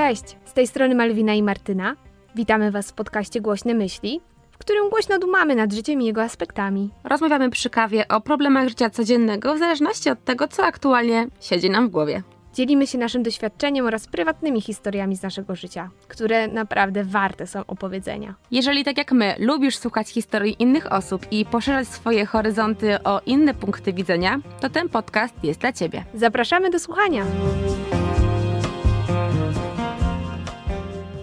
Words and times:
Cześć, 0.00 0.36
z 0.44 0.52
tej 0.52 0.66
strony 0.66 0.94
Malwina 0.94 1.34
i 1.34 1.42
Martyna. 1.42 1.96
Witamy 2.34 2.70
Was 2.70 2.90
w 2.90 2.94
podcaście 2.94 3.40
Głośne 3.40 3.74
Myśli, 3.74 4.20
w 4.50 4.58
którym 4.58 4.88
głośno 4.90 5.18
dumamy 5.18 5.54
nad 5.54 5.72
życiem 5.72 6.02
i 6.02 6.04
jego 6.04 6.22
aspektami. 6.22 6.90
Rozmawiamy 7.04 7.50
przy 7.50 7.70
kawie 7.70 8.08
o 8.08 8.20
problemach 8.20 8.68
życia 8.68 8.90
codziennego 8.90 9.54
w 9.54 9.58
zależności 9.58 10.10
od 10.10 10.24
tego, 10.24 10.48
co 10.48 10.64
aktualnie 10.64 11.26
siedzi 11.40 11.70
nam 11.70 11.88
w 11.88 11.90
głowie. 11.90 12.22
Dzielimy 12.54 12.86
się 12.86 12.98
naszym 12.98 13.22
doświadczeniem 13.22 13.86
oraz 13.86 14.06
prywatnymi 14.06 14.60
historiami 14.60 15.16
z 15.16 15.22
naszego 15.22 15.56
życia, 15.56 15.90
które 16.08 16.48
naprawdę 16.48 17.04
warte 17.04 17.46
są 17.46 17.66
opowiedzenia. 17.66 18.34
Jeżeli 18.50 18.84
tak 18.84 18.98
jak 18.98 19.12
my 19.12 19.34
lubisz 19.38 19.76
słuchać 19.76 20.08
historii 20.08 20.56
innych 20.58 20.92
osób 20.92 21.26
i 21.30 21.44
poszerzać 21.44 21.88
swoje 21.88 22.26
horyzonty 22.26 23.02
o 23.02 23.20
inne 23.26 23.54
punkty 23.54 23.92
widzenia, 23.92 24.40
to 24.60 24.70
ten 24.70 24.88
podcast 24.88 25.34
jest 25.42 25.60
dla 25.60 25.72
Ciebie. 25.72 26.04
Zapraszamy 26.14 26.70
do 26.70 26.78
słuchania. 26.78 27.24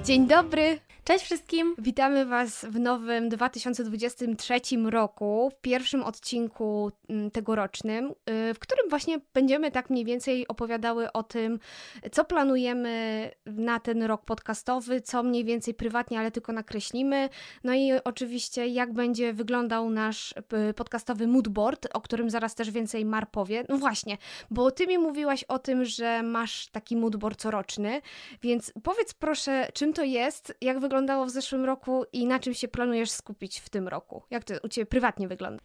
Dzień 0.08 0.28
dobry. 0.28 0.80
Cześć 1.08 1.26
wszystkim! 1.26 1.76
Witamy 1.78 2.26
Was 2.26 2.66
w 2.66 2.80
nowym 2.80 3.30
2023 3.30 4.54
roku, 4.90 5.52
w 5.58 5.62
pierwszym 5.62 6.04
odcinku 6.04 6.92
mm, 7.10 7.32
tegorocznym, 7.32 8.06
y, 8.06 8.54
w 8.54 8.60
którym 8.60 8.90
właśnie 8.90 9.20
będziemy 9.34 9.72
tak 9.72 9.90
mniej 9.90 10.06
więcej 10.06 10.48
opowiadały 10.48 11.12
o 11.12 11.24
tym, 11.24 11.60
co 12.12 12.26
planujemy 12.26 13.32
na 13.46 13.80
ten 13.80 14.04
rok 14.04 14.26
podcastowy, 14.26 15.02
co 15.02 15.24
mniej 15.24 15.46
więcej 15.46 15.74
prywatnie, 15.74 16.20
ale 16.20 16.32
tylko 16.32 16.54
nakreślimy. 16.54 17.30
No 17.64 17.74
i 17.74 17.92
oczywiście, 18.04 18.68
jak 18.68 18.94
będzie 18.94 19.34
wyglądał 19.34 19.90
nasz 19.90 20.36
y, 20.70 20.74
podcastowy 20.74 21.28
moodboard, 21.28 21.88
o 21.94 22.02
którym 22.02 22.30
zaraz 22.30 22.56
też 22.56 22.72
więcej 22.72 23.06
Mar 23.06 23.32
powie. 23.32 23.64
No 23.70 23.78
właśnie, 23.78 24.18
bo 24.52 24.72
Ty 24.72 24.88
mi 24.88 24.98
mówiłaś 24.98 25.44
o 25.44 25.60
tym, 25.60 25.86
że 25.86 26.24
masz 26.24 26.68
taki 26.68 26.98
moodboard 26.98 27.42
coroczny, 27.42 28.02
więc 28.42 28.74
powiedz 28.84 29.14
proszę, 29.14 29.68
czym 29.74 29.94
to 29.94 30.04
jest, 30.04 30.58
jak 30.62 30.80
wygląda 30.80 30.97
wyglądało 30.98 31.26
w 31.26 31.30
zeszłym 31.30 31.66
roku 31.66 32.06
i 32.14 32.26
na 32.26 32.40
czym 32.40 32.54
się 32.54 32.68
planujesz 32.68 33.10
skupić 33.10 33.60
w 33.60 33.70
tym 33.70 33.88
roku? 33.88 34.24
Jak 34.30 34.44
to 34.44 34.54
u 34.64 34.68
Ciebie 34.68 34.86
prywatnie 34.86 35.28
wygląda? 35.28 35.64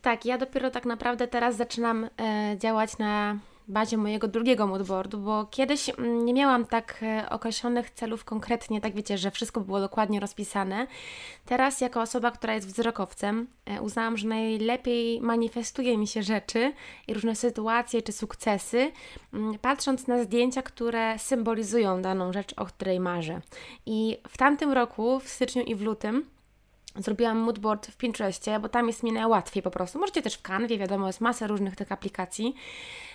Tak, 0.00 0.24
ja 0.24 0.38
dopiero 0.38 0.70
tak 0.70 0.86
naprawdę 0.86 1.28
teraz 1.28 1.56
zaczynam 1.56 2.08
e, 2.20 2.58
działać 2.58 2.98
na 2.98 3.38
bazie 3.72 3.96
mojego 3.96 4.28
drugiego 4.28 4.66
moodboardu, 4.66 5.18
bo 5.18 5.46
kiedyś 5.50 5.88
mm, 5.88 6.24
nie 6.24 6.34
miałam 6.34 6.64
tak 6.64 6.98
e, 7.02 7.30
określonych 7.30 7.90
celów 7.90 8.24
konkretnie, 8.24 8.80
tak 8.80 8.94
wiecie, 8.94 9.18
że 9.18 9.30
wszystko 9.30 9.60
było 9.60 9.80
dokładnie 9.80 10.20
rozpisane. 10.20 10.86
Teraz 11.46 11.80
jako 11.80 12.00
osoba, 12.00 12.30
która 12.30 12.54
jest 12.54 12.66
wzrokowcem, 12.66 13.46
e, 13.66 13.82
uznałam, 13.82 14.16
że 14.16 14.28
najlepiej 14.28 15.20
manifestuje 15.20 15.98
mi 15.98 16.06
się 16.06 16.22
rzeczy 16.22 16.72
i 17.08 17.14
różne 17.14 17.36
sytuacje 17.36 18.02
czy 18.02 18.12
sukcesy, 18.12 18.92
mm, 19.32 19.58
patrząc 19.58 20.06
na 20.06 20.22
zdjęcia, 20.22 20.62
które 20.62 21.18
symbolizują 21.18 22.02
daną 22.02 22.32
rzecz, 22.32 22.54
o 22.56 22.64
której 22.64 23.00
marzę. 23.00 23.40
I 23.86 24.18
w 24.28 24.38
tamtym 24.38 24.72
roku, 24.72 25.20
w 25.20 25.28
styczniu 25.28 25.62
i 25.62 25.74
w 25.74 25.82
lutym, 25.82 26.31
Zrobiłam 26.96 27.38
moodboard 27.38 27.86
w 27.86 27.96
Pinterestie, 27.96 28.58
bo 28.58 28.68
tam 28.68 28.86
jest 28.86 29.02
mi 29.02 29.12
najłatwiej 29.12 29.62
po 29.62 29.70
prostu. 29.70 29.98
Możecie 29.98 30.22
też 30.22 30.34
w 30.34 30.42
Canwie, 30.42 30.78
wiadomo, 30.78 31.06
jest 31.06 31.20
masa 31.20 31.46
różnych 31.46 31.76
tych 31.76 31.92
aplikacji. 31.92 32.54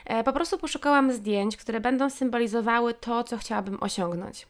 E, 0.06 0.24
po 0.24 0.34
prostu 0.34 0.58
poszukałam 0.58 1.12
zdjęć, 1.12 1.58
które 1.58 1.80
będą 1.80 2.10
symbolizowały 2.10 2.94
to, 2.94 3.24
co 3.24 3.38
chciałabym 3.38 3.78
osiągnąć. 3.84 4.48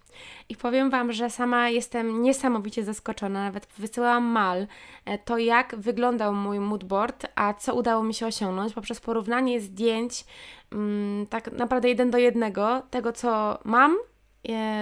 I 0.49 0.55
powiem 0.55 0.89
Wam, 0.89 1.13
że 1.13 1.29
sama 1.29 1.69
jestem 1.69 2.21
niesamowicie 2.21 2.83
zaskoczona, 2.83 3.43
nawet 3.43 3.67
wysyłałam 3.77 4.23
mal 4.23 4.67
e, 5.05 5.17
to, 5.17 5.37
jak 5.37 5.75
wyglądał 5.75 6.33
mój 6.33 6.59
moodboard, 6.59 7.25
a 7.35 7.53
co 7.53 7.75
udało 7.75 8.03
mi 8.03 8.13
się 8.13 8.27
osiągnąć 8.27 8.73
poprzez 8.73 8.99
porównanie 8.99 9.61
zdjęć 9.61 10.25
mm, 10.71 11.27
tak 11.27 11.51
naprawdę 11.51 11.89
jeden 11.89 12.11
do 12.11 12.17
jednego 12.17 12.81
tego, 12.89 13.11
co 13.11 13.59
mam 13.63 13.97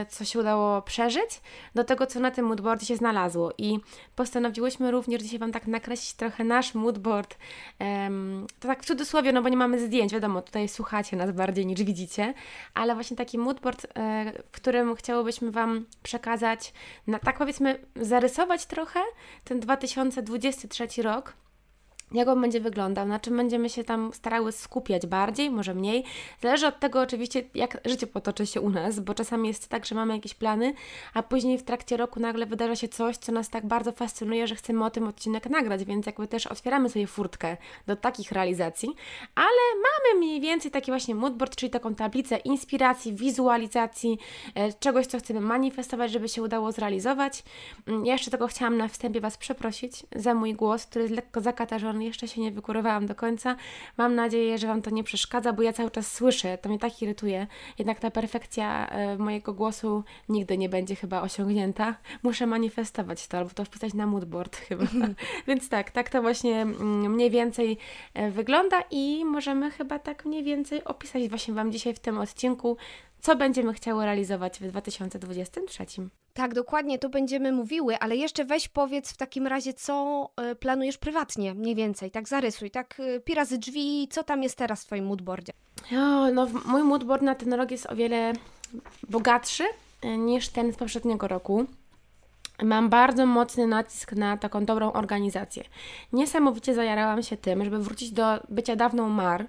co 0.09 0.25
się 0.25 0.39
udało 0.39 0.81
przeżyć, 0.81 1.41
do 1.75 1.83
tego, 1.83 2.07
co 2.07 2.19
na 2.19 2.31
tym 2.31 2.45
moodboardzie 2.45 2.85
się 2.85 2.95
znalazło. 2.95 3.51
I 3.57 3.79
postanowiłyśmy 4.15 4.91
również 4.91 5.23
dzisiaj 5.23 5.39
Wam 5.39 5.51
tak 5.51 5.67
nakreślić 5.67 6.13
trochę 6.13 6.43
nasz 6.43 6.75
moodboard. 6.75 7.37
To 8.59 8.67
tak 8.67 8.83
w 8.83 8.85
cudzysłowie, 8.85 9.33
no 9.33 9.41
bo 9.41 9.49
nie 9.49 9.57
mamy 9.57 9.79
zdjęć, 9.79 10.13
wiadomo, 10.13 10.41
tutaj 10.41 10.67
słuchacie 10.67 11.17
nas 11.17 11.31
bardziej 11.31 11.65
niż 11.65 11.83
widzicie, 11.83 12.33
ale 12.73 12.93
właśnie 12.93 13.17
taki 13.17 13.37
moodboard, 13.37 13.85
e, 13.85 14.31
w 14.51 14.51
którym 14.51 14.95
chciałobyśmy 14.95 15.51
Wam 15.51 15.85
przekazać, 16.03 16.73
na, 17.07 17.19
tak 17.19 17.37
powiedzmy, 17.37 17.79
zarysować 17.95 18.65
trochę 18.65 18.99
ten 19.43 19.59
2023 19.59 21.01
rok 21.01 21.33
jak 22.11 22.27
on 22.27 22.41
będzie 22.41 22.59
wyglądał, 22.59 23.07
na 23.07 23.19
czym 23.19 23.37
będziemy 23.37 23.69
się 23.69 23.83
tam 23.83 24.13
starały 24.13 24.51
skupiać 24.51 25.07
bardziej, 25.07 25.49
może 25.51 25.73
mniej. 25.73 26.03
Zależy 26.41 26.67
od 26.67 26.79
tego 26.79 27.01
oczywiście, 27.01 27.43
jak 27.55 27.81
życie 27.85 28.07
potoczy 28.07 28.45
się 28.45 28.61
u 28.61 28.69
nas, 28.69 28.99
bo 28.99 29.13
czasami 29.13 29.47
jest 29.47 29.67
tak, 29.67 29.85
że 29.85 29.95
mamy 29.95 30.15
jakieś 30.15 30.33
plany, 30.33 30.73
a 31.13 31.23
później 31.23 31.57
w 31.57 31.63
trakcie 31.63 31.97
roku 31.97 32.19
nagle 32.19 32.45
wydarza 32.45 32.75
się 32.75 32.87
coś, 32.87 33.17
co 33.17 33.31
nas 33.31 33.49
tak 33.49 33.65
bardzo 33.65 33.91
fascynuje, 33.91 34.47
że 34.47 34.55
chcemy 34.55 34.85
o 34.85 34.89
tym 34.89 35.07
odcinek 35.07 35.49
nagrać, 35.49 35.85
więc 35.85 36.05
jakby 36.05 36.27
też 36.27 36.47
otwieramy 36.47 36.89
sobie 36.89 37.07
furtkę 37.07 37.57
do 37.87 37.95
takich 37.95 38.31
realizacji, 38.31 38.89
ale 39.35 39.47
mamy 39.75 40.19
mniej 40.19 40.41
więcej 40.41 40.71
taki 40.71 40.91
właśnie 40.91 41.15
moodboard, 41.15 41.55
czyli 41.55 41.69
taką 41.69 41.95
tablicę 41.95 42.37
inspiracji, 42.37 43.13
wizualizacji, 43.13 44.19
e, 44.55 44.73
czegoś, 44.73 45.05
co 45.05 45.19
chcemy 45.19 45.41
manifestować, 45.41 46.11
żeby 46.11 46.29
się 46.29 46.43
udało 46.43 46.71
zrealizować. 46.71 47.43
Mm, 47.87 48.05
ja 48.05 48.13
jeszcze 48.13 48.31
tego 48.31 48.47
chciałam 48.47 48.77
na 48.77 48.87
wstępie 48.87 49.21
Was 49.21 49.37
przeprosić 49.37 50.05
za 50.15 50.33
mój 50.33 50.53
głos, 50.53 50.85
który 50.85 51.03
jest 51.03 51.15
lekko 51.15 51.41
zakatarzony 51.41 51.94
jeszcze 52.01 52.27
się 52.27 52.41
nie 52.41 52.51
wykurowałam 52.51 53.05
do 53.05 53.15
końca. 53.15 53.55
Mam 53.97 54.15
nadzieję, 54.15 54.57
że 54.57 54.67
Wam 54.67 54.81
to 54.81 54.89
nie 54.89 55.03
przeszkadza, 55.03 55.53
bo 55.53 55.61
ja 55.61 55.73
cały 55.73 55.91
czas 55.91 56.11
słyszę, 56.11 56.57
to 56.57 56.69
mnie 56.69 56.79
tak 56.79 57.01
irytuje. 57.01 57.47
Jednak 57.79 57.99
ta 57.99 58.11
perfekcja 58.11 58.87
e, 58.87 59.17
mojego 59.17 59.53
głosu 59.53 60.03
nigdy 60.29 60.57
nie 60.57 60.69
będzie 60.69 60.95
chyba 60.95 61.21
osiągnięta. 61.21 61.95
Muszę 62.23 62.47
manifestować 62.47 63.27
to, 63.27 63.37
albo 63.37 63.49
to 63.49 63.65
wpisać 63.65 63.93
na 63.93 64.07
moodboard 64.07 64.55
chyba. 64.67 64.85
Więc 65.47 65.69
tak, 65.69 65.91
tak 65.91 66.09
to 66.09 66.21
właśnie 66.21 66.61
mm, 66.61 67.13
mniej 67.13 67.29
więcej 67.29 67.77
e, 68.13 68.31
wygląda 68.31 68.83
i 68.91 69.25
możemy 69.25 69.71
chyba 69.71 69.99
tak 69.99 70.25
mniej 70.25 70.43
więcej 70.43 70.83
opisać 70.83 71.29
właśnie 71.29 71.53
Wam 71.53 71.71
dzisiaj 71.71 71.93
w 71.93 71.99
tym 71.99 72.17
odcinku, 72.17 72.77
co 73.25 73.35
będziemy 73.35 73.73
chciały 73.73 74.05
realizować 74.05 74.59
w 74.59 74.67
2023. 74.67 75.85
Tak, 76.33 76.53
dokładnie, 76.53 76.99
to 76.99 77.09
będziemy 77.09 77.51
mówiły, 77.51 77.99
ale 77.99 78.15
jeszcze 78.15 78.45
weź 78.45 78.67
powiedz 78.67 79.11
w 79.11 79.17
takim 79.17 79.47
razie, 79.47 79.73
co 79.73 80.29
y, 80.51 80.55
planujesz 80.55 80.97
prywatnie, 80.97 81.53
mniej 81.53 81.75
więcej, 81.75 82.11
tak 82.11 82.27
zarysuj, 82.27 82.71
tak 82.71 82.99
y, 82.99 83.21
pirazy 83.25 83.57
drzwi, 83.57 84.07
co 84.11 84.23
tam 84.23 84.43
jest 84.43 84.57
teraz 84.57 84.83
w 84.83 84.85
Twoim 84.85 85.05
moodboardzie? 85.05 85.53
O, 85.91 86.31
no, 86.31 86.47
mój 86.65 86.83
moodboard 86.83 87.21
na 87.21 87.35
ten 87.35 87.53
rok 87.53 87.71
jest 87.71 87.91
o 87.91 87.95
wiele 87.95 88.33
bogatszy 89.09 89.63
y, 90.05 90.17
niż 90.17 90.49
ten 90.49 90.73
z 90.73 90.75
poprzedniego 90.75 91.27
roku 91.27 91.65
mam 92.63 92.89
bardzo 92.89 93.25
mocny 93.25 93.67
nacisk 93.67 94.11
na 94.11 94.37
taką 94.37 94.65
dobrą 94.65 94.91
organizację. 94.91 95.63
Niesamowicie 96.13 96.75
zajarałam 96.75 97.23
się 97.23 97.37
tym, 97.37 97.63
żeby 97.63 97.79
wrócić 97.79 98.11
do 98.11 98.39
bycia 98.49 98.75
dawną 98.75 99.09
Mar 99.09 99.47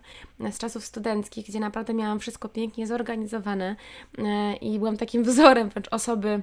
z 0.50 0.59
czasów 0.59 0.84
studenckich, 0.84 1.47
gdzie 1.47 1.61
naprawdę 1.61 1.94
miałam 1.94 2.21
wszystko 2.21 2.49
pięknie 2.49 2.87
zorganizowane 2.87 3.77
e, 4.19 4.56
i 4.56 4.78
byłam 4.78 4.97
takim 4.97 5.25
wzorem 5.31 5.69
wręcz 5.69 5.89
osoby 5.91 6.43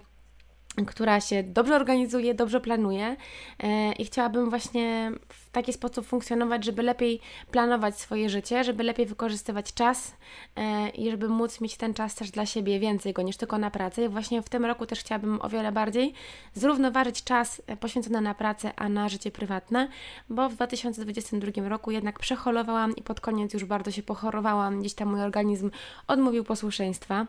która 0.87 1.21
się 1.21 1.43
dobrze 1.43 1.75
organizuje, 1.75 2.33
dobrze 2.33 2.61
planuje 2.61 3.15
e, 3.59 3.91
i 3.91 4.05
chciałabym 4.05 4.49
właśnie 4.49 5.11
w 5.29 5.49
taki 5.49 5.73
sposób 5.73 6.05
funkcjonować, 6.05 6.65
żeby 6.65 6.83
lepiej 6.83 7.19
planować 7.51 7.99
swoje 7.99 8.29
życie, 8.29 8.63
żeby 8.63 8.83
lepiej 8.83 9.05
wykorzystywać 9.05 9.73
czas 9.73 10.15
e, 10.55 10.89
i 10.89 11.11
żeby 11.11 11.29
móc 11.29 11.61
mieć 11.61 11.77
ten 11.77 11.93
czas 11.93 12.15
też 12.15 12.31
dla 12.31 12.45
siebie 12.45 12.79
więcej 12.79 13.13
go 13.13 13.21
niż 13.21 13.37
tylko 13.37 13.57
na 13.57 13.71
pracę. 13.71 14.05
I 14.05 14.09
właśnie 14.09 14.41
w 14.41 14.49
tym 14.49 14.65
roku 14.65 14.85
też 14.85 14.99
chciałabym 14.99 15.41
o 15.41 15.49
wiele 15.49 15.71
bardziej 15.71 16.13
zrównoważyć 16.53 17.23
czas 17.23 17.61
poświęcony 17.79 18.21
na 18.21 18.33
pracę, 18.33 18.71
a 18.75 18.89
na 18.89 19.09
życie 19.09 19.31
prywatne, 19.31 19.87
bo 20.29 20.49
w 20.49 20.55
2022 20.55 21.69
roku 21.69 21.91
jednak 21.91 22.19
przeholowałam 22.19 22.95
i 22.95 23.01
pod 23.01 23.21
koniec 23.21 23.53
już 23.53 23.65
bardzo 23.65 23.91
się 23.91 24.03
pochorowałam, 24.03 24.79
gdzieś 24.79 24.93
tam 24.93 25.07
mój 25.07 25.21
organizm 25.21 25.71
odmówił 26.07 26.43
posłuszeństwa. 26.43 27.27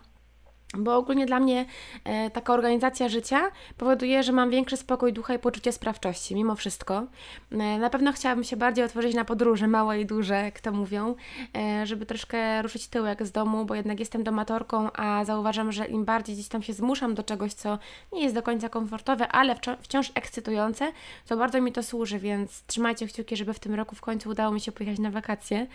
Bo 0.78 0.96
ogólnie 0.96 1.26
dla 1.26 1.40
mnie 1.40 1.66
e, 2.04 2.30
taka 2.30 2.52
organizacja 2.52 3.08
życia 3.08 3.50
powoduje, 3.78 4.22
że 4.22 4.32
mam 4.32 4.50
większy 4.50 4.76
spokój 4.76 5.12
ducha 5.12 5.34
i 5.34 5.38
poczucie 5.38 5.72
sprawczości, 5.72 6.34
mimo 6.34 6.54
wszystko. 6.54 7.06
E, 7.52 7.56
na 7.78 7.90
pewno 7.90 8.12
chciałabym 8.12 8.44
się 8.44 8.56
bardziej 8.56 8.84
otworzyć 8.84 9.14
na 9.14 9.24
podróże, 9.24 9.66
małe 9.66 10.00
i 10.00 10.06
duże, 10.06 10.34
jak 10.34 10.60
to 10.60 10.72
mówią, 10.72 11.14
e, 11.56 11.86
żeby 11.86 12.06
troszkę 12.06 12.62
ruszyć 12.62 12.88
tyłek 12.88 13.26
z 13.26 13.32
domu, 13.32 13.64
bo 13.64 13.74
jednak 13.74 14.00
jestem 14.00 14.24
domatorką, 14.24 14.92
a 14.92 15.24
zauważam, 15.24 15.72
że 15.72 15.86
im 15.86 16.04
bardziej 16.04 16.34
gdzieś 16.34 16.48
tam 16.48 16.62
się 16.62 16.72
zmuszam 16.72 17.14
do 17.14 17.22
czegoś, 17.22 17.52
co 17.52 17.78
nie 18.12 18.22
jest 18.22 18.34
do 18.34 18.42
końca 18.42 18.68
komfortowe, 18.68 19.28
ale 19.28 19.56
wciąż 19.80 20.12
ekscytujące, 20.14 20.92
to 21.26 21.36
bardzo 21.36 21.60
mi 21.60 21.72
to 21.72 21.82
służy, 21.82 22.18
więc 22.18 22.62
trzymajcie 22.66 23.06
kciuki, 23.06 23.36
żeby 23.36 23.54
w 23.54 23.58
tym 23.58 23.74
roku 23.74 23.96
w 23.96 24.00
końcu 24.00 24.30
udało 24.30 24.52
mi 24.54 24.60
się 24.60 24.72
pojechać 24.72 24.98
na 24.98 25.10
wakacje. 25.10 25.66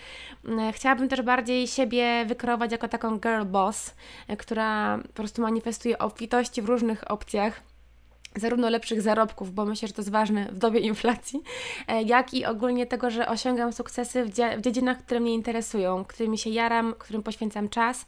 E, 0.47 0.71
chciałabym 0.73 1.09
też 1.09 1.21
bardziej 1.21 1.67
siebie 1.67 2.25
wykreować 2.25 2.71
jako 2.71 2.87
taką 2.87 3.19
girl 3.19 3.45
boss, 3.45 3.95
e, 4.27 4.37
po 5.07 5.13
prostu 5.13 5.41
manifestuje 5.41 5.99
obfitości 5.99 6.61
w 6.61 6.65
różnych 6.65 7.11
opcjach 7.11 7.61
zarówno 8.35 8.69
lepszych 8.69 9.01
zarobków, 9.01 9.53
bo 9.53 9.65
myślę, 9.65 9.87
że 9.87 9.93
to 9.93 10.01
jest 10.01 10.11
ważne 10.11 10.45
w 10.51 10.57
dobie 10.57 10.79
inflacji, 10.79 11.43
e, 11.87 12.01
jak 12.01 12.33
i 12.33 12.45
ogólnie 12.45 12.85
tego, 12.85 13.09
że 13.09 13.27
osiągam 13.27 13.73
sukcesy 13.73 14.25
w, 14.25 14.29
w 14.57 14.61
dziedzinach, 14.61 14.97
które 14.97 15.19
mnie 15.19 15.33
interesują, 15.33 16.05
którymi 16.05 16.37
się 16.37 16.49
jaram, 16.49 16.93
którym 16.99 17.23
poświęcam 17.23 17.69
czas, 17.69 18.05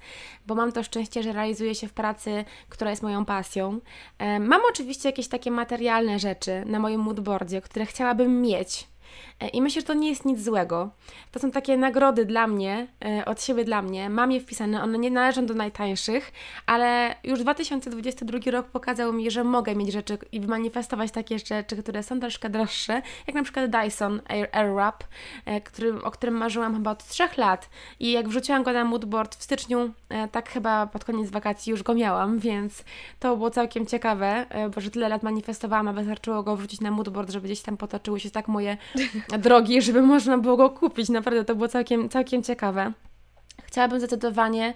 bo 0.47 0.56
mam 0.56 0.71
to 0.71 0.83
szczęście, 0.83 1.23
że 1.23 1.33
realizuję 1.33 1.75
się 1.75 1.88
w 1.88 1.94
pracy, 1.94 2.45
która 2.69 2.89
jest 2.89 3.03
moją 3.03 3.25
pasją. 3.25 3.79
E, 4.18 4.39
mam 4.39 4.62
oczywiście 4.69 5.09
jakieś 5.09 5.27
takie 5.27 5.51
materialne 5.51 6.19
rzeczy 6.19 6.63
na 6.65 6.79
moim 6.79 7.01
moodboardzie, 7.01 7.62
które 7.62 7.85
chciałabym 7.85 8.41
mieć, 8.41 8.88
I 9.53 9.61
myślę, 9.61 9.81
że 9.81 9.87
to 9.87 9.93
nie 9.93 10.09
jest 10.09 10.25
nic 10.25 10.43
złego. 10.43 10.89
To 11.31 11.39
są 11.39 11.51
takie 11.51 11.77
nagrody 11.77 12.25
dla 12.25 12.47
mnie, 12.47 12.87
e, 13.05 13.25
od 13.25 13.43
siebie 13.43 13.65
dla 13.65 13.81
mnie. 13.81 14.09
Mam 14.09 14.31
je 14.31 14.39
wpisane, 14.39 14.83
one 14.83 14.97
nie 14.97 15.11
należą 15.11 15.45
do 15.45 15.53
najtańszych, 15.53 16.31
ale 16.65 17.15
już 17.23 17.39
2022 17.39 18.51
rok 18.51 18.67
pokazał 18.67 19.13
mi, 19.13 19.31
że 19.31 19.43
mogę 19.43 19.75
mieć 19.75 19.91
rzeczy 19.91 20.17
i 20.31 20.41
manifestować 20.41 21.11
takie 21.11 21.39
rzeczy, 21.39 21.77
które 21.77 22.03
są 22.03 22.19
troszkę 22.19 22.49
droższe, 22.49 23.01
jak 23.27 23.35
na 23.35 23.43
przykład 23.43 23.69
Dyson 23.69 24.21
Air, 24.29 24.49
Airwrap, 24.51 25.03
e, 25.47 25.61
o 26.03 26.11
którym 26.11 26.35
marzyłam 26.35 26.73
chyba 26.73 26.91
od 26.91 27.07
3 27.07 27.23
lat. 27.37 27.69
I 27.99 28.11
jak 28.11 28.29
wrzuciłam 28.29 28.63
go 28.63 28.73
na 28.73 28.85
moodboard 28.85 29.35
w 29.35 29.43
styczniu, 29.43 29.91
tak 30.31 30.49
chyba 30.49 30.87
pod 30.87 31.05
koniec 31.05 31.29
wakacji 31.29 31.71
już 31.71 31.83
go 31.83 31.93
miałam, 31.93 32.39
więc 32.39 32.83
to 33.19 33.37
było 33.37 33.49
całkiem 33.49 33.85
ciekawe, 33.85 34.45
bo 34.75 34.81
że 34.81 34.91
tyle 34.91 35.09
lat 35.09 35.23
manifestowałam, 35.23 35.87
a 35.87 35.93
wystarczyło 35.93 36.43
go 36.43 36.55
wrzucić 36.55 36.81
na 36.81 36.91
moodboard, 36.91 37.29
żeby 37.29 37.45
gdzieś 37.45 37.61
tam 37.61 37.77
potoczyły 37.77 38.19
się 38.19 38.31
tak 38.31 38.47
moje 38.47 38.77
drogi, 39.39 39.81
żeby 39.81 40.01
można 40.01 40.38
było 40.38 40.57
go 40.57 40.69
kupić. 40.69 41.09
Naprawdę 41.09 41.45
to 41.45 41.56
było 41.56 41.68
całkiem, 41.68 42.09
całkiem 42.09 42.44
ciekawe. 42.44 42.92
Chciałabym 43.65 43.99
zdecydowanie 43.99 44.73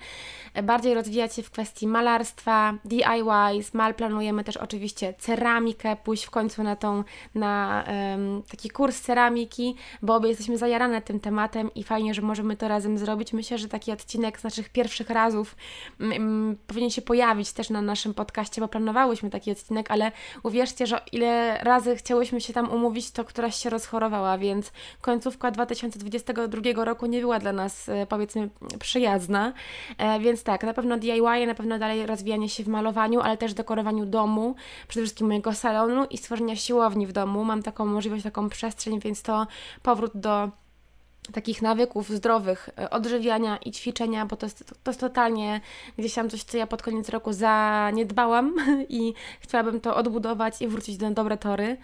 bardziej 0.63 0.93
rozwijać 0.93 1.35
się 1.35 1.43
w 1.43 1.51
kwestii 1.51 1.87
malarstwa, 1.87 2.73
DIY, 2.85 3.63
mal 3.73 3.93
planujemy 3.93 4.43
też 4.43 4.57
oczywiście 4.57 5.13
ceramikę, 5.19 5.95
pójść 6.03 6.25
w 6.25 6.29
końcu 6.29 6.63
na 6.63 6.75
tą, 6.75 7.03
na 7.35 7.83
um, 7.87 8.43
taki 8.51 8.69
kurs 8.69 9.01
ceramiki, 9.01 9.75
bo 10.01 10.15
obie 10.15 10.29
jesteśmy 10.29 10.57
zajarane 10.57 11.01
tym 11.01 11.19
tematem 11.19 11.73
i 11.73 11.83
fajnie, 11.83 12.13
że 12.13 12.21
możemy 12.21 12.57
to 12.57 12.67
razem 12.67 12.97
zrobić. 12.97 13.33
Myślę, 13.33 13.57
że 13.57 13.67
taki 13.67 13.91
odcinek 13.91 14.39
z 14.39 14.43
naszych 14.43 14.69
pierwszych 14.69 15.09
razów 15.09 15.55
um, 15.99 16.57
powinien 16.67 16.89
się 16.89 17.01
pojawić 17.01 17.53
też 17.53 17.69
na 17.69 17.81
naszym 17.81 18.13
podcaście, 18.13 18.61
bo 18.61 18.67
planowałyśmy 18.67 19.29
taki 19.29 19.51
odcinek, 19.51 19.91
ale 19.91 20.11
uwierzcie, 20.43 20.87
że 20.87 21.01
ile 21.11 21.57
razy 21.63 21.95
chciałyśmy 21.95 22.41
się 22.41 22.53
tam 22.53 22.71
umówić, 22.71 23.11
to 23.11 23.25
któraś 23.25 23.55
się 23.55 23.69
rozchorowała, 23.69 24.37
więc 24.37 24.71
końcówka 25.01 25.51
2022 25.51 26.85
roku 26.85 27.05
nie 27.05 27.21
była 27.21 27.39
dla 27.39 27.53
nas, 27.53 27.89
e, 27.89 28.05
powiedzmy, 28.05 28.49
przyjazna, 28.79 29.53
e, 29.97 30.19
więc 30.19 30.43
tak, 30.43 30.63
na 30.63 30.73
pewno 30.73 30.97
DIY, 30.97 31.47
na 31.47 31.55
pewno 31.55 31.79
dalej 31.79 32.05
rozwijanie 32.05 32.49
się 32.49 32.63
w 32.63 32.67
malowaniu, 32.67 33.21
ale 33.21 33.37
też 33.37 33.53
dekorowaniu 33.53 34.05
domu, 34.05 34.55
przede 34.87 35.05
wszystkim 35.05 35.27
mojego 35.27 35.53
salonu 35.53 36.05
i 36.05 36.17
stworzenia 36.17 36.55
siłowni 36.55 37.07
w 37.07 37.11
domu. 37.11 37.43
Mam 37.43 37.63
taką 37.63 37.85
możliwość, 37.85 38.23
taką 38.23 38.49
przestrzeń, 38.49 38.99
więc 38.99 39.21
to 39.21 39.47
powrót 39.83 40.11
do 40.15 40.49
takich 41.33 41.61
nawyków 41.61 42.09
zdrowych, 42.09 42.69
e, 42.79 42.89
odżywiania 42.89 43.57
i 43.57 43.71
ćwiczenia, 43.71 44.25
bo 44.25 44.35
to 44.35 44.45
jest, 44.45 44.73
to 44.83 44.91
jest 44.91 44.99
totalnie 44.99 45.61
gdzieś 45.97 46.13
tam 46.13 46.29
coś, 46.29 46.43
co 46.43 46.57
ja 46.57 46.67
pod 46.67 46.81
koniec 46.81 47.09
roku 47.09 47.33
zaniedbałam 47.33 48.55
i 48.89 49.13
chciałabym 49.39 49.81
to 49.81 49.95
odbudować 49.95 50.61
i 50.61 50.67
wrócić 50.67 50.97
do 50.97 51.11
dobre 51.11 51.37
tory. 51.37 51.77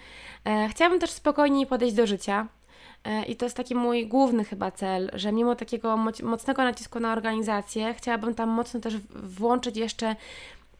E, 0.46 0.68
chciałabym 0.70 1.00
też 1.00 1.12
spokojniej 1.12 1.66
podejść 1.66 1.96
do 1.96 2.08
życia, 2.08 2.48
I 3.27 3.36
to 3.36 3.45
jest 3.45 3.57
taki 3.57 3.75
mój 3.75 4.07
główny 4.07 4.45
chyba 4.45 4.71
cel, 4.71 5.12
że 5.13 5.31
mimo 5.31 5.56
takiego 5.56 5.98
mocnego 6.24 6.63
nacisku 6.63 7.00
na 7.00 7.13
organizację, 7.13 7.94
chciałabym 7.94 8.36
tam 8.36 8.50
mocno 8.50 8.80
też 8.80 8.98
włączyć 9.15 9.77
jeszcze 9.77 10.15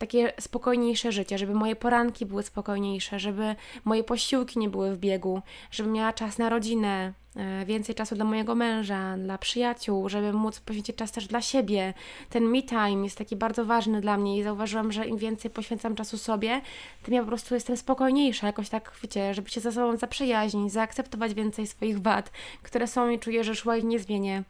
takie 0.02 0.34
spokojniejsze 0.40 1.12
życie, 1.12 1.38
żeby 1.38 1.54
moje 1.54 1.76
poranki 1.76 2.26
były 2.26 2.44
spokojniejsze, 2.44 3.20
żeby 3.20 3.56
moje 3.86 4.04
posiłki 4.04 4.60
nie 4.60 4.70
były 4.70 4.96
w 4.96 5.00
biegu, 5.00 5.42
żebym 5.72 5.94
miała 5.94 6.14
czas 6.14 6.38
na 6.38 6.50
rodzinę, 6.50 7.14
e, 7.36 7.66
więcej 7.66 7.96
czasu 7.96 8.16
dla 8.16 8.26
mojego 8.26 8.56
męża, 8.56 9.18
dla 9.18 9.38
przyjaciół, 9.38 10.10
żeby 10.10 10.34
móc 10.34 10.60
poświęcić 10.60 10.96
czas 10.96 11.12
też 11.12 11.28
dla 11.28 11.42
siebie. 11.42 11.94
Ten 12.30 12.44
me 12.44 12.64
time 12.64 13.04
jest 13.04 13.18
taki 13.18 13.36
bardzo 13.36 13.66
ważny 13.66 14.02
dla 14.02 14.18
mnie 14.18 14.38
i 14.38 14.44
zauważyłam, 14.44 14.92
że 14.92 15.06
im 15.06 15.18
więcej 15.18 15.52
poświęcam 15.52 15.96
czasu 15.96 16.18
sobie, 16.18 16.62
tym 17.04 17.14
ja 17.14 17.22
po 17.22 17.28
prostu 17.28 17.54
jestem 17.54 17.78
spokojniejsza, 17.78 18.48
jakoś 18.48 18.70
tak, 18.70 18.92
wiecie, 19.04 19.34
żeby 19.34 19.50
się 19.50 19.62
ze 19.62 19.72
sobą 19.72 19.98
zaprzyjaźnić, 19.98 20.74
zaakceptować 20.74 21.34
więcej 21.34 21.68
swoich 21.68 22.02
wad, 22.02 22.32
które 22.64 22.88
są 22.88 23.10
i 23.10 23.20
czuję, 23.20 23.44
że 23.44 23.56
szła 23.56 23.78
ich 23.78 23.84
nie 23.84 24.00
zmienię. 24.00 24.44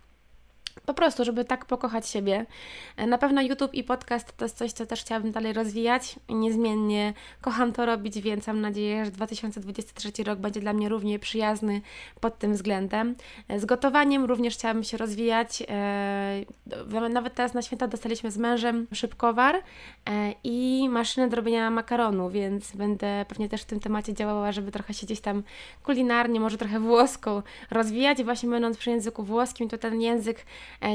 Po 0.86 0.94
prostu, 0.94 1.26
żeby 1.26 1.46
tak 1.46 1.66
pokochać 1.66 2.10
siebie. 2.10 2.46
E, 2.98 3.08
na 3.08 3.18
pewno 3.18 3.42
YouTube 3.42 3.74
i 3.74 3.84
podcast 3.84 4.38
to 4.38 4.46
jest 4.46 4.58
coś, 4.58 4.72
co 4.72 4.86
też 4.86 5.02
chciałabym 5.02 5.32
dalej 5.32 5.54
rozwijać. 5.54 6.16
Niezmiennie 6.30 7.14
kocham 7.42 7.74
to 7.74 7.86
robić, 7.86 8.22
więc 8.22 8.48
mam 8.48 8.62
nadzieję, 8.62 9.06
że 9.06 9.12
2023 9.12 10.24
rok 10.24 10.40
będzie 10.40 10.60
dla 10.60 10.74
mnie 10.74 10.90
równie 10.90 11.20
przyjazny 11.20 11.82
pod 12.20 12.40
tym 12.40 12.54
względem. 12.54 13.16
E, 13.48 13.60
z 13.60 13.66
gotowaniem 13.66 14.26
również 14.26 14.54
chciałabym 14.54 14.84
się 14.84 14.98
rozwijać. 14.98 15.64
E, 15.70 17.10
nawet 17.10 17.34
teraz 17.34 17.54
na 17.54 17.62
święta 17.62 17.88
dostaliśmy 17.88 18.32
z 18.32 18.38
mężem 18.38 18.88
szybkowar 18.94 19.64
i 20.44 20.90
maszynę 20.90 21.30
do 21.30 21.36
robienia 21.36 21.70
makaronu, 21.70 22.30
więc 22.30 22.76
będę 22.76 23.26
pewnie 23.28 23.50
też 23.50 23.62
w 23.62 23.66
tym 23.66 23.80
temacie 23.80 24.14
działała, 24.14 24.52
żeby 24.52 24.72
trochę 24.72 24.94
się 24.94 25.06
gdzieś 25.06 25.20
tam 25.20 25.44
kulinarnie, 25.84 26.40
może 26.40 26.58
trochę 26.58 26.80
włosko 26.80 27.44
rozwijać. 27.72 28.24
Właśnie 28.24 28.50
będąc 28.50 28.78
przy 28.78 28.90
języku 28.90 29.24
włoskim, 29.24 29.70
to 29.70 29.78
ten 29.78 30.02
język 30.02 30.46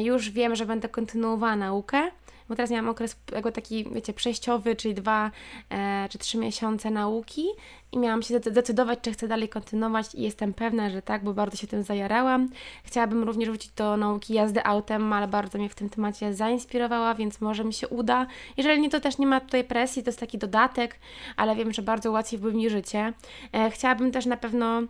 już 0.03 0.31
wiem, 0.31 0.57
że 0.57 0.67
będę 0.67 0.89
kontynuowała 0.89 1.57
naukę, 1.57 2.11
bo 2.49 2.57
teraz 2.57 2.71
miałam 2.71 2.89
okres 2.89 3.17
jakby 3.33 3.53
taki, 3.53 3.85
wiecie, 3.93 4.13
przejściowy, 4.13 4.77
czyli 4.77 4.95
dwa 4.95 5.31
e, 5.71 6.09
czy 6.11 6.19
trzy 6.19 6.39
miesiące 6.39 6.91
nauki 6.91 7.47
i 7.93 7.99
miałam 7.99 8.23
się 8.23 8.39
zdecydować, 8.39 8.99
czy 9.03 9.13
chcę 9.13 9.29
dalej 9.29 9.49
kontynuować 9.49 10.15
i 10.15 10.23
jestem 10.23 10.55
pewna, 10.55 10.91
że 10.91 11.03
tak, 11.03 11.25
bo 11.25 11.35
bardzo 11.35 11.57
się 11.57 11.67
tym 11.67 11.83
zajarałam. 11.83 12.49
Chciałabym 12.85 13.23
również 13.23 13.49
wrócić 13.49 13.73
do 13.73 13.97
nauki 13.97 14.35
jazdy 14.35 14.65
autem, 14.65 15.13
ale 15.13 15.29
bardzo 15.29 15.59
mnie 15.59 15.69
w 15.69 15.75
tym 15.75 15.91
temacie 15.91 16.35
zainspirowała, 16.35 17.15
więc 17.15 17.41
może 17.41 17.65
mi 17.65 17.73
się 17.73 17.89
uda. 17.89 18.27
Jeżeli 18.57 18.81
nie, 18.81 18.91
to 18.91 19.01
też 19.01 19.19
nie 19.19 19.27
ma 19.27 19.41
tutaj 19.41 19.65
presji, 19.65 20.03
to 20.03 20.09
jest 20.09 20.21
taki 20.21 20.39
dodatek, 20.39 20.99
ale 21.37 21.57
wiem, 21.57 21.73
że 21.73 21.83
bardzo 21.83 22.11
łatwiej 22.11 22.41
mi 22.41 22.71
życie. 22.71 23.13
E, 23.53 23.71
chciałabym 23.71 24.13
też 24.13 24.27
na 24.27 24.37
pewno 24.37 24.83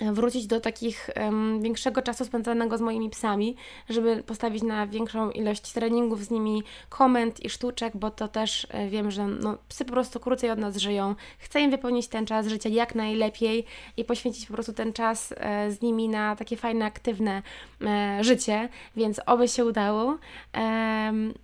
wrócić 0.00 0.46
do 0.46 0.60
takich 0.60 1.10
um, 1.16 1.62
większego 1.62 2.02
czasu 2.02 2.24
spędzonego 2.24 2.78
z 2.78 2.80
moimi 2.80 3.10
psami, 3.10 3.56
żeby 3.88 4.22
postawić 4.22 4.62
na 4.62 4.86
większą 4.86 5.30
ilość 5.30 5.72
treningów 5.72 6.24
z 6.24 6.30
nimi, 6.30 6.62
komend 6.88 7.44
i 7.44 7.50
sztuczek, 7.50 7.96
bo 7.96 8.10
to 8.10 8.28
też 8.28 8.66
e, 8.70 8.88
wiem, 8.88 9.10
że 9.10 9.26
no, 9.26 9.58
psy 9.68 9.84
po 9.84 9.92
prostu 9.92 10.20
krócej 10.20 10.50
od 10.50 10.58
nas 10.58 10.76
żyją. 10.76 11.14
Chcę 11.38 11.60
im 11.60 11.70
wypełnić 11.70 12.08
ten 12.08 12.26
czas 12.26 12.46
życia 12.46 12.68
jak 12.68 12.94
najlepiej 12.94 13.64
i 13.96 14.04
poświęcić 14.04 14.46
po 14.46 14.54
prostu 14.54 14.72
ten 14.72 14.92
czas 14.92 15.34
e, 15.36 15.70
z 15.72 15.82
nimi 15.82 16.08
na 16.08 16.36
takie 16.36 16.56
fajne, 16.56 16.84
aktywne 16.84 17.42
e, 17.82 18.18
życie, 18.24 18.68
więc 18.96 19.20
oby 19.26 19.48
się 19.48 19.64
udało. 19.64 20.18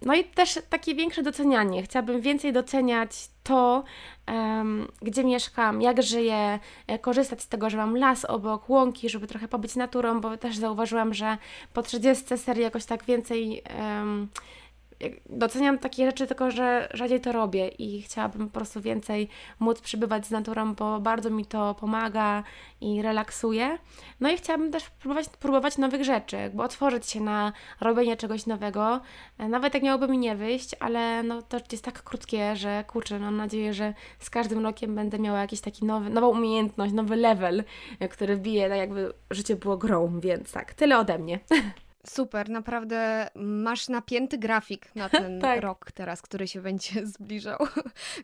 no 0.02 0.14
i 0.14 0.24
też 0.24 0.58
takie 0.70 0.94
większe 0.94 1.22
docenianie. 1.22 1.82
Chciałabym 1.82 2.20
więcej 2.20 2.52
doceniać 2.52 3.28
to, 3.46 3.84
um, 4.28 4.88
gdzie 5.02 5.24
mieszkam, 5.24 5.82
jak 5.82 6.02
żyję, 6.02 6.58
e, 6.86 6.98
korzystać 6.98 7.42
z 7.42 7.48
tego, 7.48 7.70
że 7.70 7.76
mam 7.76 7.96
las 7.96 8.24
obok, 8.24 8.68
łąki, 8.70 9.08
żeby 9.08 9.26
trochę 9.26 9.48
pobyć 9.48 9.76
naturą, 9.76 10.20
bo 10.20 10.36
też 10.36 10.56
zauważyłam, 10.56 11.14
że 11.14 11.38
po 11.72 11.82
30 11.82 12.38
serii 12.38 12.62
jakoś 12.62 12.84
tak 12.84 13.04
więcej 13.04 13.62
um, 13.78 14.28
doceniam 15.28 15.78
takie 15.78 16.06
rzeczy, 16.06 16.26
tylko 16.26 16.50
że 16.50 16.88
rzadziej 16.94 17.20
to 17.20 17.32
robię 17.32 17.68
i 17.68 18.02
chciałabym 18.02 18.46
po 18.46 18.54
prostu 18.54 18.80
więcej 18.80 19.28
móc 19.60 19.80
przybywać 19.80 20.26
z 20.26 20.30
naturą, 20.30 20.74
bo 20.74 21.00
bardzo 21.00 21.30
mi 21.30 21.46
to 21.46 21.74
pomaga 21.74 22.42
i 22.80 23.02
relaksuje. 23.02 23.78
No 24.20 24.30
i 24.30 24.36
chciałabym 24.36 24.72
też 24.72 24.90
próbować, 24.90 25.28
próbować 25.28 25.78
nowych 25.78 26.04
rzeczy, 26.04 26.36
jakby 26.36 26.62
otworzyć 26.62 27.10
się 27.10 27.20
na 27.20 27.52
robienie 27.80 28.16
czegoś 28.16 28.46
nowego, 28.46 29.00
nawet 29.38 29.74
jak 29.74 29.82
miałoby 29.82 30.08
mi 30.08 30.18
nie 30.18 30.36
wyjść, 30.36 30.70
ale 30.80 31.22
no 31.22 31.42
to 31.42 31.58
jest 31.72 31.84
tak 31.84 32.02
krótkie, 32.02 32.56
że 32.56 32.84
kurczę, 32.86 33.18
mam 33.18 33.36
nadzieję, 33.36 33.74
że 33.74 33.94
z 34.18 34.30
każdym 34.30 34.62
rokiem 34.62 34.94
będę 34.94 35.18
miała 35.18 35.40
jakiś 35.40 35.60
taki 35.60 35.84
nowy, 35.84 36.10
nową 36.10 36.28
umiejętność, 36.28 36.92
nowy 36.92 37.16
level, 37.16 37.64
który 38.10 38.36
wbije, 38.36 38.68
tak 38.68 38.78
jakby 38.78 39.12
życie 39.30 39.56
było 39.56 39.76
grą, 39.76 40.20
więc 40.20 40.52
tak, 40.52 40.74
tyle 40.74 40.98
ode 40.98 41.18
mnie. 41.18 41.40
Super, 42.08 42.48
naprawdę 42.50 43.28
masz 43.34 43.88
napięty 43.88 44.38
grafik 44.38 44.94
na 44.94 45.08
ten 45.22 45.40
tak. 45.40 45.60
rok 45.60 45.92
teraz, 45.92 46.22
który 46.22 46.48
się 46.48 46.60
będzie 46.60 47.06
zbliżał. 47.16 47.58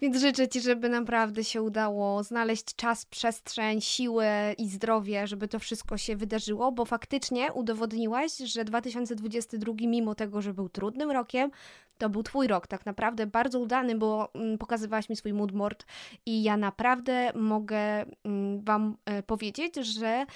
Więc 0.00 0.20
życzę 0.20 0.48
Ci, 0.48 0.60
żeby 0.60 0.88
naprawdę 0.88 1.44
się 1.44 1.62
udało 1.62 2.22
znaleźć 2.22 2.74
czas, 2.76 3.06
przestrzeń, 3.06 3.80
siłę 3.80 4.54
i 4.58 4.68
zdrowie, 4.68 5.26
żeby 5.26 5.48
to 5.48 5.58
wszystko 5.58 5.96
się 5.96 6.16
wydarzyło, 6.16 6.72
bo 6.72 6.84
faktycznie 6.84 7.52
udowodniłaś, 7.52 8.36
że 8.36 8.64
2022, 8.64 9.74
mimo 9.80 10.14
tego, 10.14 10.42
że 10.42 10.54
był 10.54 10.68
trudnym 10.68 11.10
rokiem, 11.10 11.50
to 11.98 12.10
był 12.10 12.22
Twój 12.22 12.46
rok, 12.46 12.66
tak 12.66 12.86
naprawdę 12.86 13.26
bardzo 13.26 13.60
udany, 13.60 13.94
bo 13.94 14.30
mm, 14.34 14.58
pokazywałaś 14.58 15.08
mi 15.08 15.16
swój 15.16 15.32
moodboard 15.32 15.86
i 16.26 16.42
ja 16.42 16.56
naprawdę 16.56 17.32
mogę 17.34 18.04
mm, 18.24 18.64
Wam 18.64 18.96
e, 19.04 19.22
powiedzieć, 19.22 19.76
że 19.76 20.26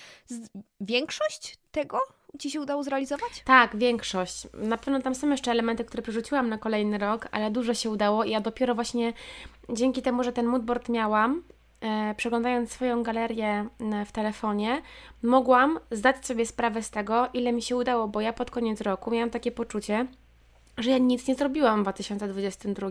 większość 0.80 1.58
tego 1.70 2.00
Ci 2.38 2.50
się 2.50 2.60
udało 2.60 2.82
zrealizować? 2.82 3.42
Tak, 3.44 3.76
większość. 3.76 4.46
Na 4.54 4.76
pewno 4.76 5.02
tam 5.02 5.14
są 5.14 5.30
jeszcze 5.30 5.50
elementy, 5.50 5.84
które 5.84 6.02
przerzuciłam 6.02 6.48
na 6.48 6.58
kolejny 6.58 6.98
rok, 6.98 7.28
ale 7.32 7.50
dużo 7.50 7.74
się 7.74 7.90
udało 7.90 8.24
i 8.24 8.30
ja 8.30 8.40
dopiero 8.40 8.74
właśnie 8.74 9.12
dzięki 9.72 10.02
temu, 10.02 10.24
że 10.24 10.32
ten 10.32 10.46
moodboard 10.46 10.88
miałam, 10.88 11.42
e, 11.80 12.14
przeglądając 12.14 12.72
swoją 12.72 13.02
galerię 13.02 13.68
w 14.06 14.12
telefonie, 14.12 14.82
mogłam 15.22 15.78
zdać 15.90 16.26
sobie 16.26 16.46
sprawę 16.46 16.82
z 16.82 16.90
tego, 16.90 17.28
ile 17.34 17.52
mi 17.52 17.62
się 17.62 17.76
udało, 17.76 18.08
bo 18.08 18.20
ja 18.20 18.32
pod 18.32 18.50
koniec 18.50 18.80
roku 18.80 19.10
miałam 19.10 19.30
takie 19.30 19.52
poczucie, 19.52 20.06
że 20.78 20.90
ja 20.90 20.98
nic 20.98 21.28
nie 21.28 21.34
zrobiłam 21.34 21.80
w 21.80 21.82
2022, 21.82 22.88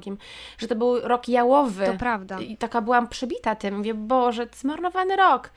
że 0.58 0.68
to 0.68 0.76
był 0.76 1.00
rok 1.00 1.28
jałowy. 1.28 1.86
To 1.86 1.94
prawda. 1.94 2.40
I 2.40 2.58
taka 2.58 2.82
byłam 2.82 3.08
przebita 3.08 3.56
tym. 3.56 3.78
Mówię, 3.78 3.94
Boże, 3.94 4.48
zmarnowany 4.56 5.16
rok. 5.16 5.50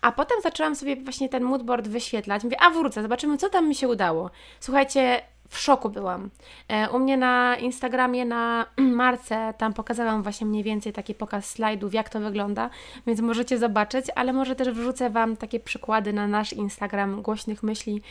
A 0.00 0.12
potem 0.12 0.40
zaczęłam 0.42 0.76
sobie 0.76 0.96
właśnie 0.96 1.28
ten 1.28 1.42
moodboard 1.42 1.88
wyświetlać. 1.88 2.44
Mówię, 2.44 2.56
a 2.60 2.70
wrócę, 2.70 3.02
zobaczymy, 3.02 3.38
co 3.38 3.48
tam 3.48 3.68
mi 3.68 3.74
się 3.74 3.88
udało. 3.88 4.30
Słuchajcie, 4.60 5.22
w 5.48 5.58
szoku 5.58 5.90
byłam. 5.90 6.30
E, 6.68 6.90
u 6.90 6.98
mnie 6.98 7.16
na 7.16 7.56
Instagramie, 7.56 8.24
na 8.24 8.66
marce, 9.02 9.54
tam 9.58 9.72
pokazałam 9.72 10.22
właśnie 10.22 10.46
mniej 10.46 10.62
więcej 10.62 10.92
taki 10.92 11.14
pokaz 11.14 11.50
slajdów, 11.50 11.94
jak 11.94 12.08
to 12.08 12.20
wygląda, 12.20 12.70
więc 13.06 13.20
możecie 13.20 13.58
zobaczyć, 13.58 14.06
ale 14.14 14.32
może 14.32 14.56
też 14.56 14.70
wrzucę 14.70 15.10
Wam 15.10 15.36
takie 15.36 15.60
przykłady 15.60 16.12
na 16.12 16.26
nasz 16.26 16.52
Instagram 16.52 17.22
głośnych 17.22 17.62
myśli, 17.62 18.02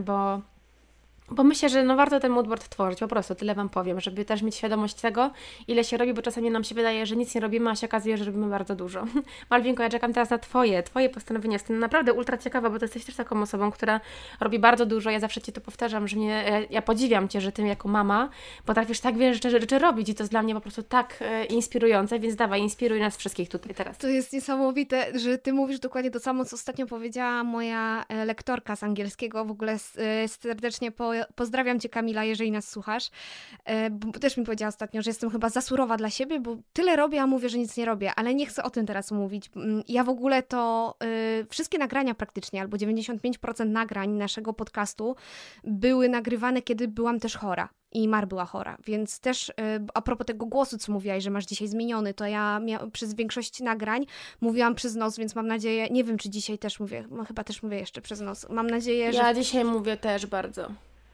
bo 0.00 0.40
bo 1.30 1.44
myślę, 1.44 1.68
że 1.68 1.82
no 1.82 1.96
warto 1.96 2.20
ten 2.20 2.32
moodboard 2.32 2.68
tworzyć, 2.68 3.00
po 3.00 3.08
prostu 3.08 3.34
tyle 3.34 3.54
Wam 3.54 3.68
powiem, 3.68 4.00
żeby 4.00 4.24
też 4.24 4.42
mieć 4.42 4.56
świadomość 4.56 4.94
tego, 4.94 5.30
ile 5.68 5.84
się 5.84 5.96
robi, 5.96 6.14
bo 6.14 6.22
czasami 6.22 6.50
nam 6.50 6.64
się 6.64 6.74
wydaje, 6.74 7.06
że 7.06 7.16
nic 7.16 7.34
nie 7.34 7.40
robimy, 7.40 7.70
a 7.70 7.76
się 7.76 7.86
okazuje, 7.86 8.16
że 8.16 8.24
robimy 8.24 8.46
bardzo 8.46 8.74
dużo. 8.74 9.04
Malwinko, 9.50 9.82
ja 9.82 9.88
czekam 9.88 10.12
teraz 10.12 10.30
na 10.30 10.38
Twoje, 10.38 10.82
Twoje 10.82 11.08
postanowienia. 11.10 11.52
Jestem 11.52 11.78
naprawdę 11.78 12.12
ultra 12.12 12.38
ciekawa, 12.38 12.70
bo 12.70 12.78
Ty 12.78 12.84
jesteś 12.84 13.04
też 13.04 13.16
taką 13.16 13.42
osobą, 13.42 13.70
która 13.70 14.00
robi 14.40 14.58
bardzo 14.58 14.86
dużo. 14.86 15.10
Ja 15.10 15.20
zawsze 15.20 15.40
Ci 15.40 15.52
to 15.52 15.60
powtarzam, 15.60 16.08
że 16.08 16.16
mnie, 16.16 16.26
ja, 16.26 16.60
ja 16.70 16.82
podziwiam 16.82 17.28
Cię, 17.28 17.40
że 17.40 17.52
Ty 17.52 17.62
jako 17.62 17.88
mama 17.88 18.28
potrafisz 18.66 19.00
tak 19.00 19.18
wiele 19.18 19.34
rzeczy, 19.34 19.50
rzeczy 19.50 19.78
robić 19.78 20.08
i 20.08 20.14
to 20.14 20.22
jest 20.22 20.32
dla 20.32 20.42
mnie 20.42 20.54
po 20.54 20.60
prostu 20.60 20.82
tak 20.82 21.18
e, 21.20 21.44
inspirujące, 21.44 22.18
więc 22.18 22.36
dawaj, 22.36 22.60
inspiruj 22.60 23.00
nas 23.00 23.16
wszystkich 23.16 23.48
tutaj 23.48 23.74
teraz. 23.74 23.98
To 23.98 24.08
jest 24.08 24.32
niesamowite, 24.32 25.18
że 25.18 25.38
Ty 25.38 25.52
mówisz 25.52 25.80
dokładnie 25.80 26.10
to 26.10 26.20
samo, 26.20 26.44
co 26.44 26.56
ostatnio 26.56 26.86
powiedziała 26.86 27.44
moja 27.44 28.04
e, 28.08 28.24
lektorka 28.24 28.76
z 28.76 28.82
angielskiego. 28.82 29.44
W 29.44 29.50
ogóle 29.50 29.72
e, 29.96 30.28
serdecznie 30.28 30.90
po 30.90 31.11
pozdrawiam 31.34 31.80
Cię 31.80 31.88
Kamila, 31.88 32.24
jeżeli 32.24 32.50
nas 32.50 32.68
słuchasz, 32.68 33.10
e, 33.64 33.90
bo 33.90 34.12
też 34.12 34.36
mi 34.36 34.44
powiedziała 34.44 34.68
ostatnio, 34.68 35.02
że 35.02 35.10
jestem 35.10 35.30
chyba 35.30 35.48
za 35.48 35.60
surowa 35.60 35.96
dla 35.96 36.10
siebie, 36.10 36.40
bo 36.40 36.56
tyle 36.72 36.96
robię, 36.96 37.22
a 37.22 37.26
mówię, 37.26 37.48
że 37.48 37.58
nic 37.58 37.76
nie 37.76 37.84
robię, 37.84 38.12
ale 38.16 38.34
nie 38.34 38.46
chcę 38.46 38.62
o 38.62 38.70
tym 38.70 38.86
teraz 38.86 39.10
mówić. 39.10 39.50
Mm, 39.56 39.82
ja 39.88 40.04
w 40.04 40.08
ogóle 40.08 40.42
to 40.42 40.94
y, 41.40 41.46
wszystkie 41.50 41.78
nagrania 41.78 42.14
praktycznie, 42.14 42.60
albo 42.60 42.76
95% 42.76 43.66
nagrań 43.66 44.10
naszego 44.10 44.52
podcastu 44.52 45.16
były 45.64 46.08
nagrywane, 46.08 46.62
kiedy 46.62 46.88
byłam 46.88 47.20
też 47.20 47.36
chora 47.36 47.68
i 47.92 48.08
Mar 48.08 48.28
była 48.28 48.44
chora, 48.44 48.78
więc 48.86 49.20
też 49.20 49.48
y, 49.48 49.52
a 49.94 50.02
propos 50.02 50.26
tego 50.26 50.46
głosu, 50.46 50.78
co 50.78 50.92
mówiłaś, 50.92 51.24
że 51.24 51.30
masz 51.30 51.46
dzisiaj 51.46 51.68
zmieniony, 51.68 52.14
to 52.14 52.26
ja 52.26 52.60
przez 52.92 53.14
większość 53.14 53.60
nagrań 53.60 54.06
mówiłam 54.40 54.74
przez 54.74 54.94
nos, 54.94 55.18
więc 55.18 55.34
mam 55.34 55.46
nadzieję, 55.46 55.88
nie 55.90 56.04
wiem, 56.04 56.18
czy 56.18 56.30
dzisiaj 56.30 56.58
też 56.58 56.80
mówię, 56.80 57.04
no, 57.10 57.24
chyba 57.24 57.44
też 57.44 57.62
mówię 57.62 57.78
jeszcze 57.78 58.00
przez 58.00 58.20
nos. 58.20 58.48
Mam 58.50 58.66
nadzieję, 58.70 59.12
że... 59.12 59.18
Ja 59.18 59.34
dzisiaj 59.34 59.64
mówię 59.64 59.96
też 59.96 60.26
bardzo 60.26 60.70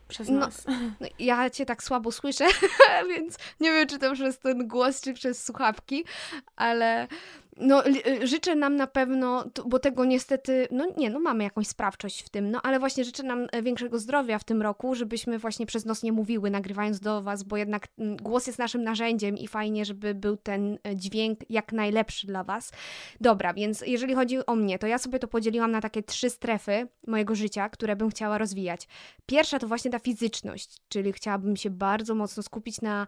przez 0.09 0.29
no, 0.29 0.38
nas. 0.38 0.65
No, 1.00 1.07
ja 1.19 1.50
cię 1.50 1.67
tak 1.67 1.83
słabo 1.83 2.12
słyszę, 2.12 2.47
więc 3.11 3.37
nie 3.61 3.73
wiem, 3.73 3.88
czy 3.88 3.99
to 3.99 4.12
przez 4.15 4.38
ten 4.38 4.69
głos, 4.69 5.00
czy 5.00 5.15
przez 5.15 5.45
słuchawki, 5.45 6.05
ale 6.57 7.09
no, 7.61 7.87
y, 7.87 8.27
życzę 8.27 8.55
nam 8.55 8.77
na 8.77 8.87
pewno, 8.87 9.45
bo 9.67 9.79
tego 9.79 10.05
niestety, 10.05 10.69
no 10.71 10.87
nie, 10.97 11.11
no 11.11 11.21
mamy 11.21 11.45
jakąś 11.45 11.67
sprawczość 11.67 12.23
w 12.23 12.29
tym, 12.29 12.50
no 12.50 12.61
ale 12.62 12.79
właśnie 12.79 13.05
życzę 13.05 13.23
nam 13.23 13.47
e, 13.53 13.62
większego 13.62 13.99
zdrowia 13.99 14.38
w 14.38 14.45
tym 14.45 14.62
roku, 14.62 14.95
żebyśmy 14.95 15.38
właśnie 15.38 15.67
przez 15.67 15.85
nos 15.85 16.03
nie 16.03 16.12
mówiły, 16.12 16.50
nagrywając 16.50 17.00
do 17.00 17.23
Was, 17.23 17.43
bo 17.43 17.57
jednak 17.57 17.88
mm, 17.99 18.17
głos 18.17 18.47
jest 18.47 18.59
naszym 18.59 18.83
narzędziem 18.83 19.38
i 19.38 19.49
fajnie, 19.49 19.85
żeby 19.85 20.15
był 20.15 20.37
ten 20.37 20.79
e, 20.85 20.97
dźwięk 20.97 21.38
jak 21.50 21.73
najlepszy 21.73 22.27
dla 22.27 22.45
Was. 22.45 22.73
Dobra, 23.21 23.55
więc 23.55 23.81
jeżeli 23.87 24.15
chodzi 24.15 24.47
o 24.47 24.57
mnie, 24.57 24.79
to 24.79 24.87
ja 24.87 24.99
sobie 24.99 25.19
to 25.19 25.29
podzieliłam 25.29 25.71
na 25.71 25.81
takie 25.81 26.03
trzy 26.03 26.31
strefy 26.31 26.88
mojego 27.07 27.35
życia, 27.35 27.69
które 27.69 27.97
bym 27.97 28.11
chciała 28.11 28.38
rozwijać. 28.38 28.88
Pierwsza 29.27 29.59
to 29.59 29.69
właśnie 29.69 29.91
ta 29.91 29.99
fizyczność, 29.99 30.77
czyli 30.88 31.12
chciałabym 31.12 31.57
się 31.57 31.71
bardzo 31.71 32.15
mocno 32.15 32.43
skupić 32.43 32.81
na 32.81 33.07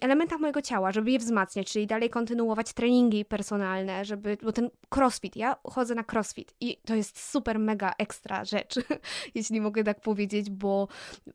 elementach 0.00 0.40
mojego 0.40 0.62
ciała, 0.62 0.92
żeby 0.92 1.10
je 1.10 1.18
wzmacniać, 1.18 1.72
czyli 1.72 1.86
dalej 1.86 2.10
kontynuować 2.10 2.72
treningi 2.72 3.24
personalne, 3.24 3.47
personalne, 3.48 4.04
żeby, 4.04 4.36
bo 4.42 4.52
ten 4.52 4.70
crossfit, 4.96 5.36
ja 5.36 5.56
chodzę 5.64 5.94
na 5.94 6.04
crossfit 6.12 6.54
i 6.60 6.76
to 6.86 6.94
jest 6.94 7.30
super 7.30 7.58
mega 7.58 7.92
ekstra 7.98 8.44
rzecz, 8.44 8.74
jeśli 9.34 9.60
mogę 9.60 9.84
tak 9.84 10.00
powiedzieć, 10.00 10.50
bo 10.50 10.88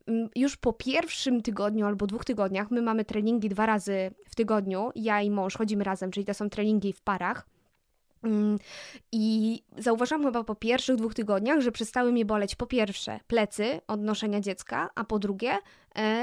mm, 0.08 0.30
już 0.36 0.58
po 0.58 0.74
pierwszym 0.74 1.42
tygodniu 1.42 1.86
albo 1.86 2.08
dwóch 2.08 2.26
tygodniach 2.26 2.72
my 2.72 2.82
mamy 2.82 3.06
treningi 3.06 3.50
dwa 3.50 3.66
razy 3.66 4.12
w 4.30 4.36
tygodniu, 4.36 4.92
ja 4.96 5.22
i 5.22 5.32
mąż 5.32 5.58
chodzimy 5.58 5.84
razem, 5.84 6.12
czyli 6.12 6.26
to 6.26 6.34
są 6.34 6.50
treningi 6.50 6.94
w 6.94 7.02
parach. 7.02 7.46
Mm, 8.24 8.60
I 9.12 9.64
zauważyłam 9.78 10.24
chyba 10.24 10.44
po 10.44 10.56
pierwszych 10.56 10.96
dwóch 10.96 11.14
tygodniach, 11.14 11.62
że 11.62 11.72
przestały 11.72 12.12
mi 12.12 12.26
boleć 12.26 12.56
po 12.56 12.66
pierwsze 12.66 13.20
plecy 13.28 13.82
od 13.88 14.02
noszenia 14.02 14.40
dziecka, 14.40 14.90
a 14.96 15.04
po 15.04 15.20
drugie 15.20 15.58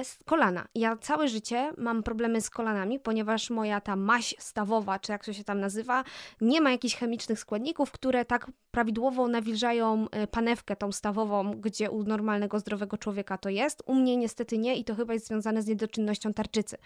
z 0.03 0.19
kolana. 0.25 0.67
Ja 0.75 0.97
całe 0.97 1.29
życie 1.29 1.73
mam 1.77 2.03
problemy 2.03 2.41
z 2.41 2.51
kolanami, 2.51 3.01
ponieważ 3.01 3.51
moja 3.51 3.81
ta 3.81 3.97
maść 3.97 4.37
stawowa, 4.39 4.99
czy 4.99 5.13
jak 5.13 5.25
to 5.25 5.33
się 5.33 5.45
tam 5.45 5.61
nazywa, 5.61 6.05
nie 6.41 6.61
ma 6.61 6.71
jakichś 6.71 6.97
chemicznych 6.97 7.39
składników, 7.39 7.91
które 7.91 8.25
tak 8.25 8.51
prawidłowo 8.71 9.29
nawilżają 9.29 10.07
e, 10.11 10.27
panewkę 10.27 10.77
tą 10.77 10.93
stawową, 10.93 11.61
gdzie 11.61 11.91
u 11.91 12.03
normalnego, 12.03 12.59
zdrowego 12.59 12.99
człowieka 12.99 13.39
to 13.39 13.49
jest. 13.49 13.83
U 13.87 13.95
mnie 13.95 14.17
niestety 14.17 14.59
nie 14.59 14.77
i 14.77 14.85
to 14.85 14.95
chyba 14.95 15.13
jest 15.13 15.27
związane 15.27 15.63
z 15.63 15.67
niedoczynnością 15.67 16.33
tarczycy. 16.33 16.77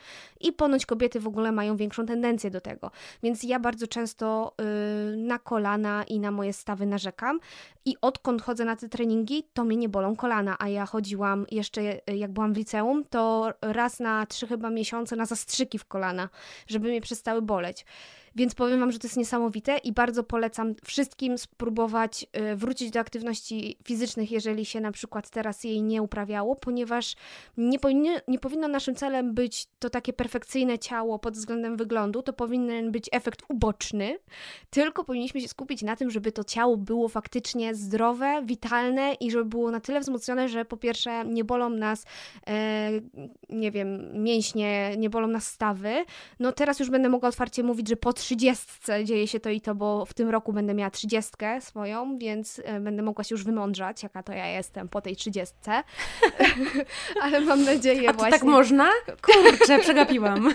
I 0.40 0.52
ponoć 0.52 0.86
kobiety 0.86 1.20
w 1.20 1.26
ogóle 1.26 1.52
mają 1.52 1.76
większą 1.76 2.06
tendencję 2.06 2.50
do 2.50 2.60
tego. 2.60 2.90
Więc 3.22 3.42
ja 3.42 3.60
bardzo 3.60 3.86
często 3.86 4.54
yy, 4.58 5.16
na 5.16 5.38
kolana 5.38 6.04
i 6.04 6.20
na 6.20 6.30
moje 6.30 6.52
stawy 6.52 6.86
narzekam 6.86 7.40
i 7.84 7.96
odkąd 8.00 8.42
chodzę 8.42 8.64
na 8.64 8.76
te 8.76 8.88
treningi, 8.88 9.42
to 9.52 9.64
mnie 9.64 9.76
nie 9.76 9.88
bolą 9.88 10.16
kolana, 10.16 10.56
a 10.58 10.68
ja 10.68 10.86
chodziłam 10.86 11.46
jeszcze 11.50 11.82
jak 12.06 12.32
byłam 12.32 12.54
w 12.54 12.56
liceum 12.56 12.73
liceum, 12.74 13.04
to 13.04 13.52
raz 13.62 14.00
na 14.00 14.26
trzy 14.26 14.46
chyba 14.46 14.70
miesiące 14.70 15.16
na 15.16 15.26
zastrzyki 15.26 15.78
w 15.78 15.84
kolana, 15.84 16.28
żeby 16.66 16.88
mnie 16.88 17.00
przestały 17.00 17.42
boleć. 17.42 17.84
Więc 18.36 18.54
powiem 18.54 18.80
Wam, 18.80 18.92
że 18.92 18.98
to 18.98 19.06
jest 19.06 19.16
niesamowite 19.16 19.78
i 19.78 19.92
bardzo 19.92 20.24
polecam 20.24 20.74
wszystkim 20.84 21.38
spróbować 21.38 22.26
y, 22.52 22.56
wrócić 22.56 22.90
do 22.90 23.00
aktywności 23.00 23.78
fizycznych, 23.84 24.32
jeżeli 24.32 24.64
się 24.64 24.80
na 24.80 24.92
przykład 24.92 25.30
teraz 25.30 25.64
jej 25.64 25.82
nie 25.82 26.02
uprawiało, 26.02 26.56
ponieważ 26.56 27.14
nie, 27.56 27.78
powinno, 27.78 28.10
nie 28.28 28.38
powinno 28.38 28.68
naszym 28.68 28.94
celem 28.94 29.34
być 29.34 29.66
to 29.78 29.90
takie 29.90 30.12
perfekcyjne 30.12 30.78
ciało 30.78 31.18
pod 31.18 31.34
względem 31.34 31.76
wyglądu, 31.76 32.22
to 32.22 32.32
powinien 32.32 32.92
być 32.92 33.08
efekt 33.12 33.42
uboczny, 33.48 34.18
tylko 34.70 35.04
powinniśmy 35.04 35.40
się 35.40 35.48
skupić 35.48 35.82
na 35.82 35.96
tym, 35.96 36.10
żeby 36.10 36.32
to 36.32 36.44
ciało 36.44 36.76
było 36.76 37.08
faktycznie 37.08 37.74
zdrowe, 37.74 38.42
witalne 38.44 39.14
i 39.20 39.30
żeby 39.30 39.44
było 39.44 39.70
na 39.70 39.80
tyle 39.80 40.00
wzmocnione, 40.00 40.48
że 40.48 40.64
po 40.64 40.76
pierwsze 40.76 41.24
nie 41.24 41.44
bolą 41.44 41.70
nas, 41.70 42.04
e, 42.46 42.90
nie 43.48 43.70
wiem, 43.70 44.22
mięśnie, 44.22 44.94
nie 44.98 45.10
bolą 45.10 45.28
nas 45.28 45.46
stawy. 45.46 46.04
No 46.40 46.52
teraz 46.52 46.80
już 46.80 46.90
będę 46.90 47.08
mogła 47.08 47.28
otwarcie 47.28 47.62
mówić, 47.62 47.88
że 47.88 47.96
po 47.96 48.12
trzydziestce 48.24 49.04
dzieje 49.04 49.28
się 49.28 49.40
to 49.40 49.50
i 49.50 49.60
to, 49.60 49.74
bo 49.74 50.06
w 50.06 50.14
tym 50.14 50.30
roku 50.30 50.52
będę 50.52 50.74
miała 50.74 50.90
trzydziestkę 50.90 51.60
swoją, 51.60 52.18
więc 52.18 52.60
e, 52.64 52.80
będę 52.80 53.02
mogła 53.02 53.24
się 53.24 53.34
już 53.34 53.44
wymądrzać, 53.44 54.02
jaka 54.02 54.22
to 54.22 54.32
ja 54.32 54.46
jestem 54.46 54.88
po 54.88 55.00
tej 55.00 55.16
trzydziestce. 55.16 55.82
Ale 57.22 57.40
mam 57.40 57.64
nadzieję 57.64 58.00
A 58.00 58.02
to 58.02 58.06
tak 58.06 58.16
właśnie... 58.16 58.38
tak 58.38 58.42
można? 58.42 58.90
Kurczę, 59.22 59.78
przegapiłam. 59.78 60.48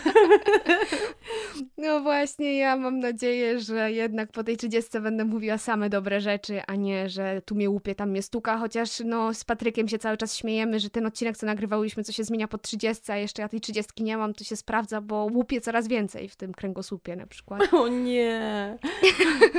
No 1.77 1.99
właśnie, 1.99 2.57
ja 2.57 2.75
mam 2.75 2.99
nadzieję, 2.99 3.59
że 3.59 3.91
jednak 3.91 4.31
po 4.31 4.43
tej 4.43 4.57
trzydziestce 4.57 5.01
będę 5.01 5.25
mówiła 5.25 5.57
same 5.57 5.89
dobre 5.89 6.21
rzeczy, 6.21 6.61
a 6.67 6.75
nie, 6.75 7.09
że 7.09 7.41
tu 7.45 7.55
mnie 7.55 7.69
łupie, 7.69 7.95
tam 7.95 8.09
mnie 8.09 8.21
stuka, 8.21 8.57
chociaż 8.57 9.01
no 9.05 9.33
z 9.33 9.43
Patrykiem 9.43 9.87
się 9.87 9.99
cały 9.99 10.17
czas 10.17 10.35
śmiejemy, 10.35 10.79
że 10.79 10.89
ten 10.89 11.05
odcinek, 11.05 11.37
co 11.37 11.45
nagrywałyśmy, 11.45 12.03
co 12.03 12.11
się 12.11 12.23
zmienia 12.23 12.47
po 12.47 12.57
trzydziestce, 12.57 13.13
a 13.13 13.17
jeszcze 13.17 13.41
ja 13.41 13.49
tej 13.49 13.61
trzydziestki 13.61 14.03
nie 14.03 14.17
mam, 14.17 14.33
to 14.33 14.43
się 14.43 14.55
sprawdza, 14.55 15.01
bo 15.01 15.27
łupie 15.33 15.61
coraz 15.61 15.87
więcej 15.87 16.29
w 16.29 16.35
tym 16.35 16.53
kręgosłupie 16.53 17.15
na 17.15 17.27
przykład. 17.27 17.58
O 17.71 17.87
nie. 17.87 18.77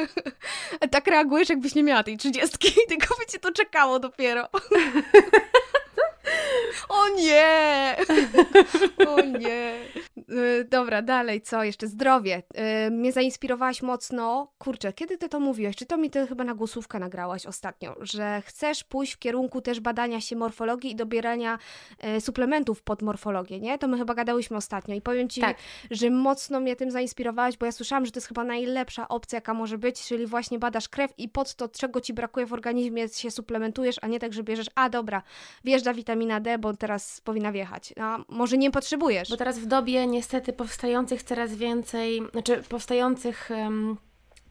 tak 0.90 1.06
reagujesz, 1.06 1.48
jakbyś 1.48 1.74
nie 1.74 1.82
miała 1.82 2.02
tej 2.02 2.16
trzydziestki, 2.16 2.72
tylko 2.88 3.14
by 3.18 3.26
cię 3.32 3.38
to 3.38 3.52
czekało 3.52 3.98
dopiero. 3.98 4.48
O 6.88 7.08
nie! 7.08 7.96
O 9.08 9.20
nie! 9.20 9.74
Y, 10.32 10.64
dobra, 10.70 11.02
dalej, 11.02 11.42
co 11.42 11.64
jeszcze? 11.64 11.86
Zdrowie. 11.86 12.42
Y, 12.86 12.90
mnie 12.90 13.12
zainspirowałaś 13.12 13.82
mocno. 13.82 14.52
Kurczę, 14.58 14.92
kiedy 14.92 15.18
ty 15.18 15.28
to 15.28 15.40
mówiłaś? 15.40 15.76
Czy 15.76 15.86
to 15.86 15.96
mi 15.96 16.10
ty 16.10 16.26
chyba 16.26 16.44
na 16.44 16.54
głosówkę 16.54 16.98
nagrałaś 16.98 17.46
ostatnio? 17.46 17.96
Że 18.00 18.42
chcesz 18.46 18.84
pójść 18.84 19.12
w 19.12 19.18
kierunku 19.18 19.60
też 19.60 19.80
badania 19.80 20.20
się 20.20 20.36
morfologii 20.36 20.90
i 20.90 20.96
dobierania 20.96 21.58
y, 22.16 22.20
suplementów 22.20 22.82
pod 22.82 23.02
morfologię, 23.02 23.60
nie? 23.60 23.78
To 23.78 23.88
my 23.88 23.98
chyba 23.98 24.14
gadałyśmy 24.14 24.56
ostatnio 24.56 24.94
i 24.94 25.00
powiem 25.00 25.28
ci, 25.28 25.40
tak. 25.40 25.56
że 25.90 26.10
mocno 26.10 26.60
mnie 26.60 26.76
tym 26.76 26.90
zainspirowałaś, 26.90 27.56
bo 27.56 27.66
ja 27.66 27.72
słyszałam, 27.72 28.06
że 28.06 28.12
to 28.12 28.16
jest 28.16 28.28
chyba 28.28 28.44
najlepsza 28.44 29.08
opcja, 29.08 29.36
jaka 29.36 29.54
może 29.54 29.78
być, 29.78 30.06
czyli 30.06 30.26
właśnie 30.26 30.58
badasz 30.58 30.88
krew 30.88 31.12
i 31.18 31.28
pod 31.28 31.54
to, 31.54 31.68
czego 31.68 32.00
ci 32.00 32.14
brakuje 32.14 32.46
w 32.46 32.52
organizmie, 32.52 33.08
się 33.08 33.30
suplementujesz, 33.30 33.96
a 34.02 34.06
nie 34.06 34.20
tak, 34.20 34.32
że 34.32 34.42
bierzesz, 34.42 34.66
a 34.74 34.88
dobra, 34.88 35.22
wjeżdża 35.64 35.94
witamina 35.94 36.40
D, 36.40 36.58
bo 36.60 36.76
teraz 36.76 37.20
powinna 37.20 37.52
wjechać. 37.52 37.94
A 38.00 38.18
może 38.28 38.58
nie 38.58 38.70
potrzebujesz. 38.70 39.30
Bo 39.30 39.36
teraz 39.36 39.58
w 39.58 39.66
dobie 39.66 40.06
niestety 40.06 40.52
powstających 40.52 41.22
coraz 41.22 41.54
więcej, 41.54 42.22
znaczy 42.32 42.62
powstających. 42.68 43.50
Um 43.50 43.96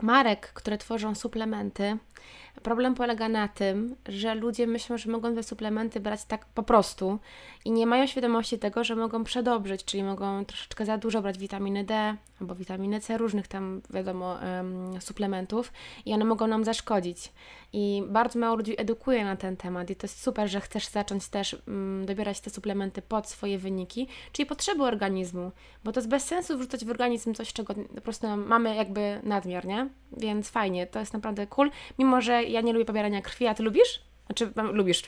marek, 0.02 0.54
które 0.54 0.78
tworzą 0.78 1.16
suplementy, 1.16 1.98
Problem 2.64 2.96
polega 2.96 3.30
na 3.30 3.48
tym, 3.48 3.96
że 4.08 4.36
ludzie 4.36 4.68
myślą, 4.68 4.98
że 4.98 5.12
mogą 5.12 5.36
te 5.36 5.44
suplementy 5.44 6.00
brać 6.00 6.26
tak 6.26 6.46
po 6.46 6.64
prostu 6.64 7.20
i 7.66 7.72
nie 7.72 7.88
mają 7.88 8.08
świadomości 8.08 8.60
tego, 8.60 8.84
że 8.84 8.96
mogą 8.96 9.24
przedobrzyć, 9.24 9.86
czyli 9.86 10.04
mogą 10.04 10.46
troszeczkę 10.46 10.86
za 10.86 10.98
dużo 10.98 11.22
brać 11.22 11.38
witaminy 11.38 11.84
D 11.84 12.16
albo 12.42 12.56
witaminy 12.56 13.02
C, 13.02 13.18
różnych 13.18 13.48
tam, 13.48 13.82
wiadomo, 13.90 14.38
suplementów 15.00 15.74
i 16.06 16.14
one 16.14 16.26
mogą 16.26 16.48
nam 16.48 16.64
zaszkodzić. 16.64 17.32
I 17.74 18.04
bardzo 18.08 18.40
mało 18.40 18.56
ludzi 18.56 18.82
edukuje 18.82 19.26
na 19.26 19.36
ten 19.36 19.58
temat 19.58 19.90
i 19.90 19.96
to 19.96 20.08
jest 20.08 20.22
super, 20.22 20.50
że 20.50 20.62
chcesz 20.62 20.88
zacząć 20.88 21.28
też 21.28 21.54
um, 21.68 22.06
dobierać 22.06 22.40
te 22.40 22.50
suplementy 22.50 23.02
pod 23.02 23.28
swoje 23.28 23.58
wyniki, 23.58 24.08
czyli 24.32 24.46
potrzeby 24.46 24.84
organizmu, 24.84 25.52
bo 25.84 25.92
to 25.92 26.00
jest 26.00 26.10
bez 26.10 26.24
sensu 26.24 26.58
wrzucać 26.58 26.86
w 26.86 26.90
organizm 26.90 27.34
coś, 27.34 27.54
czego 27.54 27.74
po 27.96 28.02
prostu 28.02 28.28
mamy 28.38 28.76
jakby 28.76 29.20
nadmiar, 29.24 29.66
nie? 29.66 29.90
Więc 30.18 30.50
fajnie, 30.50 30.88
to 30.88 31.00
jest 31.00 31.14
naprawdę 31.14 31.48
cool, 31.48 31.72
mimo 32.00 32.09
że 32.22 32.44
ja 32.44 32.62
nie 32.62 32.74
lubię 32.74 32.86
pobierania 32.86 33.22
krwi, 33.22 33.48
a 33.48 33.54
Ty 33.54 33.64
lubisz? 33.64 34.02
Znaczy, 34.26 34.52
lubisz, 34.72 35.04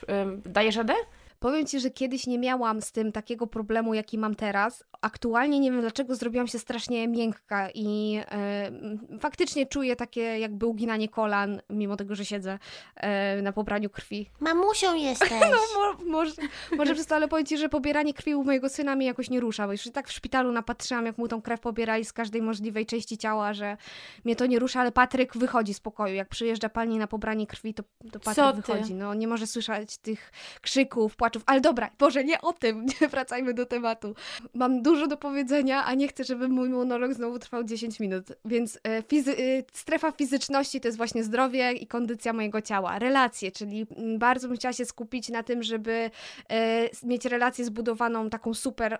dajesz 0.46 0.76
radę? 0.76 0.94
Powiem 1.42 1.66
Ci, 1.66 1.80
że 1.80 1.90
kiedyś 1.90 2.28
nie 2.28 2.40
miałam 2.40 2.82
z 2.82 2.92
tym 2.92 3.12
takiego 3.12 3.48
problemu, 3.48 3.94
jaki 3.94 4.18
mam 4.18 4.36
teraz. 4.36 4.84
Aktualnie 5.02 5.60
nie 5.60 5.72
wiem 5.72 5.82
dlaczego 5.82 6.16
zrobiłam 6.16 6.48
się 6.48 6.60
strasznie 6.60 7.08
miękka 7.08 7.70
i 7.74 8.20
e, 8.32 8.72
faktycznie 9.20 9.66
czuję 9.66 9.96
takie 9.96 10.22
jakby 10.22 10.66
uginanie 10.66 11.10
kolan, 11.10 11.62
mimo 11.70 11.98
tego, 11.98 12.16
że 12.16 12.26
siedzę 12.26 12.60
e, 12.96 13.42
na 13.42 13.52
pobraniu 13.52 13.90
krwi. 13.90 14.30
Mamusią 14.40 14.96
jesteś! 14.96 15.32
no 15.52 15.58
mo, 15.80 16.12
może, 16.12 16.34
może 16.78 16.94
przez 16.94 17.06
to, 17.06 17.16
ale 17.16 17.28
powiem 17.28 17.46
Ci, 17.46 17.58
że 17.58 17.70
pobieranie 17.70 18.14
krwi 18.14 18.36
u 18.36 18.44
mojego 18.44 18.70
syna 18.70 18.96
mnie 18.96 19.06
jakoś 19.06 19.30
nie 19.30 19.40
rusza, 19.40 19.66
bo 19.66 19.72
już 19.72 19.84
tak 19.94 20.08
w 20.08 20.12
szpitalu 20.12 20.52
napatrzyłam, 20.52 21.06
jak 21.06 21.18
mu 21.18 21.28
tą 21.28 21.42
krew 21.42 21.60
pobierali 21.60 22.06
z 22.06 22.14
każdej 22.14 22.42
możliwej 22.42 22.86
części 22.86 23.18
ciała, 23.18 23.54
że 23.54 23.78
mnie 24.26 24.36
to 24.36 24.46
nie 24.46 24.60
rusza, 24.60 24.82
ale 24.82 24.92
Patryk 24.92 25.38
wychodzi 25.38 25.74
z 25.74 25.80
pokoju. 25.80 26.16
Jak 26.16 26.30
przyjeżdża 26.30 26.70
pani 26.70 26.98
na 26.98 27.08
pobranie 27.08 27.48
krwi, 27.48 27.74
to, 27.74 27.84
to 28.12 28.20
Patryk 28.20 28.66
wychodzi. 28.66 28.94
No, 28.94 29.14
nie 29.14 29.28
może 29.28 29.48
słyszeć 29.48 29.98
tych 29.98 30.32
krzyków, 30.62 31.16
płaczów 31.16 31.31
płaczów. 31.32 31.44
Ale 31.46 31.62
dobra, 31.62 31.90
Boże, 32.00 32.24
nie 32.24 32.42
o 32.42 32.54
tym, 32.54 32.86
nie 33.02 33.08
wracajmy 33.08 33.54
do 33.54 33.66
tematu. 33.66 34.16
Mam 34.54 34.82
dużo 34.82 35.08
do 35.08 35.18
powiedzenia, 35.18 35.86
a 35.86 35.94
nie 35.94 36.08
chcę, 36.08 36.24
żeby 36.24 36.48
mój 36.48 36.70
monolog 36.70 37.14
znowu 37.14 37.40
trwał 37.40 37.64
10 37.64 38.00
minut. 38.00 38.26
Więc 38.46 38.80
e, 38.84 39.04
fizy 39.04 39.32
e, 39.32 39.64
strefa 39.74 40.12
fizyczności 40.12 40.82
to 40.82 40.88
jest 40.88 40.98
właśnie 40.98 41.24
zdrowie 41.24 41.72
i 41.72 41.88
kondycja 41.88 42.34
mojego 42.34 42.62
ciała. 42.62 43.00
Relacje, 43.00 43.52
czyli 43.52 43.88
mm, 43.98 44.20
bardzo 44.20 44.48
bym 44.48 44.58
chciała 44.58 44.74
się 44.74 44.86
skupić 44.86 45.30
na 45.30 45.44
tym, 45.44 45.64
żeby 45.64 46.12
e, 46.50 46.90
mieć 47.04 47.26
relację 47.26 47.66
zbudowaną 47.66 48.30
taką 48.30 48.54
super, 48.54 49.00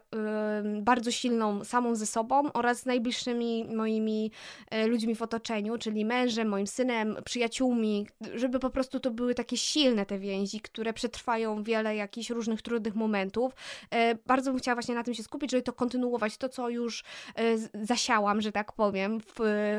bardzo 0.82 1.12
silną 1.12 1.64
samą 1.64 1.96
ze 1.96 2.06
sobą 2.06 2.52
oraz 2.54 2.80
z 2.80 2.86
najbliższymi 2.86 3.66
moimi 3.76 4.32
ludźmi 4.88 5.16
w 5.16 5.22
otoczeniu, 5.22 5.78
czyli 5.78 6.06
mężem, 6.06 6.48
moim 6.48 6.68
synem, 6.68 7.16
przyjaciółmi, 7.26 8.08
żeby 8.36 8.60
po 8.60 8.70
prostu 8.70 9.00
to 9.00 9.12
były 9.12 9.36
takie 9.36 9.58
silne 9.58 10.06
te 10.06 10.20
więzi, 10.20 10.62
które 10.62 10.94
przetrwają 10.94 11.64
wiele 11.64 11.96
jakichś 11.96 12.21
jakichś 12.22 12.30
różnych 12.30 12.62
trudnych 12.62 12.96
momentów. 12.96 13.54
E, 13.92 14.16
bardzo 14.16 14.52
bym 14.52 14.60
chciała 14.60 14.76
właśnie 14.76 14.96
na 14.96 15.04
tym 15.04 15.14
się 15.14 15.24
skupić, 15.24 15.52
żeby 15.52 15.64
to 15.64 15.74
kontynuować, 15.74 16.38
to 16.38 16.50
co 16.50 16.70
już 16.70 17.04
e, 17.36 17.58
zasiałam, 17.86 18.42
że 18.42 18.52
tak 18.52 18.74
powiem, 18.74 19.20
w, 19.20 19.34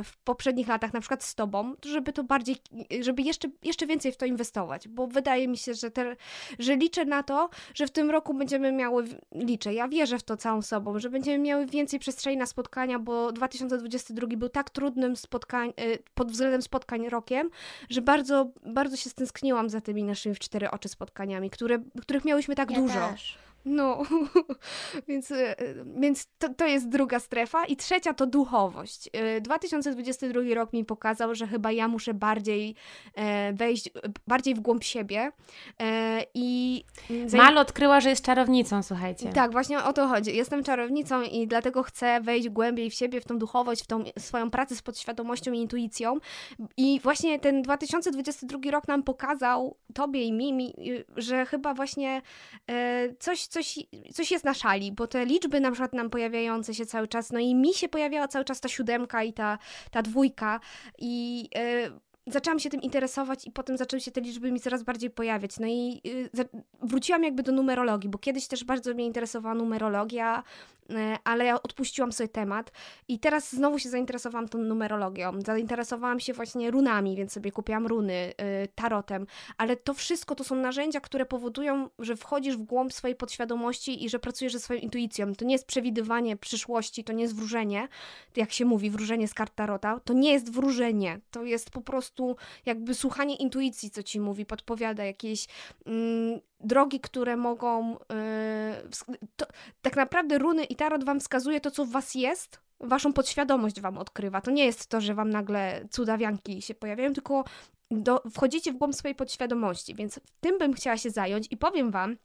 w 0.05 0.17
poprzednich 0.25 0.69
latach, 0.69 0.93
na 0.93 1.01
przykład 1.01 1.25
z 1.25 1.35
Tobą, 1.35 1.75
żeby 1.85 2.13
to 2.13 2.25
bardziej, 2.25 2.57
żeby 3.01 3.23
jeszcze, 3.23 3.49
jeszcze 3.63 3.87
więcej 3.87 4.13
w 4.13 4.17
to 4.17 4.27
inwestować, 4.27 4.89
bo 4.89 5.07
wydaje 5.07 5.49
mi 5.49 5.57
się, 5.57 5.75
że, 5.75 5.91
te, 5.91 6.17
że 6.59 6.77
liczę 6.77 7.05
na 7.05 7.23
to, 7.23 7.51
że 7.75 7.87
w 7.87 7.91
tym 7.91 8.11
roku 8.11 8.35
będziemy 8.35 8.73
miały, 8.73 9.05
liczę, 9.33 9.75
ja 9.75 9.89
wierzę 9.89 10.19
w 10.19 10.23
to 10.23 10.37
całą 10.37 10.63
sobą, 10.63 10.99
że 10.99 11.11
będziemy 11.11 11.39
miały 11.39 11.67
więcej 11.67 11.99
przestrzeni 11.99 12.37
na 12.37 12.47
spotkania, 12.47 12.99
bo 12.99 13.33
2022 13.33 14.27
był 14.37 14.49
tak 14.49 14.71
trudnym 14.71 15.17
spotkań, 15.17 15.73
e, 15.77 15.99
pod 16.15 16.33
względem 16.33 16.63
spotkań 16.63 17.09
rokiem, 17.09 17.51
że 17.91 18.03
bardzo, 18.03 18.51
bardzo 18.67 18.97
się 18.97 19.11
stęskniłam 19.11 19.69
za 19.69 19.81
tymi 19.81 20.05
naszymi 20.05 20.35
w 20.35 20.39
cztery 20.39 20.71
oczy 20.71 20.89
spotkaniami, 20.89 21.51
które, 21.51 21.79
których 22.01 22.25
miałam 22.25 22.32
miałyśmy 22.33 22.55
tak 22.55 22.71
ja 22.71 22.77
dużo. 22.77 23.09
Też. 23.11 23.39
No, 23.65 24.03
więc, 25.09 25.31
e, 25.31 25.57
więc 25.97 26.27
to, 26.39 26.55
to 26.55 26.67
jest 26.67 26.89
druga 26.89 27.21
strefa. 27.21 27.65
I 27.65 27.77
trzecia 27.77 28.15
to 28.15 28.27
duchowość. 28.27 29.11
2022 29.41 30.41
e, 30.41 30.55
rok 30.55 30.73
mi 30.73 30.85
pokazał, 30.85 31.35
że 31.35 31.47
chyba 31.47 31.73
ja 31.73 31.89
muszę 31.89 32.15
bardziej 32.15 32.75
e, 33.15 33.53
wejść, 33.53 33.91
bardziej 34.27 34.55
w 34.55 34.61
głąb 34.61 34.85
siebie. 34.85 35.33
I 36.35 36.85
Mal 37.37 37.59
odkryła, 37.59 38.01
że 38.01 38.11
jest 38.11 38.25
czarownicą, 38.25 38.83
słuchajcie. 38.83 39.33
Tak, 39.33 39.53
właśnie 39.53 39.85
o 39.85 39.93
to 39.93 40.09
chodzi. 40.09 40.37
Jestem 40.37 40.65
czarownicą 40.65 41.23
i 41.23 41.47
dlatego 41.47 41.83
chcę 41.83 42.21
wejść 42.21 42.49
głębiej 42.49 42.91
w 42.91 42.95
siebie, 42.95 43.21
w 43.21 43.25
tą 43.25 43.39
duchowość, 43.39 43.85
w 43.85 43.87
tą 43.87 44.05
swoją 44.19 44.51
pracę 44.51 44.77
z 44.77 44.83
podświadomością 44.83 45.53
i 45.53 45.59
intuicją. 45.59 46.19
I 46.77 47.01
właśnie 47.03 47.39
ten 47.39 47.63
2022 47.63 48.71
rok 48.71 48.89
nam 48.89 49.03
pokazał, 49.03 49.77
tobie 49.95 50.23
i 50.23 50.33
mi, 50.33 50.75
że 51.17 51.47
chyba 51.47 51.75
właśnie 51.75 52.23
coś 53.19 53.47
coś, 53.53 53.79
coś 54.13 54.31
jest 54.31 54.45
na 54.45 54.55
szali, 54.55 54.93
bo 54.93 55.07
te 55.07 55.27
liczby 55.27 55.61
na 55.61 55.71
przykład 55.71 55.93
nam 55.93 56.11
pojawiające 56.11 56.75
się 56.75 56.87
cały 56.87 57.09
czas, 57.09 57.33
no 57.33 57.39
i 57.39 57.55
mi 57.55 57.75
się 57.75 57.89
pojawiała 57.89 58.29
cały 58.29 58.45
czas 58.45 58.61
ta 58.61 58.69
siódemka 58.69 59.23
i 59.23 59.33
ta, 59.33 59.59
ta 59.91 60.03
dwójka 60.03 60.61
i... 60.99 61.43
Yy, 61.55 62.12
zaczęłam 62.27 62.59
się 62.59 62.71
tym 62.71 62.83
interesować 62.83 63.47
i 63.47 63.51
potem 63.51 63.77
zaczęły 63.77 64.01
się 64.01 64.11
te 64.11 64.21
liczby 64.21 64.53
mi 64.53 64.61
coraz 64.61 64.83
bardziej 64.83 65.11
pojawiać. 65.11 65.59
No 65.59 65.67
i 65.67 66.01
y, 66.07 66.49
wróciłam 66.83 67.25
jakby 67.25 67.43
do 67.43 67.53
numerologii, 67.53 68.11
bo 68.11 68.19
kiedyś 68.19 68.47
też 68.47 68.65
bardzo 68.65 68.95
mnie 68.95 69.07
interesowała 69.07 69.55
numerologia, 69.55 70.43
y, 70.91 70.95
ale 71.25 71.45
ja 71.45 71.63
odpuściłam 71.63 72.13
sobie 72.13 72.29
temat 72.29 72.73
i 73.09 73.19
teraz 73.19 73.53
znowu 73.53 73.79
się 73.79 73.89
zainteresowałam 73.89 74.49
tą 74.49 74.59
numerologią. 74.59 75.33
Zainteresowałam 75.47 76.21
się 76.21 76.33
właśnie 76.33 76.71
runami, 76.71 77.17
więc 77.17 77.33
sobie 77.33 77.53
kupiłam 77.53 77.87
runy, 77.87 78.33
y, 78.65 78.69
tarotem, 78.75 79.27
ale 79.59 79.77
to 79.77 79.95
wszystko 79.95 80.35
to 80.35 80.45
są 80.45 80.57
narzędzia, 80.57 81.01
które 81.01 81.27
powodują, 81.27 81.89
że 81.99 82.17
wchodzisz 82.17 82.57
w 82.57 82.63
głąb 82.63 82.93
swojej 82.93 83.17
podświadomości 83.17 84.05
i 84.05 84.09
że 84.09 84.19
pracujesz 84.19 84.53
ze 84.53 84.61
swoją 84.61 84.81
intuicją. 84.81 85.35
To 85.35 85.45
nie 85.45 85.55
jest 85.55 85.67
przewidywanie 85.67 86.37
przyszłości, 86.37 87.05
to 87.05 87.13
nie 87.13 87.23
jest 87.23 87.37
wróżenie, 87.37 87.89
jak 88.37 88.53
się 88.53 88.65
mówi, 88.65 88.91
wróżenie 88.91 89.29
z 89.29 89.35
kart 89.35 89.55
tarota, 89.55 90.01
to 90.05 90.13
nie 90.13 90.33
jest 90.33 90.53
wróżenie, 90.53 91.21
to 91.31 91.45
jest 91.45 91.71
po 91.71 91.81
prostu 91.81 92.12
prostu 92.13 92.37
jakby 92.67 92.95
słuchanie 92.95 93.37
intuicji, 93.37 93.91
co 93.91 94.03
ci 94.03 94.21
mówi, 94.21 94.47
podpowiada 94.47 95.05
jakieś 95.05 95.47
mm, 95.87 96.41
drogi, 96.61 97.01
które 97.01 97.37
mogą. 97.37 97.93
Yy, 97.93 97.99
to, 99.37 99.47
tak 99.83 99.97
naprawdę 99.97 100.39
runy 100.39 100.65
i 100.65 100.77
tarot 100.77 101.05
wam 101.05 101.21
wskazuje 101.21 101.61
to, 101.61 101.71
co 101.71 101.85
w 101.85 101.91
was 101.91 102.15
jest, 102.15 102.61
waszą 102.81 103.13
podświadomość 103.13 103.81
wam 103.81 103.99
odkrywa. 103.99 104.41
To 104.41 104.51
nie 104.51 104.65
jest 104.65 104.87
to, 104.87 105.01
że 105.01 105.15
wam 105.15 105.31
nagle 105.31 105.87
cudawianki 105.91 106.63
się 106.63 106.75
pojawiają, 106.75 107.13
tylko 107.13 107.45
do, 107.91 108.23
wchodzicie 108.35 108.73
w 108.73 108.77
głąb 108.77 108.95
swojej 108.95 109.15
podświadomości, 109.15 109.95
więc 109.95 110.21
tym 110.41 110.59
bym 110.59 110.73
chciała 110.73 110.97
się 110.97 111.11
zająć 111.11 111.47
i 111.51 111.57
powiem 111.57 111.91
wam, 111.91 112.17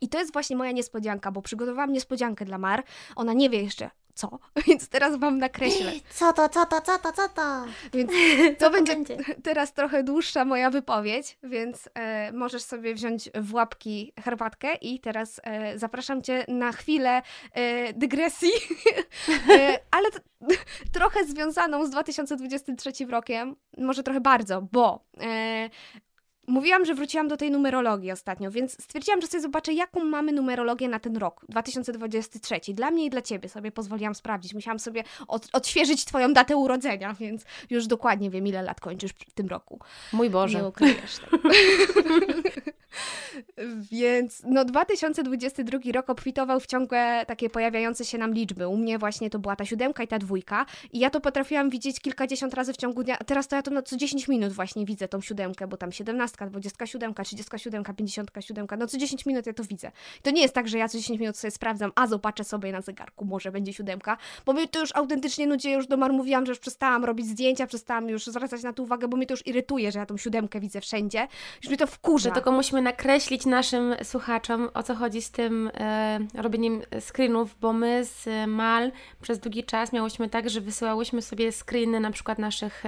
i 0.00 0.08
to 0.08 0.18
jest 0.18 0.32
właśnie 0.32 0.56
moja 0.56 0.72
niespodzianka, 0.72 1.32
bo 1.32 1.42
przygotowałam 1.42 1.92
niespodziankę 1.92 2.44
dla 2.44 2.58
Mar. 2.58 2.84
Ona 3.16 3.32
nie 3.32 3.50
wie 3.50 3.62
jeszcze, 3.62 3.90
co? 4.14 4.38
Więc 4.66 4.88
teraz 4.88 5.16
wam 5.16 5.38
nakreślę. 5.38 5.92
Co 6.14 6.32
to, 6.32 6.48
co 6.48 6.66
to, 6.66 6.80
co 6.80 6.98
to, 6.98 7.12
co 7.12 7.28
to? 7.28 7.64
Więc 7.92 8.12
to, 8.60 8.70
będzie, 8.70 8.92
będzie, 8.92 9.16
teraz 9.42 9.72
trochę 9.72 10.02
dłuższa 10.02 10.44
moja 10.44 10.70
wypowiedź, 10.70 11.38
więc 11.42 11.88
e, 11.94 12.32
możesz 12.32 12.62
sobie 12.62 12.94
wziąć 12.94 13.30
w 13.34 13.54
łapki 13.54 14.12
herbatkę 14.24 14.74
i 14.74 15.00
teraz 15.00 15.40
e, 15.44 15.78
zapraszam 15.78 16.22
Cię 16.22 16.44
na 16.48 16.72
chwilę 16.72 17.22
e, 17.52 17.92
dygresji, 17.92 18.50
e, 19.50 19.78
ale 19.90 20.08
trochę 20.92 21.24
związaną 21.24 21.86
z 21.86 21.90
2023 21.90 23.06
rokiem, 23.06 23.56
może 23.78 24.02
trochę 24.02 24.20
bardzo, 24.20 24.62
bo 24.62 25.04
e, 25.20 25.70
Mówiłam, 26.52 26.84
że 26.84 26.94
wróciłam 26.94 27.28
do 27.28 27.36
tej 27.36 27.50
numerologii 27.50 28.12
ostatnio, 28.12 28.50
więc 28.50 28.82
stwierdziłam, 28.82 29.20
że 29.20 29.26
sobie 29.26 29.40
zobaczę, 29.40 29.72
jaką 29.72 30.04
mamy 30.04 30.32
numerologię 30.32 30.88
na 30.88 30.98
ten 30.98 31.16
rok 31.16 31.44
2023. 31.48 32.60
Dla 32.74 32.90
mnie 32.90 33.04
i 33.04 33.10
dla 33.10 33.22
ciebie 33.22 33.48
sobie 33.48 33.72
pozwoliłam 33.72 34.14
sprawdzić. 34.14 34.54
Musiałam 34.54 34.78
sobie 34.78 35.04
od, 35.28 35.48
odświeżyć 35.52 36.04
twoją 36.04 36.32
datę 36.32 36.56
urodzenia, 36.56 37.14
więc 37.14 37.44
już 37.70 37.86
dokładnie 37.86 38.30
wiem, 38.30 38.46
ile 38.46 38.62
lat 38.62 38.80
kończysz 38.80 39.12
w 39.12 39.34
tym 39.34 39.48
roku. 39.48 39.80
Mój 40.12 40.30
Boże. 40.30 40.58
Nie 40.58 40.68
ukryjesz. 40.68 41.20
Więc 43.90 44.42
no 44.46 44.64
2022 44.64 45.78
rok 45.92 46.10
obfitował 46.10 46.60
w 46.60 46.66
ciągłe 46.66 47.24
takie 47.26 47.50
pojawiające 47.50 48.04
się 48.04 48.18
nam 48.18 48.34
liczby. 48.34 48.68
U 48.68 48.76
mnie 48.76 48.98
właśnie 48.98 49.30
to 49.30 49.38
była 49.38 49.56
ta 49.56 49.64
siódemka 49.64 50.02
i 50.02 50.08
ta 50.08 50.18
dwójka 50.18 50.66
i 50.92 50.98
ja 50.98 51.10
to 51.10 51.20
potrafiłam 51.20 51.70
widzieć 51.70 52.00
kilkadziesiąt 52.00 52.54
razy 52.54 52.72
w 52.72 52.76
ciągu 52.76 53.02
dnia. 53.02 53.16
Teraz 53.16 53.48
to 53.48 53.56
ja 53.56 53.62
to 53.62 53.70
no 53.70 53.82
co 53.82 53.96
10 53.96 54.28
minut 54.28 54.52
właśnie 54.52 54.86
widzę 54.86 55.08
tą 55.08 55.20
siódemkę, 55.20 55.66
bo 55.66 55.76
tam 55.76 55.92
17, 55.92 56.46
27, 56.46 57.14
37, 57.14 57.84
57, 57.84 58.66
no 58.78 58.86
co 58.86 58.98
10 58.98 59.26
minut 59.26 59.46
ja 59.46 59.52
to 59.52 59.64
widzę. 59.64 59.92
To 60.22 60.30
nie 60.30 60.42
jest 60.42 60.54
tak, 60.54 60.68
że 60.68 60.78
ja 60.78 60.88
co 60.88 60.98
10 60.98 61.20
minut 61.20 61.36
sobie 61.36 61.50
sprawdzam, 61.50 61.92
a 61.94 62.06
zobaczę 62.06 62.44
sobie 62.44 62.72
na 62.72 62.80
zegarku, 62.80 63.24
może 63.24 63.52
będzie 63.52 63.72
siódemka, 63.72 64.16
bo 64.46 64.52
mnie 64.52 64.68
to 64.68 64.80
już 64.80 64.96
autentycznie 64.96 65.46
nudzi, 65.46 65.70
już 65.70 65.86
do 65.86 65.96
Mar 65.96 66.12
mówiłam, 66.12 66.46
że 66.46 66.52
już 66.52 66.58
przestałam 66.58 67.04
robić 67.04 67.26
zdjęcia, 67.26 67.66
przestałam 67.66 68.08
już 68.08 68.26
zwracać 68.26 68.62
na 68.62 68.72
to 68.72 68.82
uwagę, 68.82 69.08
bo 69.08 69.16
mnie 69.16 69.26
to 69.26 69.32
już 69.32 69.46
irytuje, 69.46 69.92
że 69.92 69.98
ja 69.98 70.06
tą 70.06 70.16
siódemkę 70.16 70.60
widzę 70.60 70.80
wszędzie. 70.80 71.28
Już 71.62 71.68
mnie 71.68 71.78
to 71.78 71.86
wkurza. 71.86 72.28
Że 72.28 72.34
tylko 72.34 72.52
musimy 72.52 72.82
nakreślić 72.82 73.31
naszym 73.46 73.82
wyjaśniłam 73.82 74.04
słuchaczom, 74.04 74.68
o 74.74 74.82
co 74.82 74.94
chodzi 74.94 75.22
z 75.22 75.30
tym 75.30 75.70
e, 75.74 76.18
robieniem 76.34 76.82
screenów, 77.00 77.56
bo 77.60 77.72
my 77.72 78.04
z 78.04 78.28
Mal 78.46 78.92
przez 79.22 79.38
długi 79.38 79.64
czas 79.64 79.92
miałyśmy 79.92 80.28
tak, 80.28 80.50
że 80.50 80.60
wysyłałyśmy 80.60 81.22
sobie 81.22 81.52
screeny 81.52 82.00
na 82.00 82.10
przykład 82.10 82.38
naszych 82.38 82.84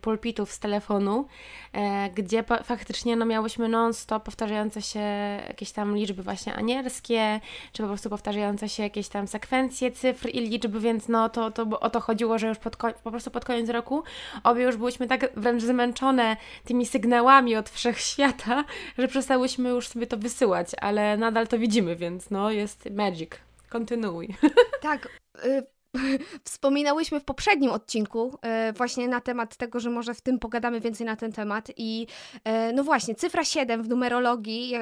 pulpitów 0.00 0.52
z 0.52 0.58
telefonu, 0.58 1.26
e, 1.72 2.10
gdzie 2.10 2.42
pa, 2.42 2.62
faktycznie 2.62 3.16
no, 3.16 3.24
miałyśmy 3.26 3.68
non-stop 3.68 4.24
powtarzające 4.24 4.82
się 4.82 5.00
jakieś 5.48 5.72
tam 5.72 5.96
liczby 5.96 6.22
właśnie 6.22 6.54
anielskie, 6.54 7.40
czy 7.72 7.82
po 7.82 7.88
prostu 7.88 8.10
powtarzające 8.10 8.68
się 8.68 8.82
jakieś 8.82 9.08
tam 9.08 9.28
sekwencje 9.28 9.90
cyfr 9.90 10.28
i 10.28 10.40
liczby, 10.40 10.80
więc 10.80 11.08
no 11.08 11.28
to, 11.28 11.50
to 11.50 11.80
o 11.80 11.90
to 11.90 12.00
chodziło, 12.00 12.38
że 12.38 12.48
już 12.48 12.58
pod, 12.58 12.76
po 12.76 13.10
prostu 13.10 13.30
pod 13.30 13.44
koniec 13.44 13.68
roku 13.70 14.02
obie 14.44 14.62
już 14.62 14.76
byłyśmy 14.76 15.06
tak 15.06 15.30
wręcz 15.36 15.62
zmęczone 15.62 16.36
tymi 16.64 16.86
sygnałami 16.86 17.56
od 17.56 17.70
wszechświata, 17.70 18.64
że 18.98 19.08
przestałyśmy 19.08 19.68
już 19.68 19.77
sobie 19.86 20.06
to 20.06 20.16
wysyłać, 20.16 20.70
ale 20.80 21.16
nadal 21.16 21.48
to 21.48 21.58
widzimy, 21.58 21.96
więc 21.96 22.30
no 22.30 22.50
jest 22.50 22.90
magic. 22.90 23.30
Kontynuuj. 23.68 24.34
Tak. 24.80 25.08
Y 25.44 25.78
Wspominałyśmy 26.44 27.20
w 27.20 27.24
poprzednim 27.24 27.70
odcinku 27.70 28.38
e, 28.42 28.72
właśnie 28.72 29.08
na 29.08 29.20
temat 29.20 29.56
tego, 29.56 29.80
że 29.80 29.90
może 29.90 30.14
w 30.14 30.20
tym 30.20 30.38
pogadamy 30.38 30.80
więcej 30.80 31.06
na 31.06 31.16
ten 31.16 31.32
temat 31.32 31.70
i 31.76 32.06
e, 32.44 32.72
no 32.72 32.84
właśnie, 32.84 33.14
cyfra 33.14 33.44
7 33.44 33.82
w 33.82 33.88
numerologii, 33.88 34.74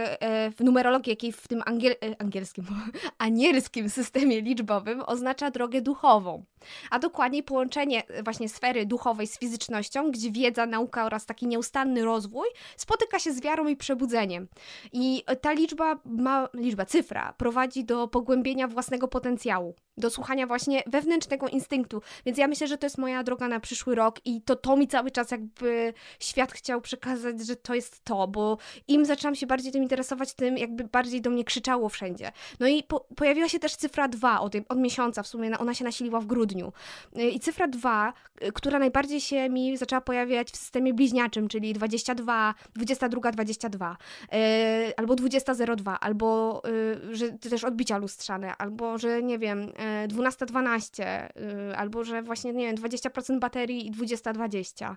w 0.57 0.65
numerologii, 0.65 1.11
jakiej 1.11 1.33
w 1.33 1.49
tym 1.49 1.63
angiel, 1.67 1.95
angielskim, 2.19 2.65
anielskim 3.19 3.91
systemie 3.91 4.41
liczbowym 4.41 5.03
oznacza 5.07 5.51
drogę 5.51 5.81
duchową, 5.81 6.45
a 6.91 6.99
dokładniej 6.99 7.43
połączenie 7.43 8.03
właśnie 8.25 8.49
sfery 8.49 8.87
duchowej 8.87 9.27
z 9.27 9.39
fizycznością, 9.39 10.11
gdzie 10.11 10.31
wiedza, 10.31 10.67
nauka 10.67 11.05
oraz 11.05 11.27
taki 11.27 11.47
nieustanny 11.47 12.05
rozwój 12.05 12.47
spotyka 12.77 13.19
się 13.19 13.33
z 13.33 13.41
wiarą 13.41 13.69
i 13.69 13.77
przebudzeniem. 13.77 14.49
I 14.93 15.25
ta 15.41 15.53
liczba 15.53 15.99
ma, 16.05 16.49
liczba, 16.55 16.85
cyfra 16.85 17.33
prowadzi 17.33 17.85
do 17.85 18.09
pogłębienia 18.09 18.69
własnego 18.69 19.09
potencjału, 19.09 19.75
do 19.97 20.11
słuchania 20.11 20.47
właśnie 20.47 20.83
wewnętrznego 20.87 21.49
instynktu. 21.49 22.03
Więc 22.27 22.39
ja 22.39 22.49
myślę, 22.49 22.67
że 22.67 22.79
to 22.79 22.87
jest 22.87 22.99
moja 22.99 23.23
droga 23.23 23.49
na 23.49 23.61
przyszły 23.61 23.95
rok 23.95 24.21
i 24.25 24.43
to 24.43 24.57
to 24.57 24.77
mi 24.77 24.89
cały 24.89 25.11
czas 25.11 25.31
jakby 25.31 25.95
świat 26.21 26.53
chciał 26.53 26.81
przekazać, 26.81 27.47
że 27.47 27.57
to 27.57 27.75
jest 27.75 28.05
to, 28.05 28.29
bo 28.29 28.59
im 28.89 29.05
zaczęłam 29.05 29.35
się 29.35 29.47
bardziej 29.47 29.73
tym 29.73 29.83
interesować, 29.83 30.35
tym 30.35 30.59
jakby 30.59 30.85
bardziej 30.85 31.21
do 31.21 31.31
mnie 31.31 31.45
krzyczało 31.45 31.89
wszędzie. 31.89 32.33
No 32.61 32.67
i 32.69 32.83
po, 32.83 33.01
pojawiła 33.01 33.49
się 33.49 33.59
też 33.59 33.77
cyfra 33.77 34.09
2 34.09 34.41
od, 34.41 34.55
od 34.69 34.79
miesiąca, 34.79 35.23
w 35.23 35.27
sumie 35.27 35.59
ona 35.59 35.75
się 35.75 35.85
nasiliła 35.85 36.21
w 36.21 36.27
grudniu. 36.27 36.56
Y, 37.19 37.31
I 37.31 37.41
cyfra 37.41 37.69
2, 37.69 38.13
y, 38.43 38.53
która 38.53 38.79
najbardziej 38.79 39.21
się 39.21 39.49
mi 39.51 39.77
zaczęła 39.77 40.01
pojawiać 40.01 40.51
w 40.51 40.57
systemie 40.57 40.95
bliźniaczym, 40.95 41.49
czyli 41.49 41.73
22, 41.73 42.55
22, 42.75 43.33
22, 43.33 43.97
yy, 44.33 44.39
albo 44.97 45.15
2002, 45.15 46.01
albo 46.01 46.63
yy, 47.05 47.17
że 47.17 47.33
też 47.33 47.65
odbicia 47.65 47.99
lustrzane, 47.99 48.57
albo 48.57 48.99
że 48.99 49.23
nie 49.23 49.39
wiem, 49.39 49.61
yy, 50.03 50.09
12, 50.09 50.47
12, 50.47 51.27
Y, 51.37 51.77
albo 51.77 52.05
że 52.05 52.23
właśnie, 52.23 52.53
nie 52.53 52.67
wiem, 52.67 52.77
20% 52.77 53.39
baterii 53.39 53.87
i 53.87 53.93
20-20. 53.93 54.97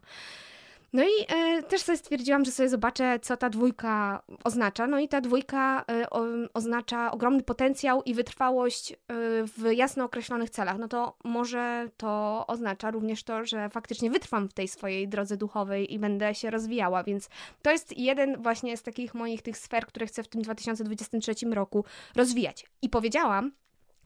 No 0.93 1.03
i 1.03 1.33
e, 1.35 1.63
też 1.63 1.81
sobie 1.81 1.97
stwierdziłam, 1.97 2.45
że 2.45 2.51
sobie 2.51 2.69
zobaczę, 2.69 3.19
co 3.21 3.37
ta 3.37 3.49
dwójka 3.49 4.23
oznacza. 4.43 4.87
No 4.87 4.99
i 4.99 5.07
ta 5.07 5.21
dwójka 5.21 5.85
e, 5.91 6.09
o, 6.09 6.23
oznacza 6.53 7.11
ogromny 7.11 7.43
potencjał 7.43 8.03
i 8.03 8.13
wytrwałość 8.13 8.91
e, 8.91 8.95
w 9.43 9.71
jasno 9.71 10.03
określonych 10.05 10.49
celach. 10.49 10.77
No 10.77 10.87
to 10.87 11.17
może 11.23 11.89
to 11.97 12.43
oznacza 12.47 12.91
również 12.91 13.23
to, 13.23 13.45
że 13.45 13.69
faktycznie 13.69 14.11
wytrwam 14.11 14.49
w 14.49 14.53
tej 14.53 14.67
swojej 14.67 15.07
drodze 15.07 15.37
duchowej 15.37 15.93
i 15.93 15.99
będę 15.99 16.35
się 16.35 16.49
rozwijała, 16.49 17.03
więc 17.03 17.29
to 17.61 17.71
jest 17.71 17.97
jeden 17.97 18.41
właśnie 18.41 18.77
z 18.77 18.83
takich 18.83 19.13
moich 19.13 19.41
tych 19.41 19.57
sfer, 19.57 19.85
które 19.85 20.05
chcę 20.05 20.23
w 20.23 20.27
tym 20.27 20.41
2023 20.41 21.33
roku 21.53 21.85
rozwijać. 22.15 22.65
I 22.81 22.89
powiedziałam, 22.89 23.51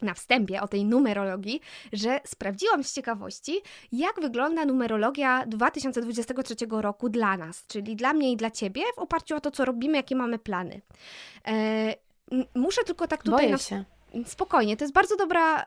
na 0.02 0.14
wstępie 0.14 0.62
o 0.62 0.68
tej 0.68 0.86
numerologii, 0.86 1.62
że 1.94 2.20
sprawdziłam 2.26 2.84
z 2.84 2.94
ciekawości, 2.94 3.62
jak 3.92 4.22
wygląda 4.22 4.66
numerologia 4.66 5.46
2023 5.48 6.56
roku 6.70 7.10
dla 7.10 7.38
nas, 7.38 7.68
czyli 7.68 7.96
dla 7.96 8.14
mnie 8.14 8.32
i 8.32 8.38
dla 8.38 8.52
ciebie, 8.52 8.82
w 8.96 9.00
oparciu 9.00 9.36
o 9.36 9.42
to, 9.42 9.52
co 9.52 9.66
robimy, 9.66 9.98
jakie 9.98 10.16
mamy 10.16 10.40
plany. 10.40 10.82
E, 11.48 11.96
muszę 12.56 12.84
tylko 12.84 13.08
tak 13.08 13.24
tutaj. 13.24 13.40
Boję 13.40 13.52
na... 13.52 13.58
się. 13.58 13.84
Spokojnie, 14.26 14.78
to 14.78 14.84
jest 14.84 14.94
bardzo 14.94 15.18
dobra 15.18 15.62
y, 15.62 15.66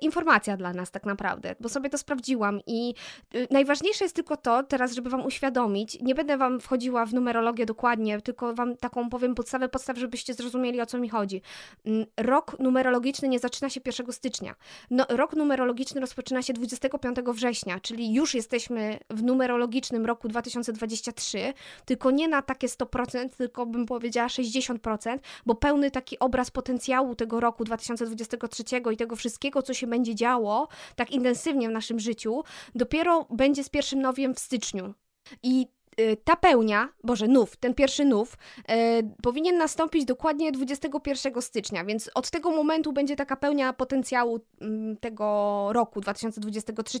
informacja 0.00 0.56
dla 0.56 0.72
nas 0.72 0.90
tak 0.90 1.06
naprawdę, 1.06 1.54
bo 1.60 1.68
sobie 1.68 1.90
to 1.90 1.98
sprawdziłam 1.98 2.60
i 2.66 2.94
y, 3.34 3.46
najważniejsze 3.50 4.04
jest 4.04 4.16
tylko 4.16 4.36
to, 4.36 4.62
teraz 4.62 4.92
żeby 4.92 5.10
Wam 5.10 5.26
uświadomić, 5.26 5.98
nie 6.02 6.14
będę 6.14 6.36
Wam 6.36 6.60
wchodziła 6.60 7.06
w 7.06 7.14
numerologię 7.14 7.66
dokładnie, 7.66 8.20
tylko 8.20 8.54
Wam 8.54 8.76
taką 8.76 9.10
powiem 9.10 9.34
podstawę 9.34 9.68
podstaw, 9.68 9.98
żebyście 9.98 10.34
zrozumieli 10.34 10.80
o 10.80 10.86
co 10.86 10.98
mi 10.98 11.08
chodzi. 11.08 11.42
Y, 11.86 12.06
rok 12.16 12.58
numerologiczny 12.58 13.28
nie 13.28 13.38
zaczyna 13.38 13.70
się 13.70 13.80
1 13.86 14.12
stycznia. 14.12 14.54
No, 14.90 15.06
rok 15.08 15.32
numerologiczny 15.32 16.00
rozpoczyna 16.00 16.42
się 16.42 16.52
25 16.52 17.16
września, 17.16 17.80
czyli 17.80 18.14
już 18.14 18.34
jesteśmy 18.34 18.98
w 19.10 19.22
numerologicznym 19.22 20.06
roku 20.06 20.28
2023, 20.28 21.52
tylko 21.84 22.10
nie 22.10 22.28
na 22.28 22.42
takie 22.42 22.66
100%, 22.66 23.28
tylko 23.28 23.66
bym 23.66 23.86
powiedziała 23.86 24.28
60%, 24.28 25.18
bo 25.46 25.54
pełny 25.54 25.90
taki 25.90 26.18
obraz 26.18 26.50
potencjału 26.50 27.14
tego 27.14 27.40
roku 27.40 27.64
2023 27.64 27.75
2023 27.76 28.64
i 28.92 28.96
tego 28.96 29.16
wszystkiego, 29.16 29.62
co 29.62 29.74
się 29.74 29.86
będzie 29.86 30.14
działo 30.14 30.68
tak 30.96 31.10
intensywnie 31.10 31.68
w 31.68 31.72
naszym 31.72 32.00
życiu, 32.00 32.44
dopiero 32.74 33.26
będzie 33.30 33.64
z 33.64 33.68
pierwszym 33.68 34.00
nowiem 34.00 34.34
w 34.34 34.38
styczniu. 34.38 34.94
I 35.42 35.66
y, 36.00 36.16
ta 36.24 36.36
pełnia, 36.36 36.88
Boże, 37.04 37.28
nów, 37.28 37.56
ten 37.56 37.74
pierwszy 37.74 38.04
nów, 38.04 38.36
e, 38.68 39.02
powinien 39.22 39.58
nastąpić 39.58 40.04
dokładnie 40.04 40.52
21 40.52 41.42
stycznia, 41.42 41.84
więc 41.84 42.10
od 42.14 42.30
tego 42.30 42.50
momentu 42.50 42.92
będzie 42.92 43.16
taka 43.16 43.36
pełnia 43.36 43.72
potencjału 43.72 44.36
m, 44.36 44.68
mm, 44.68 44.96
tego 44.96 45.68
roku 45.72 46.00
2023. 46.00 46.98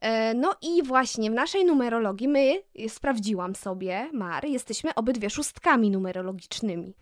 E, 0.00 0.34
no 0.34 0.54
i 0.62 0.82
właśnie 0.82 1.30
w 1.30 1.34
naszej 1.34 1.64
numerologii 1.64 2.28
my, 2.28 2.62
sprawdziłam 2.88 3.54
sobie, 3.54 4.10
Mar, 4.12 4.44
jesteśmy 4.44 4.94
obydwie 4.94 5.30
szóstkami 5.30 5.90
numerologicznymi. 5.90 6.94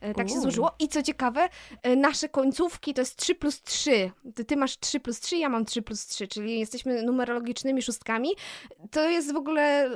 E, 0.00 0.14
tak 0.14 0.28
się 0.28 0.40
złożyło. 0.40 0.74
I 0.78 0.88
co 0.88 1.02
ciekawe, 1.02 1.48
e, 1.82 1.96
nasze 1.96 2.28
końcówki 2.28 2.94
to 2.94 3.00
jest 3.00 3.16
3 3.16 3.34
plus 3.34 3.62
3. 3.62 4.10
Ty, 4.46 4.56
masz 4.56 4.78
3 4.78 5.00
plus 5.00 5.20
3, 5.20 5.36
ja 5.36 5.48
mam 5.48 5.64
3 5.64 5.82
plus 5.82 6.06
3, 6.06 6.28
czyli 6.28 6.58
jesteśmy 6.60 7.02
numerologicznymi 7.02 7.82
szóstkami. 7.82 8.28
To 8.90 9.08
jest 9.08 9.32
w 9.32 9.36
ogóle, 9.36 9.90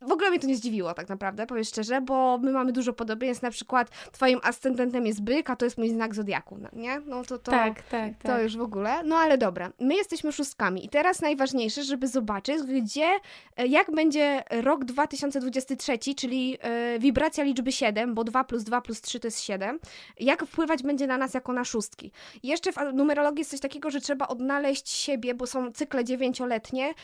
w 0.00 0.12
ogóle 0.12 0.30
mnie 0.30 0.38
to 0.38 0.46
nie 0.46 0.56
zdziwiło 0.56 0.94
tak 0.94 1.08
naprawdę, 1.08 1.46
powiem 1.46 1.64
szczerze, 1.64 2.00
bo 2.00 2.38
my 2.38 2.52
mamy 2.52 2.72
dużo 2.72 2.92
podobieństw, 2.92 3.42
na 3.42 3.50
przykład 3.50 3.90
twoim 4.12 4.40
ascendentem 4.42 5.06
jest 5.06 5.22
byk, 5.22 5.50
a 5.50 5.56
to 5.56 5.64
jest 5.64 5.78
mój 5.78 5.88
znak 5.88 6.14
zodiaku, 6.14 6.58
no, 6.60 6.68
nie? 6.72 7.00
No 7.00 7.24
to, 7.24 7.38
to, 7.38 7.50
tak, 7.50 7.82
tak, 7.82 8.12
to 8.22 8.28
tak. 8.28 8.42
już 8.42 8.56
w 8.56 8.60
ogóle. 8.60 9.02
No 9.04 9.16
ale 9.16 9.38
dobra, 9.38 9.72
my 9.80 9.94
jesteśmy 9.94 10.32
szóstkami 10.32 10.84
i 10.84 10.88
teraz 10.88 11.20
najważniejsze, 11.20 11.84
żeby 11.84 12.08
zobaczyć, 12.08 12.62
gdzie, 12.62 13.10
e, 13.56 13.66
jak 13.66 13.90
będzie 13.90 14.42
rok 14.50 14.84
2023, 14.84 16.14
czyli 16.16 16.58
wibracja 16.98 17.44
liczby 17.44 17.72
7, 17.72 18.14
bo 18.14 18.24
2 18.24 18.44
plus 18.44 18.64
2 18.64 18.80
plus 18.80 19.00
3 19.00 19.15
3 19.16 19.20
to 19.20 19.26
jest 19.26 19.40
7, 19.40 19.78
jak 20.20 20.46
wpływać 20.46 20.82
będzie 20.82 21.06
na 21.06 21.18
nas 21.18 21.34
jako 21.34 21.52
na 21.52 21.64
szóstki. 21.64 22.12
Jeszcze 22.42 22.72
w 22.72 22.76
numerologii 22.94 23.40
jest 23.40 23.50
coś 23.50 23.60
takiego, 23.60 23.90
że 23.90 24.00
trzeba 24.00 24.28
odnaleźć 24.28 24.88
siebie, 24.88 25.34
bo 25.34 25.46
są 25.46 25.72
cykle 25.72 26.04
dziewięcioletnie, 26.04 26.94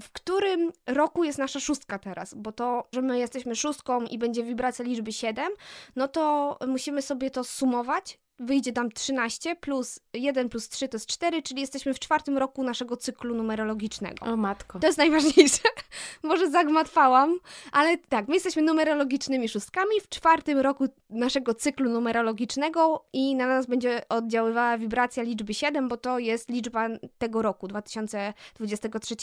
w 0.00 0.12
którym 0.12 0.72
roku 0.86 1.24
jest 1.24 1.38
nasza 1.38 1.60
szóstka 1.60 1.98
teraz, 1.98 2.34
bo 2.34 2.52
to, 2.52 2.88
że 2.92 3.02
my 3.02 3.18
jesteśmy 3.18 3.56
szóstką 3.56 4.00
i 4.02 4.18
będzie 4.18 4.42
wibracja 4.42 4.84
liczby 4.84 5.12
7, 5.12 5.52
no 5.96 6.08
to 6.08 6.58
musimy 6.66 7.02
sobie 7.02 7.30
to 7.30 7.44
sumować 7.44 8.18
wyjdzie 8.38 8.72
tam 8.72 8.92
13 8.92 9.56
plus 9.56 10.00
1 10.12 10.48
plus 10.48 10.68
3 10.68 10.88
to 10.88 10.96
jest 10.96 11.06
4, 11.06 11.42
czyli 11.42 11.60
jesteśmy 11.60 11.94
w 11.94 11.98
czwartym 11.98 12.38
roku 12.38 12.62
naszego 12.62 12.96
cyklu 12.96 13.34
numerologicznego. 13.34 14.26
O 14.26 14.36
matko. 14.36 14.78
To 14.78 14.86
jest 14.86 14.98
najważniejsze. 14.98 15.62
Może 16.22 16.50
zagmatwałam, 16.50 17.38
ale 17.72 17.98
tak, 17.98 18.28
my 18.28 18.34
jesteśmy 18.34 18.62
numerologicznymi 18.62 19.48
szóstkami 19.48 20.00
w 20.02 20.08
czwartym 20.08 20.58
roku 20.58 20.84
naszego 21.10 21.54
cyklu 21.54 21.90
numerologicznego 21.90 23.04
i 23.12 23.34
na 23.34 23.46
nas 23.46 23.66
będzie 23.66 24.08
oddziaływała 24.08 24.78
wibracja 24.78 25.22
liczby 25.22 25.54
7, 25.54 25.88
bo 25.88 25.96
to 25.96 26.18
jest 26.18 26.50
liczba 26.50 26.88
tego 27.18 27.42
roku, 27.42 27.68
2023. 27.68 29.16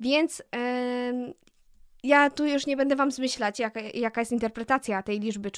Więc 0.00 0.38
yy, 0.38 1.34
ja 2.04 2.30
tu 2.30 2.46
już 2.46 2.66
nie 2.66 2.76
będę 2.76 2.96
Wam 2.96 3.10
zmyślać, 3.10 3.58
jaka, 3.58 3.80
jaka 3.80 4.20
jest 4.20 4.32
interpretacja 4.32 5.02
tej 5.02 5.20
liczby 5.20 5.50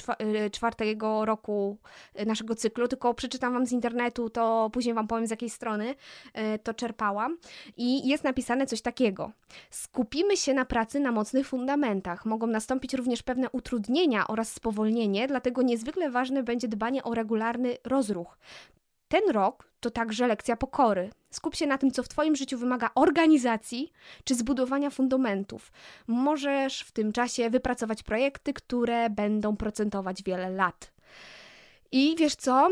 y, 0.45 0.49
czwartego 0.49 1.25
roku 1.25 1.77
y, 2.19 2.25
naszego 2.25 2.55
cyklu, 2.55 2.87
tylko 2.87 3.13
przeczytam 3.13 3.53
Wam 3.53 3.65
z 3.65 3.71
internetu, 3.71 4.29
to 4.29 4.69
później 4.73 4.95
Wam 4.95 5.07
powiem 5.07 5.27
z 5.27 5.29
jakiej 5.29 5.49
strony 5.49 5.95
y, 6.55 6.59
to 6.59 6.73
czerpałam. 6.73 7.37
I 7.77 8.07
jest 8.07 8.23
napisane 8.23 8.65
coś 8.65 8.81
takiego. 8.81 9.31
Skupimy 9.69 10.37
się 10.37 10.53
na 10.53 10.65
pracy 10.65 10.99
na 10.99 11.11
mocnych 11.11 11.47
fundamentach. 11.47 12.25
Mogą 12.25 12.47
nastąpić 12.47 12.93
również 12.93 13.23
pewne 13.23 13.49
utrudnienia 13.49 14.27
oraz 14.27 14.53
spowolnienie, 14.53 15.27
dlatego 15.27 15.61
niezwykle 15.61 16.09
ważne 16.09 16.43
będzie 16.43 16.67
dbanie 16.67 17.03
o 17.03 17.13
regularny 17.13 17.77
rozruch. 17.83 18.37
Ten 19.07 19.29
rok 19.31 19.71
to 19.79 19.91
także 19.91 20.27
lekcja 20.27 20.57
pokory. 20.57 21.09
Skup 21.29 21.55
się 21.55 21.67
na 21.67 21.77
tym, 21.77 21.91
co 21.91 22.03
w 22.03 22.07
Twoim 22.07 22.35
życiu 22.35 22.57
wymaga 22.57 22.89
organizacji 22.95 23.91
czy 24.23 24.35
zbudowania 24.35 24.89
fundamentów. 24.89 25.71
Możesz 26.07 26.81
w 26.81 26.91
tym 26.91 27.11
czasie 27.11 27.49
wypracować 27.49 28.03
projekty, 28.03 28.53
które 28.53 29.09
będą 29.09 29.57
procentować 29.57 30.23
wiele 30.23 30.49
lat. 30.49 30.91
I 31.91 32.15
wiesz 32.19 32.35
co, 32.35 32.69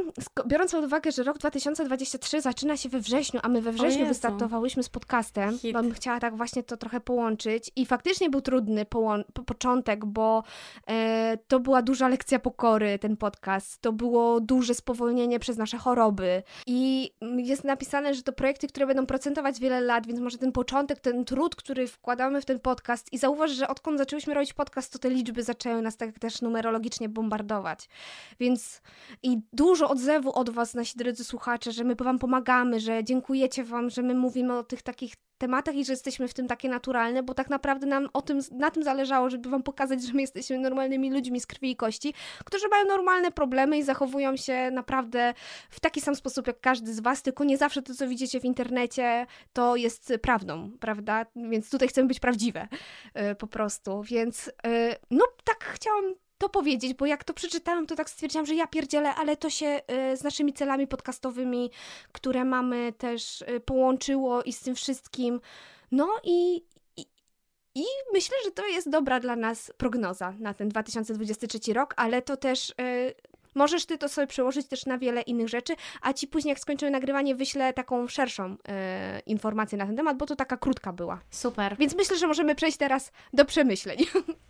biorąc 0.48 0.72
pod 0.72 0.86
uwagę, 0.86 1.12
że 1.12 1.24
rok 1.24 1.38
2023 1.38 2.42
zaczyna 2.42 2.78
się 2.78 2.90
we 2.90 3.00
wrześniu, 3.00 3.40
a 3.44 3.50
my 3.50 3.62
we 3.62 3.72
wrześniu 3.72 4.06
wystartowałyśmy 4.06 4.84
z 4.84 4.90
podcastem, 4.90 5.58
Hit. 5.58 5.74
bo 5.74 5.82
bym 5.82 5.94
chciała 5.94 6.20
tak 6.20 6.38
właśnie 6.38 6.64
to 6.64 6.78
trochę 6.78 7.00
połączyć. 7.00 7.72
I 7.76 7.86
faktycznie 7.86 8.30
był 8.30 8.42
trudny 8.42 8.86
po 8.86 9.44
początek, 9.46 10.06
bo 10.06 10.44
e, 10.88 11.38
to 11.48 11.60
była 11.60 11.82
duża 11.82 12.08
lekcja 12.08 12.40
pokory, 12.40 13.00
ten 13.00 13.18
podcast. 13.18 13.82
To 13.82 13.92
było 13.94 14.40
duże 14.42 14.74
spowolnienie 14.74 15.40
przez 15.40 15.58
nasze 15.58 15.78
choroby. 15.78 16.44
I 16.68 17.12
jest 17.38 17.64
napisane, 17.64 18.14
że 18.14 18.24
to 18.24 18.34
projekty, 18.34 18.68
które 18.68 18.88
będą 18.88 19.06
procentować 19.06 19.60
wiele 19.60 19.82
lat, 19.82 20.08
więc 20.08 20.20
może 20.20 20.38
ten 20.38 20.52
początek, 20.52 21.00
ten 21.00 21.26
trud, 21.26 21.56
który 21.56 21.88
wkładamy 21.88 22.42
w 22.42 22.46
ten 22.46 22.60
podcast 22.60 23.14
i 23.14 23.18
zauważ, 23.18 23.52
że 23.52 23.68
odkąd 23.68 23.98
zaczęłyśmy 23.98 24.34
robić 24.34 24.54
podcast, 24.54 24.94
to 24.94 25.00
te 25.00 25.10
liczby 25.10 25.44
zaczęły 25.44 25.82
nas 25.82 25.98
tak 25.98 26.20
też 26.20 26.42
numerologicznie 26.42 27.10
bombardować. 27.10 27.90
Więc 28.40 28.82
i 29.24 29.38
dużo 29.54 29.90
odzewu 29.90 30.32
od 30.32 30.50
Was, 30.50 30.74
nasi 30.74 30.98
drodzy 30.98 31.24
słuchacze, 31.24 31.72
że 31.72 31.84
my 31.84 31.96
Wam 31.96 32.20
pomagamy, 32.20 32.80
że 32.80 33.04
dziękujecie 33.04 33.64
Wam, 33.64 33.90
że 33.90 34.02
my 34.02 34.16
mówimy 34.16 34.58
o 34.58 34.64
tych 34.64 34.82
takich 34.82 35.14
tematach 35.38 35.76
i 35.76 35.86
że 35.86 35.94
jesteśmy 35.94 36.28
w 36.28 36.34
tym 36.34 36.48
takie 36.48 36.70
naturalne, 36.70 37.24
bo 37.24 37.34
tak 37.34 37.50
naprawdę 37.50 37.88
nam 37.88 38.10
o 38.14 38.22
tym, 38.22 38.40
na 38.52 38.72
tym 38.72 38.84
zależało, 38.84 39.30
żeby 39.30 39.50
Wam 39.50 39.64
pokazać, 39.64 40.04
że 40.04 40.14
my 40.14 40.22
jesteśmy 40.22 40.60
normalnymi 40.60 41.12
ludźmi 41.12 41.40
z 41.40 41.48
krwi 41.48 41.72
i 41.72 41.76
kości, 41.76 42.14
którzy 42.46 42.68
mają 42.68 42.86
normalne 42.86 43.32
problemy 43.32 43.78
i 43.78 43.84
zachowują 43.84 44.38
się 44.38 44.72
naprawdę 44.72 45.34
w 45.70 45.80
taki 45.80 46.02
sam 46.02 46.16
sposób 46.16 46.48
jak 46.48 46.62
każdy 46.62 46.94
z 46.94 47.00
Was, 47.00 47.22
tylko 47.22 47.44
nie 47.44 47.58
zawsze 47.58 47.82
to, 47.82 47.96
co 47.96 48.08
widzicie 48.08 48.40
w 48.40 48.46
internecie, 48.46 49.26
to 49.54 49.76
jest 49.76 50.14
prawdą, 50.22 50.72
prawda? 50.80 51.26
Więc 51.36 51.70
tutaj 51.70 51.88
chcemy 51.88 52.08
być 52.08 52.20
prawdziwe 52.20 52.68
yy, 53.16 53.36
po 53.36 53.48
prostu. 53.48 54.02
Więc 54.02 54.46
yy, 54.46 54.96
no 55.12 55.26
tak 55.44 55.64
chciałam 55.64 56.16
to 56.46 56.50
powiedzieć, 56.50 56.94
bo 56.94 57.06
jak 57.06 57.24
to 57.24 57.34
przeczytałam, 57.34 57.88
to 57.88 57.96
tak 57.96 58.10
stwierdziłam, 58.10 58.46
że 58.46 58.56
ja 58.56 58.68
pierdzielę, 58.68 59.16
ale 59.16 59.38
to 59.38 59.50
się 59.50 59.82
y, 60.14 60.18
z 60.18 60.24
naszymi 60.24 60.54
celami 60.54 60.88
podcastowymi, 60.88 61.72
które 62.12 62.46
mamy 62.46 62.94
też 62.94 63.42
y, 63.42 63.60
połączyło 63.60 64.44
i 64.44 64.54
z 64.54 64.60
tym 64.60 64.76
wszystkim. 64.76 65.42
No 65.92 66.08
i, 66.24 66.66
i, 67.76 67.84
myślę, 68.14 68.38
że 68.46 68.52
to 68.52 68.68
jest 68.68 68.90
dobra 68.90 69.20
dla 69.20 69.36
nas 69.36 69.72
prognoza 69.78 70.34
na 70.40 70.54
ten 70.54 70.70
2023 70.70 71.74
rok, 71.74 71.94
ale 71.98 72.22
to 72.22 72.38
też 72.38 72.70
y, 72.70 73.14
Możesz 73.56 73.86
ty 73.86 73.98
to 73.98 74.10
sobie 74.10 74.28
przełożyć 74.28 74.68
też 74.68 74.86
na 74.86 74.98
wiele 74.98 75.22
innych 75.22 75.50
rzeczy, 75.50 75.76
a 76.02 76.14
ci 76.14 76.28
później, 76.28 76.50
jak 76.50 76.60
skończymy 76.60 76.92
nagrywanie, 76.92 77.36
wyślę 77.36 77.74
taką 77.74 78.08
szerszą 78.08 78.56
e, 78.68 79.20
informację 79.20 79.78
na 79.78 79.86
ten 79.86 79.96
temat, 79.96 80.18
bo 80.18 80.26
to 80.26 80.36
taka 80.36 80.58
krótka 80.58 80.94
była. 80.94 81.20
Super. 81.32 81.76
Więc 81.80 81.96
myślę, 81.96 82.18
że 82.18 82.28
możemy 82.28 82.56
przejść 82.56 82.78
teraz 82.78 83.12
do 83.34 83.46
przemyśleń. 83.46 83.98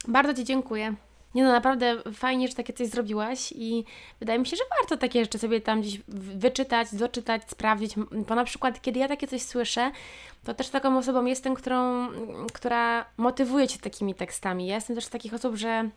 Bardzo 0.08 0.34
Ci 0.34 0.44
dziękuję. 0.44 0.96
Nie 1.36 1.44
no, 1.44 1.52
naprawdę 1.52 1.98
fajnie, 2.14 2.48
że 2.48 2.54
takie 2.54 2.74
coś 2.74 2.88
zrobiłaś 2.88 3.54
i 3.56 3.86
wydaje 4.20 4.40
mi 4.40 4.46
się, 4.46 4.56
że 4.56 4.64
warto 4.80 4.98
takie 4.98 5.24
rzeczy 5.24 5.40
sobie 5.40 5.62
tam 5.62 5.82
gdzieś 5.82 6.02
wyczytać, 6.36 6.96
doczytać, 6.96 7.42
sprawdzić, 7.48 7.96
bo 8.28 8.36
na 8.36 8.44
przykład 8.44 8.82
kiedy 8.82 9.00
ja 9.00 9.08
takie 9.08 9.28
coś 9.28 9.42
słyszę, 9.42 9.92
to 10.44 10.54
też 10.54 10.70
taką 10.70 10.98
osobą 10.98 11.26
jestem, 11.26 11.56
którą, 11.56 12.08
która 12.54 13.06
motywuje 13.18 13.68
Cię 13.68 13.80
takimi 13.80 14.16
tekstami. 14.16 14.68
Ja 14.68 14.76
jestem 14.76 14.96
też 14.96 15.06
z 15.06 15.10
takich 15.10 15.34
osób, 15.34 15.56
że 15.56 15.90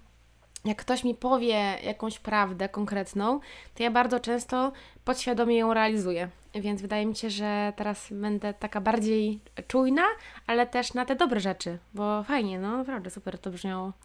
jak 0.69 0.79
ktoś 0.79 1.05
mi 1.05 1.15
powie 1.15 1.79
jakąś 1.85 2.19
prawdę 2.19 2.69
konkretną, 2.69 3.41
to 3.75 3.83
ja 3.83 3.91
bardzo 3.91 4.21
często 4.21 4.73
podświadomie 5.05 5.59
ją 5.59 5.75
realizuję. 5.75 6.29
Więc 6.55 6.83
wydaje 6.83 7.07
mi 7.07 7.17
się, 7.17 7.31
że 7.31 7.73
teraz 7.77 8.09
będę 8.11 8.55
taka 8.55 8.81
bardziej 8.81 9.41
czujna, 9.67 10.03
ale 10.47 10.67
też 10.67 10.95
na 10.95 11.05
te 11.05 11.17
dobre 11.17 11.41
rzeczy, 11.41 11.79
bo 11.95 12.23
fajnie, 12.23 12.59
no 12.59 12.77
naprawdę 12.77 13.11
super 13.11 13.39
to 13.39 13.51
brzmiało. 13.51 13.93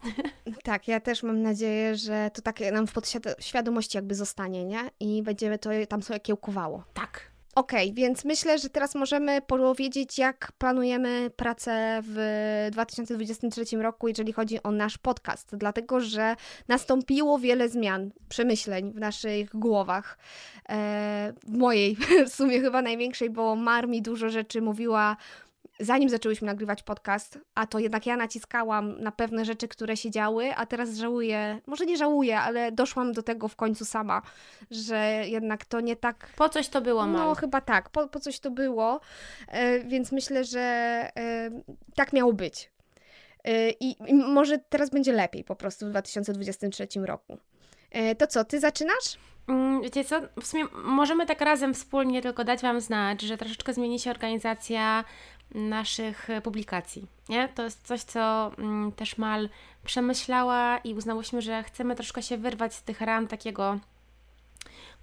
Tak, 0.62 0.88
ja 0.88 1.00
też 1.00 1.22
mam 1.22 1.42
nadzieję, 1.42 1.96
że 1.96 2.30
to 2.34 2.42
tak 2.42 2.60
nam 2.72 2.86
w 2.86 2.92
podświadomości 2.92 3.98
jakby 3.98 4.14
zostanie, 4.14 4.64
nie? 4.64 4.80
I 5.00 5.22
będziemy 5.22 5.58
to 5.58 5.70
tam 5.88 6.02
sobie 6.02 6.20
kiełkowało. 6.20 6.84
Tak. 6.94 7.33
Okej, 7.54 7.90
okay, 7.90 7.94
więc 7.94 8.24
myślę, 8.24 8.58
że 8.58 8.68
teraz 8.68 8.94
możemy 8.94 9.42
powiedzieć, 9.42 10.18
jak 10.18 10.52
planujemy 10.58 11.30
pracę 11.36 12.00
w 12.02 12.68
2023 12.72 13.76
roku, 13.76 14.08
jeżeli 14.08 14.32
chodzi 14.32 14.62
o 14.62 14.70
nasz 14.70 14.98
podcast, 14.98 15.56
dlatego 15.56 16.00
że 16.00 16.36
nastąpiło 16.68 17.38
wiele 17.38 17.68
zmian, 17.68 18.10
przemyśleń 18.28 18.92
w 18.92 18.98
naszych 18.98 19.56
głowach. 19.56 20.18
E, 20.68 21.32
w 21.46 21.56
mojej 21.58 21.96
w 22.28 22.34
sumie 22.34 22.60
chyba 22.60 22.82
największej, 22.82 23.30
bo 23.30 23.56
Mar 23.56 23.88
mi 23.88 24.02
dużo 24.02 24.28
rzeczy 24.28 24.62
mówiła 24.62 25.16
zanim 25.80 26.08
zaczęłyśmy 26.08 26.46
nagrywać 26.46 26.82
podcast, 26.82 27.38
a 27.54 27.66
to 27.66 27.78
jednak 27.78 28.06
ja 28.06 28.16
naciskałam 28.16 29.00
na 29.00 29.12
pewne 29.12 29.44
rzeczy, 29.44 29.68
które 29.68 29.96
się 29.96 30.10
działy, 30.10 30.54
a 30.54 30.66
teraz 30.66 30.94
żałuję, 30.94 31.60
może 31.66 31.86
nie 31.86 31.96
żałuję, 31.96 32.38
ale 32.38 32.72
doszłam 32.72 33.12
do 33.12 33.22
tego 33.22 33.48
w 33.48 33.56
końcu 33.56 33.84
sama, 33.84 34.22
że 34.70 35.24
jednak 35.26 35.64
to 35.64 35.80
nie 35.80 35.96
tak. 35.96 36.28
Po 36.36 36.48
coś 36.48 36.68
to 36.68 36.80
było, 36.80 37.06
Mal. 37.06 37.12
No, 37.12 37.34
chyba 37.34 37.60
tak, 37.60 37.90
po, 37.90 38.08
po 38.08 38.20
coś 38.20 38.40
to 38.40 38.50
było, 38.50 39.00
e, 39.48 39.80
więc 39.80 40.12
myślę, 40.12 40.44
że 40.44 40.60
e, 40.60 41.50
tak 41.94 42.12
miało 42.12 42.32
być. 42.32 42.70
E, 43.44 43.70
I, 43.70 44.14
może 44.14 44.58
teraz 44.58 44.90
będzie 44.90 45.12
lepiej 45.12 45.44
po 45.44 45.56
prostu 45.56 45.86
w 45.86 45.90
2023 45.90 46.86
roku. 47.04 47.38
To 48.18 48.26
co, 48.26 48.44
ty 48.44 48.60
zaczynasz? 48.60 49.18
Mm, 49.48 49.82
wiecie 49.82 50.04
co, 50.04 50.20
w 50.40 50.46
sumie 50.46 50.64
możemy 50.84 51.26
tak 51.26 51.40
razem 51.40 51.74
wspólnie 51.74 52.22
tylko 52.22 52.44
dać 52.44 52.60
Wam 52.60 52.80
znać, 52.80 53.22
że 53.22 53.36
troszeczkę 53.36 53.72
zmieni 53.72 53.98
się 53.98 54.10
organizacja 54.10 55.04
naszych 55.54 56.28
publikacji. 56.42 57.06
Nie? 57.28 57.48
To 57.48 57.62
jest 57.62 57.86
coś, 57.86 58.02
co 58.02 58.52
mm, 58.58 58.92
też 58.92 59.18
Mal 59.18 59.48
przemyślała 59.84 60.78
i 60.78 60.94
uznałyśmy, 60.94 61.42
że 61.42 61.62
chcemy 61.62 61.94
troszkę 61.94 62.22
się 62.22 62.36
wyrwać 62.36 62.74
z 62.74 62.82
tych 62.82 63.00
ram 63.00 63.26
takiego 63.26 63.78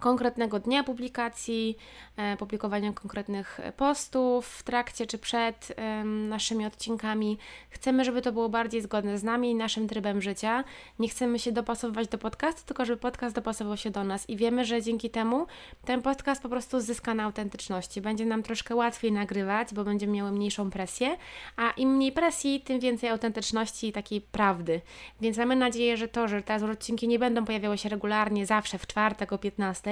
konkretnego 0.02 0.60
dnia 0.60 0.84
publikacji, 0.84 1.78
e, 2.18 2.38
publikowania 2.38 2.94
konkretnych 2.94 3.60
postów 3.78 4.48
w 4.48 4.64
trakcie 4.64 5.08
czy 5.08 5.18
przed 5.18 5.76
naszymi 6.06 6.66
odcinkami. 6.66 7.38
Chcemy, 7.70 8.06
żeby 8.06 8.22
to 8.22 8.32
było 8.32 8.50
bardziej 8.50 8.82
zgodne 8.82 9.18
z 9.18 9.24
nami 9.24 9.52
i 9.52 9.56
naszym 9.56 9.88
trybem 9.88 10.22
życia. 10.22 10.64
Nie 11.00 11.10
chcemy 11.10 11.40
się 11.40 11.52
dopasowywać 11.52 12.08
do 12.08 12.18
podcastu, 12.18 12.62
tylko 12.66 12.86
żeby 12.86 13.02
podcast 13.02 13.36
dopasował 13.36 13.78
się 13.78 13.90
do 13.90 14.04
nas 14.04 14.30
i 14.30 14.38
wiemy, 14.38 14.66
że 14.66 14.82
dzięki 14.82 15.10
temu 15.10 15.48
ten 15.86 16.02
podcast 16.02 16.42
po 16.42 16.50
prostu 16.50 16.80
zyska 16.80 17.14
na 17.14 17.24
autentyczności. 17.24 18.02
Będzie 18.02 18.26
nam 18.26 18.44
troszkę 18.44 18.76
łatwiej 18.76 19.12
nagrywać, 19.12 19.74
bo 19.74 19.84
będziemy 19.84 20.14
miały 20.14 20.32
mniejszą 20.32 20.70
presję, 20.70 21.18
a 21.58 21.72
im 21.72 21.96
mniej 21.96 22.12
presji, 22.12 22.62
tym 22.62 22.80
więcej 22.80 23.10
autentyczności 23.10 23.88
i 23.88 23.92
takiej 23.92 24.22
prawdy. 24.22 24.82
Więc 25.22 25.38
mamy 25.38 25.56
nadzieję, 25.56 25.98
że 25.98 26.08
to, 26.08 26.28
że 26.28 26.42
te 26.42 26.72
odcinki 26.72 27.08
nie 27.08 27.20
będą 27.20 27.46
pojawiały 27.46 27.78
się 27.78 27.90
regularnie 27.90 28.46
zawsze 28.46 28.78
w 28.78 28.88
czwartek 28.88 29.34
o 29.34 29.38
15, 29.38 29.91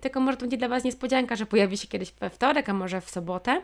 tylko 0.00 0.20
może 0.20 0.36
to 0.36 0.40
będzie 0.40 0.56
dla 0.56 0.68
Was 0.68 0.84
niespodzianka, 0.84 1.36
że 1.36 1.46
pojawi 1.46 1.78
się 1.78 1.88
kiedyś 1.88 2.12
we 2.12 2.30
wtorek, 2.30 2.68
a 2.68 2.72
może 2.72 3.00
w 3.00 3.10
sobotę 3.10 3.62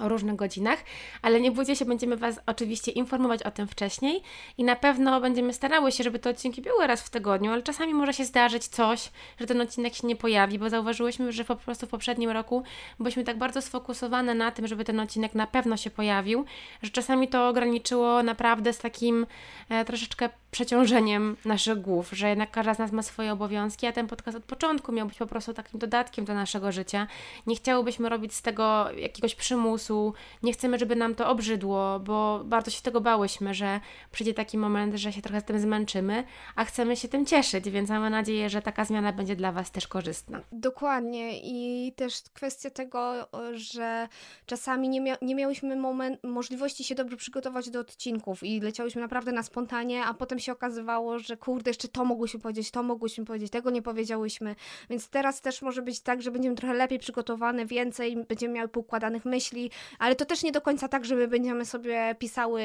o 0.00 0.08
różnych 0.08 0.36
godzinach, 0.36 0.84
ale 1.22 1.40
nie 1.40 1.50
bójcie 1.50 1.76
się, 1.76 1.84
będziemy 1.84 2.16
Was 2.16 2.40
oczywiście 2.46 2.92
informować 2.92 3.42
o 3.42 3.50
tym 3.50 3.68
wcześniej 3.68 4.22
i 4.58 4.64
na 4.64 4.76
pewno 4.76 5.20
będziemy 5.20 5.52
starały 5.52 5.92
się, 5.92 6.04
żeby 6.04 6.18
te 6.18 6.30
odcinki 6.30 6.62
były 6.62 6.86
raz 6.86 7.02
w 7.02 7.10
tygodniu, 7.10 7.52
ale 7.52 7.62
czasami 7.62 7.94
może 7.94 8.12
się 8.12 8.24
zdarzyć 8.24 8.66
coś, 8.68 9.10
że 9.40 9.46
ten 9.46 9.60
odcinek 9.60 9.94
się 9.94 10.06
nie 10.06 10.16
pojawi, 10.16 10.58
bo 10.58 10.70
zauważyłyśmy, 10.70 11.32
że 11.32 11.44
po 11.44 11.56
prostu 11.56 11.86
w 11.86 11.88
poprzednim 11.88 12.30
roku 12.30 12.62
byliśmy 13.00 13.24
tak 13.24 13.38
bardzo 13.38 13.62
sfokusowane 13.62 14.34
na 14.34 14.50
tym, 14.50 14.66
żeby 14.66 14.84
ten 14.84 15.00
odcinek 15.00 15.34
na 15.34 15.46
pewno 15.46 15.76
się 15.76 15.90
pojawił, 15.90 16.44
że 16.82 16.90
czasami 16.90 17.28
to 17.28 17.48
ograniczyło 17.48 18.22
naprawdę 18.22 18.72
z 18.72 18.78
takim 18.78 19.26
e, 19.68 19.84
troszeczkę 19.84 20.28
przeciążeniem 20.54 21.36
naszych 21.44 21.80
głów, 21.80 22.10
że 22.12 22.28
jednak 22.28 22.50
każda 22.50 22.74
z 22.74 22.78
nas 22.78 22.92
ma 22.92 23.02
swoje 23.02 23.32
obowiązki, 23.32 23.86
a 23.86 23.92
ten 23.92 24.06
podcast 24.06 24.36
od 24.36 24.44
początku 24.44 24.92
miał 24.92 25.06
być 25.06 25.18
po 25.18 25.26
prostu 25.26 25.54
takim 25.54 25.80
dodatkiem 25.80 26.24
do 26.24 26.34
naszego 26.34 26.72
życia. 26.72 27.06
Nie 27.46 27.56
chciałybyśmy 27.56 28.08
robić 28.08 28.34
z 28.34 28.42
tego 28.42 28.90
jakiegoś 28.90 29.34
przymusu, 29.34 30.14
nie 30.42 30.52
chcemy, 30.52 30.78
żeby 30.78 30.96
nam 30.96 31.14
to 31.14 31.28
obrzydło, 31.28 32.00
bo 32.00 32.40
bardzo 32.44 32.70
się 32.70 32.82
tego 32.82 33.00
bałyśmy, 33.00 33.54
że 33.54 33.80
przyjdzie 34.12 34.34
taki 34.34 34.58
moment, 34.58 34.94
że 34.94 35.12
się 35.12 35.22
trochę 35.22 35.40
z 35.40 35.44
tym 35.44 35.58
zmęczymy, 35.58 36.24
a 36.56 36.64
chcemy 36.64 36.96
się 36.96 37.08
tym 37.08 37.26
cieszyć, 37.26 37.70
więc 37.70 37.90
mamy 37.90 38.10
nadzieję, 38.10 38.50
że 38.50 38.62
taka 38.62 38.84
zmiana 38.84 39.12
będzie 39.12 39.36
dla 39.36 39.52
Was 39.52 39.70
też 39.70 39.88
korzystna. 39.88 40.40
Dokładnie 40.52 41.40
i 41.42 41.92
też 41.92 42.22
kwestia 42.34 42.70
tego, 42.70 43.12
że 43.52 44.08
czasami 44.46 44.88
nie, 44.88 45.00
mia 45.00 45.16
nie 45.22 45.34
miałyśmy 45.34 45.76
moment, 45.76 46.24
możliwości 46.24 46.84
się 46.84 46.94
dobrze 46.94 47.16
przygotować 47.16 47.70
do 47.70 47.80
odcinków 47.80 48.42
i 48.42 48.60
leciałyśmy 48.60 49.00
naprawdę 49.00 49.32
na 49.32 49.42
spontanie, 49.42 50.04
a 50.04 50.14
potem 50.14 50.43
się 50.44 50.52
okazywało, 50.52 51.18
że 51.18 51.36
kurde, 51.36 51.70
jeszcze 51.70 51.88
to 51.88 52.04
mogłyśmy 52.04 52.40
powiedzieć, 52.40 52.70
to 52.70 52.82
mogłyśmy 52.82 53.24
powiedzieć, 53.24 53.52
tego 53.52 53.70
nie 53.70 53.82
powiedziałyśmy. 53.82 54.56
Więc 54.90 55.08
teraz 55.08 55.40
też 55.40 55.62
może 55.62 55.82
być 55.82 56.00
tak, 56.00 56.22
że 56.22 56.30
będziemy 56.30 56.56
trochę 56.56 56.74
lepiej 56.74 56.98
przygotowane, 56.98 57.66
więcej, 57.66 58.16
będziemy 58.28 58.54
miały 58.54 58.68
poukładanych 58.68 59.24
myśli, 59.24 59.70
ale 59.98 60.14
to 60.14 60.24
też 60.24 60.42
nie 60.42 60.52
do 60.52 60.60
końca 60.60 60.88
tak, 60.88 61.04
że 61.04 61.16
my 61.16 61.28
będziemy 61.28 61.64
sobie 61.64 62.14
pisały 62.18 62.62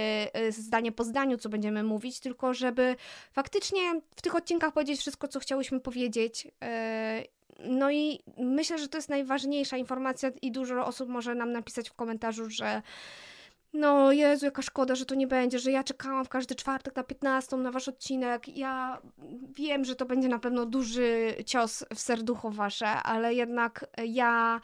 y, 0.48 0.52
zdanie 0.52 0.92
po 0.92 1.04
zdaniu, 1.04 1.38
co 1.38 1.50
będziemy 1.50 1.84
mówić, 1.84 2.20
tylko 2.20 2.54
żeby 2.54 2.96
faktycznie 3.32 4.02
w 4.16 4.22
tych 4.22 4.36
odcinkach 4.36 4.74
powiedzieć 4.74 5.00
wszystko, 5.00 5.28
co 5.28 5.40
chciałyśmy 5.40 5.80
powiedzieć. 5.80 6.46
Y, 6.46 7.40
no 7.60 7.92
i 7.92 8.20
myślę, 8.38 8.78
że 8.78 8.88
to 8.88 8.98
jest 8.98 9.10
najważniejsza 9.10 9.78
informacja 9.78 10.32
i 10.42 10.52
dużo 10.52 10.86
osób 10.86 11.10
może 11.10 11.36
nam 11.36 11.52
napisać 11.52 11.90
w 11.90 11.94
komentarzu, 11.94 12.50
że 12.50 12.82
No 13.74 14.12
Jezu, 14.12 14.46
jaka 14.46 14.62
szkoda, 14.62 14.96
że 14.96 15.06
to 15.06 15.16
nie 15.16 15.28
będzie, 15.28 15.60
że 15.60 15.72
ja 15.72 15.84
czekałam 15.84 16.26
w 16.26 16.30
każdy 16.30 16.56
czwartek 16.56 16.96
na 16.96 17.04
15 17.04 17.58
na 17.58 17.72
wasz 17.72 17.88
odcinek. 17.88 18.58
Ja 18.58 19.02
wiem, 19.50 19.86
że 19.86 19.96
to 19.96 20.06
będzie 20.06 20.28
na 20.28 20.40
pewno 20.40 20.66
duży 20.66 21.36
cios 21.46 21.86
w 21.96 22.00
serducho 22.00 22.52
wasze, 22.52 22.88
ale 22.88 23.34
jednak 23.34 23.86
ja 24.06 24.62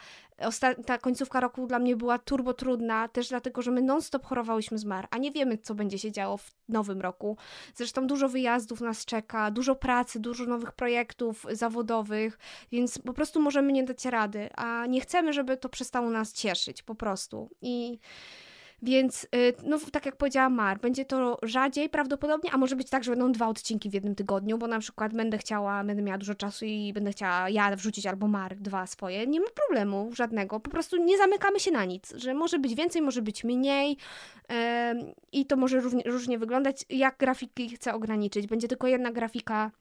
ta 0.85 0.97
końcówka 0.97 1.39
roku 1.39 1.67
dla 1.67 1.79
mnie 1.79 1.95
była 1.95 2.17
turbo 2.17 2.53
trudna, 2.53 3.07
też 3.07 3.29
dlatego, 3.29 3.61
że 3.61 3.71
my 3.71 3.81
non-stop 3.81 4.25
chorowałyśmy 4.25 4.77
z 4.77 4.85
mar, 4.85 5.07
a 5.11 5.17
nie 5.17 5.31
wiemy, 5.31 5.57
co 5.57 5.75
będzie 5.75 5.99
się 5.99 6.11
działo 6.11 6.37
w 6.37 6.51
nowym 6.69 7.01
roku. 7.01 7.37
Zresztą 7.75 8.07
dużo 8.07 8.29
wyjazdów 8.29 8.81
nas 8.81 9.05
czeka, 9.05 9.51
dużo 9.51 9.75
pracy, 9.75 10.19
dużo 10.19 10.45
nowych 10.45 10.71
projektów 10.71 11.45
zawodowych, 11.51 12.39
więc 12.71 12.97
po 12.97 13.13
prostu 13.13 13.41
możemy 13.41 13.71
nie 13.71 13.83
dać 13.83 14.05
rady, 14.05 14.49
a 14.55 14.85
nie 14.85 15.01
chcemy, 15.01 15.33
żeby 15.33 15.57
to 15.57 15.69
przestało 15.69 16.09
nas 16.09 16.33
cieszyć, 16.33 16.83
po 16.83 16.95
prostu. 16.95 17.49
I 17.61 17.99
więc, 18.81 19.23
y, 19.23 19.53
no 19.63 19.79
tak 19.91 20.05
jak 20.05 20.15
powiedziała 20.15 20.49
Mar, 20.49 20.79
będzie 20.79 21.05
to 21.05 21.37
rzadziej 21.43 21.89
prawdopodobnie, 21.89 22.51
a 22.53 22.57
może 22.57 22.75
być 22.75 22.89
tak, 22.89 23.03
że 23.03 23.11
będą 23.11 23.31
dwa 23.31 23.47
odcinki 23.47 23.89
w 23.89 23.93
jednym 23.93 24.15
tygodniu, 24.15 24.57
bo 24.57 24.67
na 24.67 24.79
przykład 24.79 25.13
będę 25.13 25.37
chciała, 25.37 25.83
będę 25.83 26.03
miała 26.03 26.17
dużo 26.17 26.35
czasu 26.35 26.65
i 26.65 26.93
będę 26.93 27.11
chciała 27.11 27.49
ja 27.49 27.75
wrzucić 27.75 28.05
albo 28.05 28.27
Mar 28.27 28.55
dwa 28.55 28.87
swoje. 28.87 29.27
Nie 29.27 29.39
ma 29.39 29.47
problemu 29.55 30.09
żadnego, 30.13 30.59
po 30.59 30.69
prostu 30.69 30.97
nie 30.97 31.17
zamykamy 31.17 31.59
się 31.59 31.71
na 31.71 31.85
nic, 31.85 32.13
że 32.15 32.33
może 32.33 32.59
być 32.59 32.75
więcej, 32.75 33.01
może 33.01 33.21
być 33.21 33.43
mniej 33.43 33.97
i 35.31 35.45
to 35.45 35.55
może 35.55 35.79
różnie, 35.79 36.03
różnie 36.05 36.39
wyglądać. 36.39 36.85
Jak 36.89 37.17
grafiki 37.17 37.69
chcę 37.69 37.93
ograniczyć? 37.93 38.47
Będzie 38.47 38.67
tylko 38.67 38.87
jedna 38.87 39.11
grafika 39.11 39.71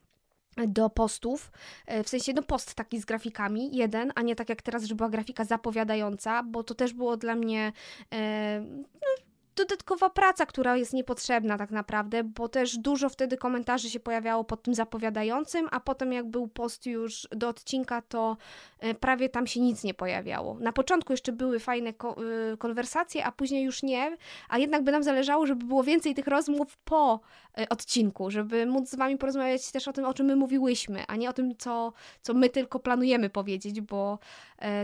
do 0.67 0.89
postów, 0.89 1.51
e, 1.85 2.03
w 2.03 2.09
sensie 2.09 2.33
no 2.33 2.43
post 2.43 2.73
taki 2.73 2.99
z 3.01 3.05
grafikami, 3.05 3.77
jeden, 3.77 4.11
a 4.15 4.21
nie 4.21 4.35
tak 4.35 4.49
jak 4.49 4.61
teraz, 4.61 4.83
że 4.83 4.95
była 4.95 5.09
grafika 5.09 5.45
zapowiadająca, 5.45 6.43
bo 6.43 6.63
to 6.63 6.75
też 6.75 6.93
było 6.93 7.17
dla 7.17 7.35
mnie 7.35 7.73
e, 8.13 8.61
no, 9.01 9.24
dodatkowa 9.55 10.09
praca, 10.09 10.45
która 10.45 10.77
jest 10.77 10.93
niepotrzebna 10.93 11.57
tak 11.57 11.71
naprawdę, 11.71 12.23
bo 12.23 12.49
też 12.49 12.77
dużo 12.77 13.09
wtedy 13.09 13.37
komentarzy 13.37 13.89
się 13.89 13.99
pojawiało 13.99 14.43
pod 14.43 14.63
tym 14.63 14.73
zapowiadającym, 14.73 15.67
a 15.71 15.79
potem 15.79 16.13
jak 16.13 16.25
był 16.25 16.47
post 16.47 16.85
już 16.85 17.27
do 17.31 17.49
odcinka, 17.49 18.01
to 18.01 18.37
e, 18.79 18.93
prawie 18.93 19.29
tam 19.29 19.47
się 19.47 19.59
nic 19.59 19.83
nie 19.83 19.93
pojawiało. 19.93 20.57
Na 20.59 20.71
początku 20.71 21.13
jeszcze 21.13 21.31
były 21.31 21.59
fajne 21.59 21.93
ko 21.93 22.15
e, 22.53 22.57
konwersacje, 22.57 23.25
a 23.25 23.31
później 23.31 23.63
już 23.63 23.83
nie, 23.83 24.17
a 24.49 24.57
jednak 24.57 24.83
by 24.83 24.91
nam 24.91 25.03
zależało, 25.03 25.45
żeby 25.45 25.65
było 25.65 25.83
więcej 25.83 26.13
tych 26.13 26.27
rozmów 26.27 26.77
po 26.77 27.19
e, 27.57 27.69
odcinku, 27.69 28.31
żeby 28.31 28.65
móc 28.65 28.89
z 28.89 28.95
Wami 28.95 29.17
porozmawiać 29.17 29.71
też 29.71 29.87
o 29.87 29.93
tym, 29.93 30.05
o 30.05 30.13
czym 30.13 30.25
my 30.25 30.35
mówiłyśmy, 30.35 31.03
a 31.07 31.15
nie 31.15 31.29
o 31.29 31.33
tym, 31.33 31.57
co, 31.57 31.93
co 32.21 32.33
my 32.33 32.49
tylko 32.49 32.79
planujemy 32.79 33.29
powiedzieć, 33.29 33.81
bo 33.81 34.19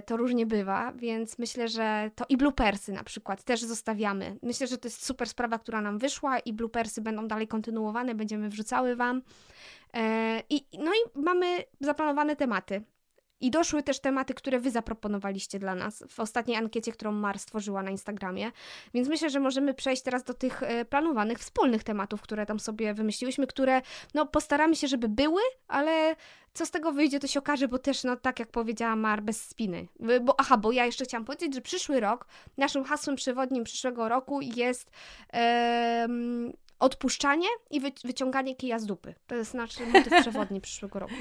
to 0.05 0.17
różnie 0.17 0.45
bywa, 0.45 0.91
więc 0.91 1.39
myślę, 1.39 1.67
że 1.67 2.11
to 2.15 2.25
i 2.29 2.37
bloopersy 2.37 2.91
na 2.91 3.03
przykład 3.03 3.43
też 3.43 3.61
zostawiamy. 3.61 4.37
Myślę, 4.41 4.60
myślę, 4.61 4.75
że 4.75 4.77
to 4.77 4.87
jest 4.87 5.05
super 5.05 5.29
sprawa, 5.29 5.59
która 5.59 5.81
nam 5.81 5.97
wyszła 5.97 6.39
i 6.39 6.53
bloopersy 6.53 7.01
będą 7.01 7.27
dalej 7.27 7.47
kontynuowane, 7.47 8.15
będziemy 8.15 8.49
wrzucały 8.49 8.95
Wam. 8.95 9.21
E, 9.93 10.43
I, 10.49 10.65
no 10.79 10.91
i 10.91 11.19
mamy 11.19 11.63
zaplanowane 11.79 12.35
tematy. 12.35 12.83
I 13.41 13.51
doszły 13.51 13.83
też 13.83 13.99
tematy, 13.99 14.33
które 14.33 14.59
Wy 14.59 14.71
zaproponowaliście 14.71 15.59
dla 15.59 15.75
nas 15.75 16.03
w 16.09 16.19
ostatniej 16.19 16.57
ankiecie, 16.57 16.91
którą 16.91 17.11
Mar 17.11 17.39
stworzyła 17.39 17.83
na 17.83 17.91
Instagramie. 17.91 18.51
Więc 18.93 19.07
myślę, 19.07 19.29
że 19.29 19.39
możemy 19.39 19.73
przejść 19.73 20.01
teraz 20.01 20.23
do 20.23 20.33
tych 20.33 20.63
e, 20.63 20.85
planowanych, 20.85 21.39
wspólnych 21.39 21.83
tematów, 21.83 22.21
które 22.21 22.45
tam 22.45 22.59
sobie 22.59 22.93
wymyśliłyśmy, 22.93 23.47
które 23.47 23.81
no 24.13 24.25
postaramy 24.25 24.75
się, 24.75 24.87
żeby 24.87 25.09
były, 25.09 25.41
ale 25.67 26.15
co 26.53 26.65
z 26.65 26.71
tego 26.71 26.91
wyjdzie, 26.91 27.19
to 27.19 27.27
się 27.27 27.39
okaże, 27.39 27.67
bo 27.67 27.79
też, 27.79 28.03
no 28.03 28.15
tak 28.15 28.39
jak 28.39 28.49
powiedziała 28.49 28.95
Mar, 28.95 29.23
bez 29.23 29.45
spiny. 29.49 29.87
Bo, 30.21 30.39
aha, 30.39 30.57
bo 30.57 30.71
ja 30.71 30.85
jeszcze 30.85 31.05
chciałam 31.05 31.25
powiedzieć, 31.25 31.55
że 31.55 31.61
przyszły 31.61 31.99
rok, 31.99 32.27
naszym 32.57 32.83
hasłem 32.83 33.15
przewodnim 33.15 33.63
przyszłego 33.63 34.09
roku 34.09 34.41
jest 34.41 34.91
odpuszczanie 36.79 37.47
i 37.69 37.79
wy, 37.79 37.91
wyciąganie 38.03 38.55
kija 38.55 38.79
z 38.79 38.85
dupy. 38.85 39.15
To 39.27 39.35
jest 39.35 39.53
nasz 39.53 39.79
motyw 39.79 40.21
przewodni 40.21 40.61
przyszłego 40.61 40.99
roku. 40.99 41.13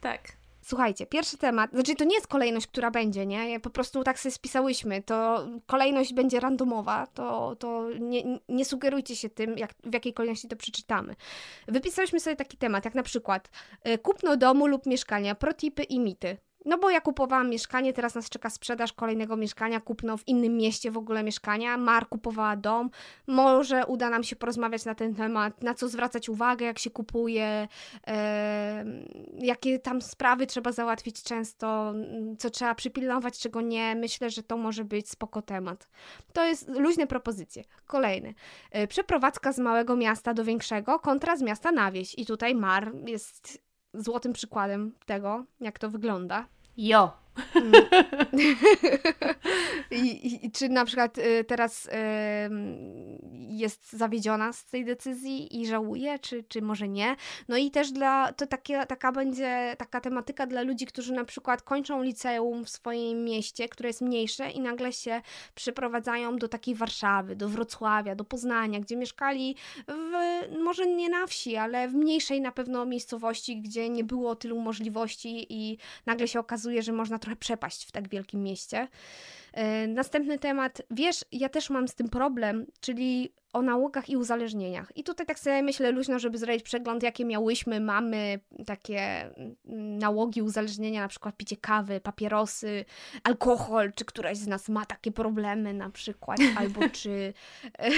Tak. 0.00 0.43
Słuchajcie, 0.66 1.06
pierwszy 1.06 1.38
temat, 1.38 1.70
znaczy 1.70 1.94
to 1.94 2.04
nie 2.04 2.14
jest 2.14 2.26
kolejność, 2.26 2.66
która 2.66 2.90
będzie, 2.90 3.26
nie? 3.26 3.60
Po 3.60 3.70
prostu 3.70 4.04
tak 4.04 4.18
sobie 4.18 4.32
spisałyśmy, 4.32 5.02
to 5.02 5.46
kolejność 5.66 6.14
będzie 6.14 6.40
randomowa, 6.40 7.06
to, 7.06 7.56
to 7.56 7.90
nie, 8.00 8.22
nie 8.48 8.64
sugerujcie 8.64 9.16
się 9.16 9.28
tym, 9.28 9.58
jak, 9.58 9.74
w 9.84 9.94
jakiej 9.94 10.14
kolejności 10.14 10.48
to 10.48 10.56
przeczytamy. 10.56 11.16
Wypisałyśmy 11.68 12.20
sobie 12.20 12.36
taki 12.36 12.56
temat, 12.56 12.84
jak 12.84 12.94
na 12.94 13.02
przykład 13.02 13.50
y, 13.88 13.98
kupno 13.98 14.36
domu 14.36 14.66
lub 14.66 14.86
mieszkania, 14.86 15.34
protipy 15.34 15.82
i 15.82 16.00
mity. 16.00 16.36
No 16.64 16.78
bo 16.78 16.90
ja 16.90 17.00
kupowałam 17.00 17.50
mieszkanie, 17.50 17.92
teraz 17.92 18.14
nas 18.14 18.28
czeka 18.28 18.50
sprzedaż 18.50 18.92
kolejnego 18.92 19.36
mieszkania, 19.36 19.80
kupno 19.80 20.16
w 20.16 20.28
innym 20.28 20.56
mieście 20.56 20.90
w 20.90 20.96
ogóle 20.96 21.22
mieszkania. 21.22 21.76
Mar 21.76 22.08
kupowała 22.08 22.56
dom. 22.56 22.90
Może 23.26 23.86
uda 23.86 24.10
nam 24.10 24.22
się 24.22 24.36
porozmawiać 24.36 24.84
na 24.84 24.94
ten 24.94 25.14
temat, 25.14 25.62
na 25.62 25.74
co 25.74 25.88
zwracać 25.88 26.28
uwagę, 26.28 26.66
jak 26.66 26.78
się 26.78 26.90
kupuje, 26.90 27.68
e, 28.06 28.84
jakie 29.38 29.78
tam 29.78 30.02
sprawy 30.02 30.46
trzeba 30.46 30.72
załatwić 30.72 31.22
często, 31.22 31.94
co 32.38 32.50
trzeba 32.50 32.74
przypilnować, 32.74 33.38
czego 33.38 33.60
nie. 33.60 33.94
Myślę, 33.94 34.30
że 34.30 34.42
to 34.42 34.56
może 34.56 34.84
być 34.84 35.10
spoko 35.10 35.42
temat. 35.42 35.88
To 36.32 36.44
jest 36.44 36.68
luźne 36.68 37.06
propozycje. 37.06 37.64
Kolejny. 37.86 38.34
E, 38.70 38.86
przeprowadzka 38.86 39.52
z 39.52 39.58
małego 39.58 39.96
miasta 39.96 40.34
do 40.34 40.44
większego 40.44 40.98
kontra 40.98 41.36
z 41.36 41.42
miasta 41.42 41.72
na 41.72 41.92
wieś. 41.92 42.18
I 42.18 42.26
tutaj 42.26 42.54
Mar 42.54 42.92
jest 43.06 43.64
złotym 43.94 44.32
przykładem 44.32 44.92
tego, 45.06 45.44
jak 45.60 45.78
to 45.78 45.90
wygląda. 45.90 46.46
Jo. 46.76 47.23
I, 49.90 50.44
I, 50.46 50.50
czy 50.50 50.68
na 50.68 50.84
przykład 50.84 51.18
y, 51.18 51.44
teraz 51.44 51.86
y, 51.86 51.90
jest 53.48 53.92
zawiedziona 53.92 54.52
z 54.52 54.64
tej 54.64 54.84
decyzji 54.84 55.60
i 55.60 55.66
żałuje, 55.66 56.18
czy, 56.18 56.44
czy 56.48 56.62
może 56.62 56.88
nie? 56.88 57.16
No 57.48 57.56
i 57.56 57.70
też 57.70 57.92
dla, 57.92 58.32
to 58.32 58.46
takie, 58.46 58.86
taka 58.86 59.12
będzie 59.12 59.74
taka 59.78 60.00
tematyka 60.00 60.46
dla 60.46 60.62
ludzi, 60.62 60.86
którzy 60.86 61.12
na 61.12 61.24
przykład 61.24 61.62
kończą 61.62 62.02
liceum 62.02 62.64
w 62.64 62.70
swoim 62.70 63.24
mieście, 63.24 63.68
które 63.68 63.88
jest 63.88 64.00
mniejsze 64.00 64.50
i 64.50 64.60
nagle 64.60 64.92
się 64.92 65.22
przeprowadzają 65.54 66.36
do 66.36 66.48
takiej 66.48 66.74
Warszawy, 66.74 67.36
do 67.36 67.48
Wrocławia, 67.48 68.14
do 68.14 68.24
Poznania, 68.24 68.80
gdzie 68.80 68.96
mieszkali 68.96 69.56
w, 69.88 70.12
może 70.62 70.86
nie 70.86 71.08
na 71.08 71.26
wsi, 71.26 71.56
ale 71.56 71.88
w 71.88 71.94
mniejszej 71.94 72.40
na 72.40 72.52
pewno 72.52 72.86
miejscowości, 72.86 73.60
gdzie 73.60 73.88
nie 73.88 74.04
było 74.04 74.36
tylu 74.36 74.60
możliwości 74.60 75.46
i 75.48 75.78
nagle 76.06 76.28
się 76.28 76.40
okazuje, 76.40 76.82
że 76.82 76.92
można 76.92 77.18
trochę 77.24 77.36
przepaść 77.36 77.84
w 77.84 77.92
tak 77.92 78.08
wielkim 78.08 78.42
mieście. 78.42 78.88
E, 79.54 79.86
następny 79.86 80.38
temat, 80.38 80.82
wiesz, 80.90 81.24
ja 81.32 81.48
też 81.48 81.70
mam 81.70 81.88
z 81.88 81.94
tym 81.94 82.08
problem, 82.08 82.66
czyli 82.80 83.32
o 83.52 83.62
nałogach 83.62 84.10
i 84.10 84.16
uzależnieniach. 84.16 84.92
I 84.96 85.04
tutaj 85.04 85.26
tak 85.26 85.38
sobie 85.38 85.62
myślę 85.62 85.92
luźno, 85.92 86.18
żeby 86.18 86.38
zrobić 86.38 86.62
przegląd, 86.62 87.02
jakie 87.02 87.24
miałyśmy, 87.24 87.80
mamy 87.80 88.40
takie 88.66 89.00
mm, 89.66 89.98
nałogi, 89.98 90.42
uzależnienia, 90.42 91.00
na 91.00 91.08
przykład 91.08 91.36
picie 91.36 91.56
kawy, 91.56 92.00
papierosy, 92.00 92.84
alkohol, 93.24 93.92
czy 93.92 94.04
któraś 94.04 94.38
z 94.38 94.46
nas 94.46 94.68
ma 94.68 94.86
takie 94.86 95.12
problemy 95.12 95.74
na 95.74 95.90
przykład, 95.90 96.38
albo 96.60 96.88
czy, 96.88 97.32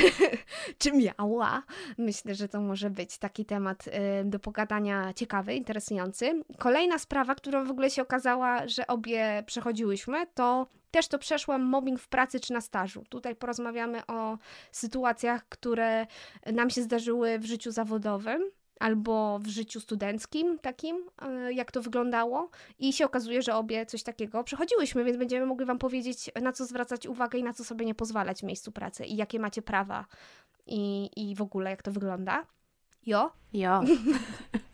czy 0.78 0.92
miała. 0.92 1.62
Myślę, 1.98 2.34
że 2.34 2.48
to 2.48 2.60
może 2.60 2.90
być 2.90 3.18
taki 3.18 3.44
temat 3.44 3.86
y, 3.86 3.90
do 4.24 4.38
pogadania 4.38 5.12
ciekawy, 5.12 5.54
interesujący. 5.54 6.42
Kolejna 6.58 6.98
sprawa, 6.98 7.34
która 7.34 7.64
w 7.64 7.70
ogóle 7.70 7.90
się 7.90 8.02
okazała, 8.02 8.68
że 8.68 8.86
obie 8.86 9.42
przechodziłyśmy, 9.46 10.26
to 10.34 10.66
też 10.90 11.08
to 11.08 11.18
przeszłam 11.18 11.62
mobbing 11.62 12.00
w 12.00 12.08
pracy 12.08 12.40
czy 12.40 12.52
na 12.52 12.60
stażu. 12.60 13.04
Tutaj 13.08 13.36
porozmawiamy 13.36 14.06
o 14.06 14.38
sytuacjach, 14.72 15.48
które 15.48 16.06
nam 16.52 16.70
się 16.70 16.82
zdarzyły 16.82 17.38
w 17.38 17.44
życiu 17.44 17.70
zawodowym 17.70 18.42
albo 18.80 19.38
w 19.38 19.46
życiu 19.46 19.80
studenckim 19.80 20.58
takim, 20.58 20.96
e, 21.22 21.52
jak 21.52 21.72
to 21.72 21.82
wyglądało 21.82 22.50
i 22.78 22.92
się 22.92 23.06
okazuje, 23.06 23.42
że 23.42 23.54
obie 23.54 23.86
coś 23.86 24.02
takiego 24.02 24.44
przechodziłyśmy, 24.44 25.04
więc 25.04 25.16
będziemy 25.16 25.46
mogli 25.46 25.66
Wam 25.66 25.78
powiedzieć, 25.78 26.30
na 26.42 26.52
co 26.52 26.66
zwracać 26.66 27.06
uwagę 27.06 27.38
i 27.38 27.42
na 27.42 27.52
co 27.52 27.64
sobie 27.64 27.86
nie 27.86 27.94
pozwalać 27.94 28.40
w 28.40 28.42
miejscu 28.42 28.72
pracy 28.72 29.04
i 29.04 29.16
jakie 29.16 29.38
macie 29.38 29.62
prawa 29.62 30.06
i, 30.66 31.10
i 31.16 31.34
w 31.34 31.42
ogóle 31.42 31.70
jak 31.70 31.82
to 31.82 31.92
wygląda. 31.92 32.46
Jo? 33.06 33.32
Jo. 33.52 33.80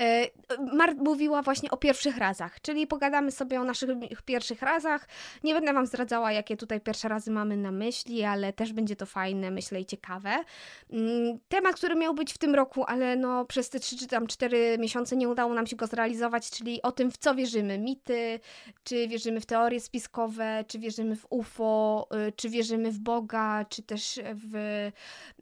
E, 0.00 0.26
Mar 0.72 0.96
mówiła 0.96 1.42
właśnie 1.42 1.70
o 1.70 1.76
pierwszych 1.76 2.16
razach, 2.16 2.60
czyli 2.60 2.86
pogadamy 2.86 3.30
sobie 3.30 3.60
o 3.60 3.64
naszych 3.64 3.88
pierwszych 4.24 4.62
razach. 4.62 5.08
Nie 5.44 5.54
będę 5.54 5.72
Wam 5.72 5.86
zdradzała, 5.86 6.32
jakie 6.32 6.56
tutaj 6.56 6.80
pierwsze 6.80 7.08
razy 7.08 7.30
mamy 7.30 7.56
na 7.56 7.70
myśli, 7.70 8.24
ale 8.24 8.52
też 8.52 8.72
będzie 8.72 8.96
to 8.96 9.06
fajne, 9.06 9.50
myślę, 9.50 9.80
i 9.80 9.86
ciekawe. 9.86 10.44
Mm, 10.92 11.38
temat, 11.48 11.74
który 11.74 11.94
miał 11.96 12.14
być 12.14 12.32
w 12.32 12.38
tym 12.38 12.54
roku, 12.54 12.84
ale 12.86 13.16
no 13.16 13.44
przez 13.44 13.70
te 13.70 13.80
3 13.80 13.96
czy 13.96 14.06
tam 14.06 14.26
4 14.26 14.76
miesiące 14.78 15.16
nie 15.16 15.28
udało 15.28 15.54
nam 15.54 15.66
się 15.66 15.76
go 15.76 15.86
zrealizować, 15.86 16.50
czyli 16.50 16.82
o 16.82 16.92
tym, 16.92 17.10
w 17.10 17.16
co 17.16 17.34
wierzymy. 17.34 17.78
Mity, 17.78 18.40
czy 18.84 19.08
wierzymy 19.08 19.40
w 19.40 19.46
teorie 19.46 19.80
spiskowe, 19.80 20.64
czy 20.68 20.78
wierzymy 20.78 21.16
w 21.16 21.26
UFO, 21.30 22.08
y, 22.28 22.32
czy 22.32 22.48
wierzymy 22.48 22.92
w 22.92 22.98
Boga, 22.98 23.64
czy 23.68 23.82
też 23.82 24.20
w 24.34 24.54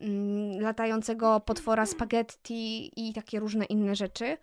mm, 0.01 0.61
latającego 0.61 1.41
potwora 1.41 1.87
spaghetti 1.87 2.93
i 2.97 3.13
takie 3.13 3.41
różne 3.41 3.65
inne 3.65 3.95
rzeczy. 3.95 4.36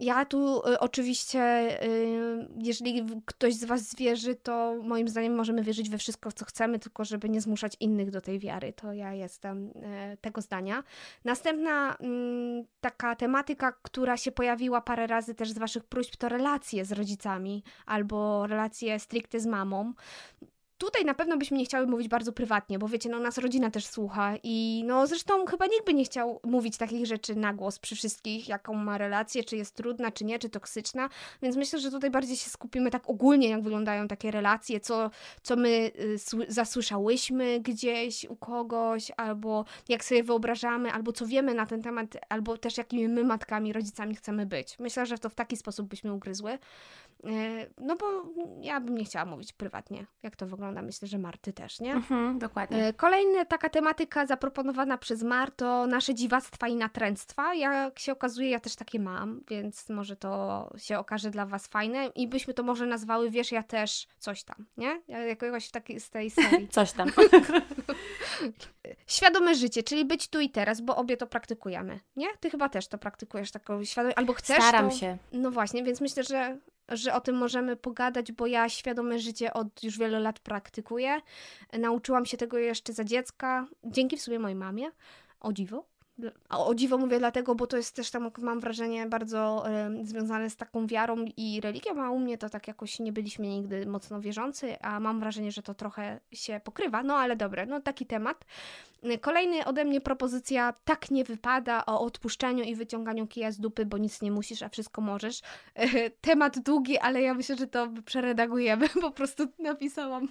Ja 0.00 0.24
tu 0.24 0.68
y, 0.68 0.78
oczywiście, 0.78 1.68
y, 1.84 2.48
jeżeli 2.58 3.06
ktoś 3.24 3.54
z 3.54 3.64
Was 3.64 3.82
zwierzy, 3.82 4.34
to 4.34 4.74
moim 4.82 5.08
zdaniem 5.08 5.34
możemy 5.34 5.62
wierzyć 5.62 5.90
we 5.90 5.98
wszystko, 5.98 6.32
co 6.32 6.44
chcemy, 6.44 6.78
tylko 6.78 7.04
żeby 7.04 7.28
nie 7.28 7.40
zmuszać 7.40 7.76
innych 7.80 8.10
do 8.10 8.20
tej 8.20 8.38
wiary. 8.38 8.72
To 8.72 8.92
ja 8.92 9.12
jestem 9.12 9.66
y, 9.66 10.16
tego 10.20 10.40
zdania. 10.40 10.84
Następna 11.24 11.96
mm, 11.96 12.64
taka 12.80 13.16
tematyka, 13.16 13.72
która 13.72 14.16
się 14.16 14.32
pojawiła 14.32 14.80
parę 14.80 15.06
razy 15.06 15.34
też 15.34 15.50
z 15.50 15.58
Waszych 15.58 15.84
próśb, 15.84 16.16
to 16.16 16.28
relacje 16.28 16.84
z 16.84 16.92
rodzicami 16.92 17.62
albo 17.86 18.46
relacje 18.46 18.98
stricte 18.98 19.40
z 19.40 19.46
mamą. 19.46 19.92
Tutaj 20.78 21.04
na 21.04 21.14
pewno 21.14 21.36
byśmy 21.36 21.58
nie 21.58 21.64
chciały 21.64 21.86
mówić 21.86 22.08
bardzo 22.08 22.32
prywatnie, 22.32 22.78
bo 22.78 22.88
wiecie, 22.88 23.08
no 23.08 23.20
nas 23.20 23.38
rodzina 23.38 23.70
też 23.70 23.86
słucha 23.86 24.34
i 24.42 24.82
no 24.86 25.06
zresztą 25.06 25.46
chyba 25.46 25.66
nikt 25.66 25.86
by 25.86 25.94
nie 25.94 26.04
chciał 26.04 26.40
mówić 26.44 26.76
takich 26.76 27.06
rzeczy 27.06 27.36
na 27.36 27.54
głos 27.54 27.78
przy 27.78 27.94
wszystkich, 27.94 28.48
jaką 28.48 28.74
ma 28.74 28.98
relację, 28.98 29.44
czy 29.44 29.56
jest 29.56 29.74
trudna, 29.74 30.10
czy 30.10 30.24
nie, 30.24 30.38
czy 30.38 30.48
toksyczna, 30.48 31.08
więc 31.42 31.56
myślę, 31.56 31.78
że 31.78 31.90
tutaj 31.90 32.10
bardziej 32.10 32.36
się 32.36 32.50
skupimy 32.50 32.90
tak 32.90 33.10
ogólnie, 33.10 33.48
jak 33.48 33.62
wyglądają 33.62 34.08
takie 34.08 34.30
relacje, 34.30 34.80
co, 34.80 35.10
co 35.42 35.56
my 35.56 35.90
y, 36.00 36.18
zasłyszałyśmy 36.48 37.60
gdzieś 37.60 38.24
u 38.24 38.36
kogoś, 38.36 39.12
albo 39.16 39.64
jak 39.88 40.04
sobie 40.04 40.22
wyobrażamy, 40.22 40.92
albo 40.92 41.12
co 41.12 41.26
wiemy 41.26 41.54
na 41.54 41.66
ten 41.66 41.82
temat, 41.82 42.16
albo 42.28 42.58
też 42.58 42.78
jakimi 42.78 43.08
my 43.08 43.24
matkami, 43.24 43.72
rodzicami 43.72 44.14
chcemy 44.14 44.46
być. 44.46 44.78
Myślę, 44.78 45.06
że 45.06 45.18
to 45.18 45.28
w 45.28 45.34
taki 45.34 45.56
sposób 45.56 45.88
byśmy 45.88 46.12
ugryzły. 46.12 46.58
E, 47.24 47.66
no 47.78 47.96
bo 47.96 48.06
ja 48.62 48.80
bym 48.80 48.98
nie 48.98 49.04
chciała 49.04 49.24
mówić 49.24 49.52
prywatnie, 49.52 50.06
jak 50.22 50.36
to 50.36 50.46
wygląda. 50.46 50.82
Myślę, 50.82 51.08
że 51.08 51.18
Marty 51.18 51.52
też, 51.52 51.80
nie? 51.80 51.92
Mhm, 51.92 52.38
dokładnie. 52.38 52.86
E, 52.86 52.92
kolejna 52.92 53.44
taka 53.44 53.68
tematyka 53.68 54.26
zaproponowana 54.26 54.98
przez 54.98 55.22
Mar 55.22 55.50
to 55.50 55.86
nasze 55.86 56.14
dziwactwa 56.14 56.68
i 56.68 56.76
natręctwa. 56.76 57.54
Jak 57.54 57.98
się 57.98 58.12
okazuje, 58.12 58.50
ja 58.50 58.60
też 58.60 58.76
takie 58.76 59.00
mam, 59.00 59.40
więc 59.48 59.88
może 59.88 60.16
to 60.16 60.70
się 60.76 60.98
okaże 60.98 61.30
dla 61.30 61.46
Was 61.46 61.66
fajne 61.66 62.06
i 62.06 62.28
byśmy 62.28 62.54
to 62.54 62.62
może 62.62 62.86
nazwały, 62.86 63.30
wiesz, 63.30 63.52
ja 63.52 63.62
też 63.62 64.06
coś 64.18 64.44
tam, 64.44 64.66
nie? 64.76 65.02
Jakiegoś 65.08 65.70
taki, 65.70 66.00
z 66.00 66.10
tej 66.10 66.30
serii. 66.30 66.68
coś 66.78 66.92
tam. 66.92 67.08
Świadome 69.06 69.54
życie, 69.54 69.82
czyli 69.82 70.04
być 70.04 70.28
tu 70.28 70.40
i 70.40 70.50
teraz, 70.50 70.80
bo 70.80 70.96
obie 70.96 71.16
to 71.16 71.26
praktykujemy, 71.26 72.00
nie? 72.16 72.26
Ty 72.40 72.50
chyba 72.50 72.68
też 72.68 72.88
to 72.88 72.98
praktykujesz, 72.98 73.50
taką 73.50 73.84
świadomość, 73.84 74.18
albo 74.18 74.32
chcesz 74.32 74.56
Staram 74.56 74.90
to... 74.90 74.96
się. 74.96 75.18
No 75.32 75.50
właśnie, 75.50 75.84
więc 75.84 76.00
myślę, 76.00 76.24
że 76.24 76.58
że 76.88 77.14
o 77.14 77.20
tym 77.20 77.36
możemy 77.36 77.76
pogadać, 77.76 78.32
bo 78.32 78.46
ja 78.46 78.68
świadome 78.68 79.18
życie 79.18 79.52
od 79.54 79.84
już 79.84 79.98
wielu 79.98 80.22
lat 80.22 80.40
praktykuję. 80.40 81.20
Nauczyłam 81.78 82.26
się 82.26 82.36
tego 82.36 82.58
jeszcze 82.58 82.92
za 82.92 83.04
dziecka, 83.04 83.66
dzięki 83.84 84.16
w 84.16 84.22
sumie 84.22 84.38
mojej 84.38 84.56
mamie, 84.56 84.90
o 85.40 85.52
dziwo. 85.52 85.97
A 86.48 86.64
o 86.64 86.74
dziwo 86.74 86.98
mówię 86.98 87.18
dlatego, 87.18 87.54
bo 87.54 87.66
to 87.66 87.76
jest 87.76 87.96
też 87.96 88.10
tam, 88.10 88.30
mam 88.38 88.60
wrażenie, 88.60 89.06
bardzo 89.06 89.64
związane 90.02 90.50
z 90.50 90.56
taką 90.56 90.86
wiarą 90.86 91.24
i 91.36 91.60
religią, 91.60 92.02
a 92.02 92.10
u 92.10 92.18
mnie 92.18 92.38
to 92.38 92.48
tak 92.48 92.68
jakoś 92.68 92.98
nie 92.98 93.12
byliśmy 93.12 93.46
nigdy 93.46 93.86
mocno 93.86 94.20
wierzący, 94.20 94.80
a 94.80 95.00
mam 95.00 95.20
wrażenie, 95.20 95.52
że 95.52 95.62
to 95.62 95.74
trochę 95.74 96.20
się 96.32 96.60
pokrywa. 96.64 97.02
No 97.02 97.14
ale 97.14 97.36
dobre, 97.36 97.66
no 97.66 97.80
taki 97.80 98.06
temat. 98.06 98.44
Kolejny 99.20 99.64
ode 99.64 99.84
mnie 99.84 100.00
propozycja 100.00 100.74
tak 100.84 101.10
nie 101.10 101.24
wypada 101.24 101.86
o 101.86 102.00
odpuszczaniu 102.00 102.64
i 102.64 102.74
wyciąganiu 102.74 103.26
kija 103.26 103.52
z 103.52 103.60
dupy, 103.60 103.86
bo 103.86 103.98
nic 103.98 104.22
nie 104.22 104.30
musisz, 104.30 104.62
a 104.62 104.68
wszystko 104.68 105.00
możesz. 105.00 105.40
Temat 106.20 106.58
długi, 106.58 106.98
ale 106.98 107.22
ja 107.22 107.34
myślę, 107.34 107.56
że 107.56 107.66
to 107.66 107.88
przeredagujemy. 108.04 108.88
Po 109.00 109.10
prostu 109.10 109.46
napisałam. 109.58 110.28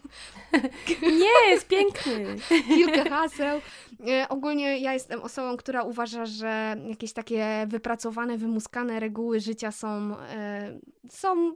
Nie, 1.02 1.52
jest 1.52 1.68
piękny. 1.68 2.36
Kilka 2.68 3.10
haseł. 3.10 3.62
E, 4.08 4.30
ogólnie 4.30 4.80
ja 4.80 4.94
jestem 4.94 5.22
osobą, 5.22 5.58
która 5.58 5.77
uważa, 5.84 6.26
że 6.26 6.76
jakieś 6.90 7.14
takie 7.14 7.66
wypracowane, 7.68 8.38
wymuskane 8.38 9.00
reguły 9.00 9.40
życia 9.40 9.72
są, 9.72 10.18
e, 10.20 10.80
są 11.10 11.56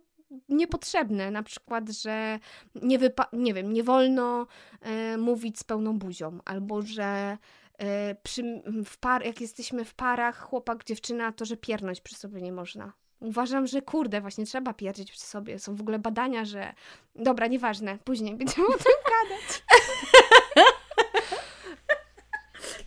niepotrzebne. 0.49 1.31
Na 1.31 1.43
przykład, 1.43 1.89
że 1.89 2.39
nie, 2.75 2.99
wypa- 2.99 3.33
nie 3.33 3.53
wiem, 3.53 3.73
nie 3.73 3.83
wolno 3.83 4.47
e, 4.81 5.17
mówić 5.17 5.59
z 5.59 5.63
pełną 5.63 5.99
buzią, 5.99 6.39
albo 6.45 6.81
że 6.81 7.37
e, 7.77 8.15
przy, 8.15 8.61
w 8.85 8.97
par, 8.97 9.25
jak 9.25 9.41
jesteśmy 9.41 9.85
w 9.85 9.93
parach, 9.93 10.39
chłopak, 10.39 10.83
dziewczyna, 10.83 11.31
to 11.31 11.45
że 11.45 11.57
piernąć 11.57 12.01
przy 12.01 12.15
sobie 12.15 12.41
nie 12.41 12.51
można. 12.51 12.93
Uważam, 13.19 13.67
że 13.67 13.81
kurde, 13.81 14.21
właśnie 14.21 14.45
trzeba 14.45 14.73
pierdzieć 14.73 15.11
przy 15.11 15.21
sobie. 15.21 15.59
Są 15.59 15.75
w 15.75 15.81
ogóle 15.81 15.99
badania, 15.99 16.45
że. 16.45 16.73
Dobra, 17.15 17.47
nieważne, 17.47 17.97
później 18.03 18.35
będziemy 18.35 18.67
o 18.67 18.71
tym 18.71 18.93
gadać. 19.05 19.63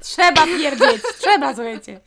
Trzeba 0.04 0.46
pierdzieć, 0.46 1.02
trzeba, 1.20 1.54
słuchajcie. 1.54 2.00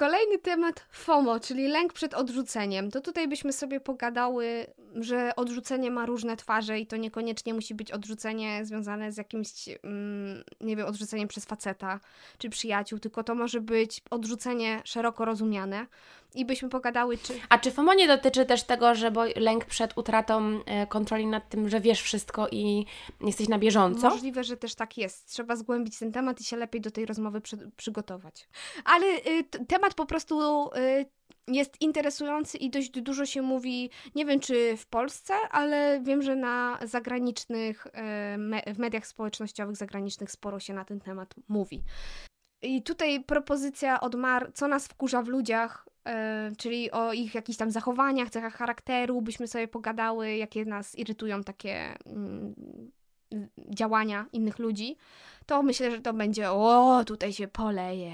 Kolejny 0.00 0.38
temat 0.38 0.84
FOMO, 0.90 1.40
czyli 1.40 1.68
lęk 1.68 1.92
przed 1.92 2.14
odrzuceniem. 2.14 2.90
To 2.90 3.00
tutaj 3.00 3.28
byśmy 3.28 3.52
sobie 3.52 3.80
pogadały, 3.80 4.66
że 4.94 5.36
odrzucenie 5.36 5.90
ma 5.90 6.06
różne 6.06 6.36
twarze 6.36 6.78
i 6.78 6.86
to 6.86 6.96
niekoniecznie 6.96 7.54
musi 7.54 7.74
być 7.74 7.92
odrzucenie 7.92 8.64
związane 8.64 9.12
z 9.12 9.16
jakimś, 9.16 9.48
mm, 9.68 10.44
nie 10.60 10.76
wiem, 10.76 10.86
odrzuceniem 10.86 11.28
przez 11.28 11.44
faceta 11.44 12.00
czy 12.38 12.50
przyjaciół, 12.50 12.98
tylko 12.98 13.24
to 13.24 13.34
może 13.34 13.60
być 13.60 14.02
odrzucenie 14.10 14.82
szeroko 14.84 15.24
rozumiane 15.24 15.86
i 16.34 16.44
byśmy 16.44 16.68
pogadały, 16.68 17.18
czy... 17.18 17.34
A 17.48 17.58
czy 17.58 17.70
FOMO 17.70 17.94
nie 17.94 18.08
dotyczy 18.08 18.46
też 18.46 18.62
tego, 18.62 18.94
że 18.94 19.10
bo 19.10 19.24
lęk 19.36 19.64
przed 19.64 19.98
utratą 19.98 20.60
e, 20.66 20.86
kontroli 20.86 21.26
nad 21.26 21.48
tym, 21.48 21.68
że 21.68 21.80
wiesz 21.80 22.02
wszystko 22.02 22.48
i 22.48 22.86
jesteś 23.20 23.48
na 23.48 23.58
bieżąco? 23.58 24.10
Możliwe, 24.10 24.44
że 24.44 24.56
też 24.56 24.74
tak 24.74 24.98
jest. 24.98 25.28
Trzeba 25.28 25.56
zgłębić 25.56 25.98
ten 25.98 26.12
temat 26.12 26.40
i 26.40 26.44
się 26.44 26.56
lepiej 26.56 26.80
do 26.80 26.90
tej 26.90 27.06
rozmowy 27.06 27.40
przy, 27.40 27.70
przygotować. 27.76 28.48
Ale 28.84 29.06
y, 29.06 29.44
temat 29.68 29.89
po 29.94 30.06
prostu... 30.06 30.68
Y, 30.76 31.06
jest 31.48 31.80
interesujący 31.80 32.58
i 32.58 32.70
dość 32.70 32.90
dużo 32.90 33.26
się 33.26 33.42
mówi, 33.42 33.90
nie 34.14 34.24
wiem 34.24 34.40
czy 34.40 34.76
w 34.76 34.86
Polsce, 34.86 35.34
ale 35.50 36.00
wiem, 36.02 36.22
że 36.22 36.36
na 36.36 36.78
zagranicznych, 36.82 37.86
y, 37.86 38.74
w 38.74 38.78
mediach 38.78 39.06
społecznościowych 39.06 39.76
zagranicznych 39.76 40.30
sporo 40.30 40.60
się 40.60 40.74
na 40.74 40.84
ten 40.84 41.00
temat 41.00 41.34
mówi. 41.48 41.82
I 42.62 42.82
tutaj 42.82 43.24
propozycja 43.24 44.00
od 44.00 44.14
Mar, 44.14 44.50
co 44.54 44.68
nas 44.68 44.88
wkurza 44.88 45.22
w 45.22 45.28
ludziach, 45.28 45.88
yy, 46.06 46.12
czyli 46.56 46.90
o 46.90 47.12
ich 47.12 47.34
jakichś 47.34 47.58
tam 47.58 47.70
zachowaniach, 47.70 48.30
cechach 48.30 48.54
charakteru, 48.54 49.22
byśmy 49.22 49.48
sobie 49.48 49.68
pogadały, 49.68 50.36
jakie 50.36 50.64
nas 50.64 50.98
irytują 50.98 51.44
takie 51.44 51.94
yy, 53.32 53.48
działania 53.68 54.26
innych 54.32 54.58
ludzi, 54.58 54.96
to 55.46 55.62
myślę, 55.62 55.90
że 55.90 56.00
to 56.00 56.12
będzie, 56.12 56.50
o, 56.50 57.04
tutaj 57.06 57.32
się 57.32 57.48
poleje, 57.48 58.12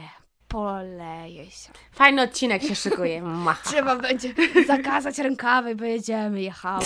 poleje 0.48 1.50
się. 1.50 1.70
Fajny 1.92 2.22
odcinek 2.22 2.62
się 2.62 2.74
szykuje. 2.74 3.22
Trzeba 3.64 3.96
będzie 3.96 4.34
zakazać 4.66 5.18
rękawy, 5.18 5.76
bo 5.76 5.84
jedziemy, 5.84 6.42
jechały. 6.42 6.84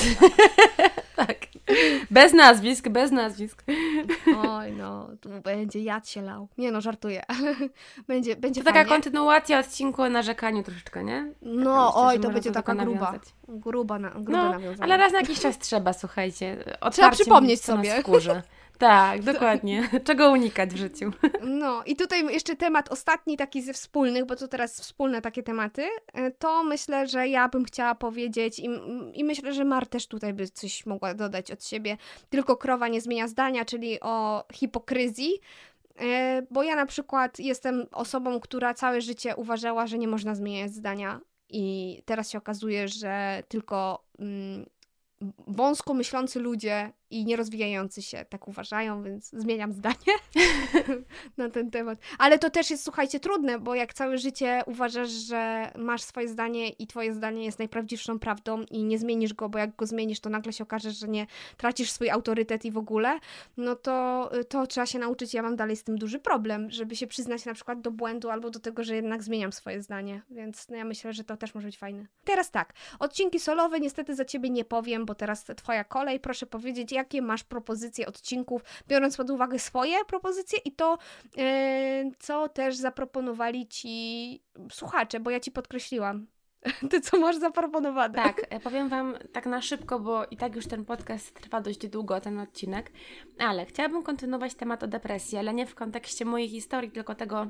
tak. 1.17 1.37
Bez 2.11 2.33
nazwisk, 2.33 2.89
bez 2.89 3.11
nazwisk. 3.11 3.65
Oj, 4.49 4.73
no, 4.73 5.09
tu 5.21 5.29
będzie 5.45 5.81
jad 5.83 6.09
się 6.09 6.23
lał. 6.23 6.49
Nie 6.59 6.73
no, 6.73 6.81
żartuję, 6.81 7.23
będzie, 8.09 8.37
będzie 8.37 8.61
To 8.61 8.73
taka 8.73 8.85
kontynuacja 8.85 9.59
odcinku 9.59 10.03
o 10.03 10.09
narzekaniu 10.09 10.63
troszeczkę, 10.63 11.05
nie? 11.05 11.33
No, 11.43 11.87
Myślę, 11.87 12.03
oj, 12.03 12.21
to 12.21 12.31
będzie 12.31 12.53
taka 12.53 12.75
gruba. 12.75 13.01
Nawiązać. 13.01 13.23
Gruba, 13.49 13.99
na, 13.99 14.11
gruba 14.11 14.43
no, 14.43 14.51
nawiązanie. 14.51 14.83
Ale 14.83 14.97
raz 14.97 15.13
na 15.13 15.21
jakiś 15.21 15.41
czas 15.41 15.59
trzeba, 15.59 15.93
słuchajcie. 15.93 16.65
Trzeba 16.93 17.11
przypomnieć 17.11 17.65
sobie. 17.65 18.03
Tak, 18.81 19.23
dokładnie. 19.23 19.89
Czego 20.05 20.31
unikać 20.31 20.71
w 20.71 20.77
życiu. 20.77 21.11
No 21.43 21.83
i 21.87 21.97
tutaj 21.97 22.25
jeszcze 22.33 22.57
temat 22.57 22.93
ostatni, 22.93 23.37
taki 23.37 23.63
ze 23.63 23.73
wspólnych, 23.73 24.25
bo 24.27 24.37
to 24.37 24.49
teraz 24.49 24.81
wspólne 24.81 25.23
takie 25.23 25.43
tematy, 25.43 25.89
e, 26.13 26.31
to 26.31 26.65
myślę, 26.65 27.07
że 27.07 27.29
ja 27.29 27.49
bym 27.49 27.65
chciała 27.65 27.95
powiedzieć 27.95 28.59
i, 28.59 28.69
i 29.15 29.25
myślę, 29.25 29.53
że 29.53 29.65
Mar 29.65 29.87
też 29.87 30.07
tutaj 30.07 30.33
by 30.33 30.49
coś 30.49 30.87
mogła 30.87 31.15
dodać 31.15 31.51
od 31.51 31.65
siebie. 31.65 31.97
Tylko 32.31 32.57
krowa 32.57 32.89
nie 32.89 33.01
zmienia 33.01 33.29
zdania, 33.29 33.65
czyli 33.65 34.01
o 34.01 34.45
hipokryzji. 34.53 35.33
E, 35.99 36.43
bo 36.51 36.63
ja 36.63 36.77
na 36.77 36.87
przykład 36.87 37.39
jestem 37.39 37.87
osobą, 37.93 38.41
która 38.41 38.75
całe 38.75 39.01
życie 39.01 39.37
uważała, 39.37 39.87
że 39.87 39.99
nie 39.99 40.09
można 40.09 40.35
zmieniać 40.35 40.73
zdania, 40.73 41.21
i 41.53 42.03
teraz 42.05 42.31
się 42.31 42.39
okazuje, 42.39 42.89
że 42.89 43.43
tylko 43.49 44.05
mm, 44.19 44.67
wąsko 45.47 45.95
myślący 45.95 46.41
ludzie 46.41 46.93
i 47.11 47.25
nierozwijający 47.25 48.03
się 48.03 48.25
tak 48.29 48.49
uważają, 48.49 49.03
więc 49.03 49.31
zmieniam 49.31 49.73
zdanie 49.73 50.15
na 51.37 51.51
ten 51.51 51.71
temat. 51.71 51.99
Ale 52.19 52.39
to 52.39 52.51
też 52.51 52.71
jest, 52.71 52.85
słuchajcie, 52.85 53.21
trudne, 53.21 53.59
bo 53.59 53.75
jak 53.75 53.95
całe 53.95 54.19
życie 54.19 54.63
uważasz, 54.67 55.11
że 55.11 55.73
masz 55.79 56.03
swoje 56.03 56.29
zdanie 56.29 56.69
i 56.69 56.87
twoje 56.87 57.15
zdanie 57.15 57.45
jest 57.45 57.59
najprawdziwszą 57.59 58.19
prawdą 58.19 58.63
i 58.63 58.85
nie 58.85 58.99
zmienisz 58.99 59.35
go, 59.35 59.49
bo 59.49 59.59
jak 59.59 59.77
go 59.77 59.87
zmienisz, 59.87 60.21
to 60.21 60.31
nagle 60.31 60.53
się 60.53 60.65
okaże, 60.65 60.91
że 60.91 61.09
nie 61.09 61.27
tracisz 61.57 61.91
swój 61.91 62.11
autorytet 62.11 62.65
i 62.65 62.71
w 62.71 62.79
ogóle, 62.79 63.19
no 63.57 63.77
to, 63.77 64.31
to 64.49 64.67
trzeba 64.67 64.87
się 64.87 64.99
nauczyć. 64.99 65.35
Ja 65.35 65.43
mam 65.43 65.57
dalej 65.57 65.77
z 65.77 65.85
tym 65.85 65.99
duży 65.99 66.19
problem, 66.19 66.71
żeby 66.71 66.97
się 66.97 67.07
przyznać 67.07 67.45
na 67.45 67.55
przykład 67.55 67.81
do 67.81 67.91
błędu 67.91 68.31
albo 68.31 68.51
do 68.51 68.61
tego, 68.61 68.85
że 68.85 68.95
jednak 68.95 69.23
zmieniam 69.23 69.53
swoje 69.53 69.83
zdanie, 69.83 70.23
więc 70.31 70.69
no 70.69 70.77
ja 70.77 70.85
myślę, 70.85 71.13
że 71.13 71.25
to 71.25 71.37
też 71.37 71.55
może 71.55 71.67
być 71.67 71.79
fajne. 71.79 72.07
Teraz 72.25 72.51
tak, 72.51 72.73
odcinki 72.99 73.41
solowe 73.41 73.81
niestety 73.81 74.15
za 74.15 74.25
ciebie 74.25 74.51
nie 74.51 74.65
powiem, 74.65 75.07
bo 75.07 75.15
teraz 75.15 75.45
twoja 75.57 75.85
kolej. 75.85 76.21
Proszę 76.21 76.47
powiedzieć, 76.47 76.93
jakie 77.01 77.23
masz 77.23 77.45
propozycje 77.45 78.07
odcinków, 78.07 78.63
biorąc 78.89 79.17
pod 79.17 79.31
uwagę 79.31 79.59
swoje 79.59 80.05
propozycje 80.05 80.59
i 80.65 80.73
to, 80.73 80.99
yy, 81.37 81.45
co 82.19 82.49
też 82.49 82.77
zaproponowali 82.77 83.69
ci 83.69 84.43
słuchacze, 84.71 85.21
bo 85.21 85.31
ja 85.31 85.41
ci 85.41 85.51
podkreśliłam 85.51 86.27
Ty 86.91 87.01
co 87.01 87.19
masz 87.19 87.37
zaproponowane? 87.37 88.15
Tak, 88.15 88.47
e, 88.51 88.61
powiem 88.61 88.89
Wam 88.89 89.15
tak 89.33 89.47
na 89.47 89.63
szybko, 89.63 90.01
bo 90.01 90.25
i 90.31 90.37
tak 90.37 90.57
już 90.57 90.67
ten 90.67 90.85
podcast 90.85 91.35
trwa 91.35 91.61
dość 91.61 91.89
długo, 91.89 92.21
ten 92.21 92.39
odcinek, 92.39 92.93
ale 93.39 93.67
chciałabym 93.67 94.03
kontynuować 94.03 94.55
temat 94.55 94.83
o 94.83 94.87
depresji, 94.87 95.39
ale 95.39 95.55
nie 95.55 95.67
w 95.67 95.75
kontekście 95.75 96.25
mojej 96.25 96.49
historii, 96.49 96.91
tylko 96.91 97.15
tego, 97.15 97.47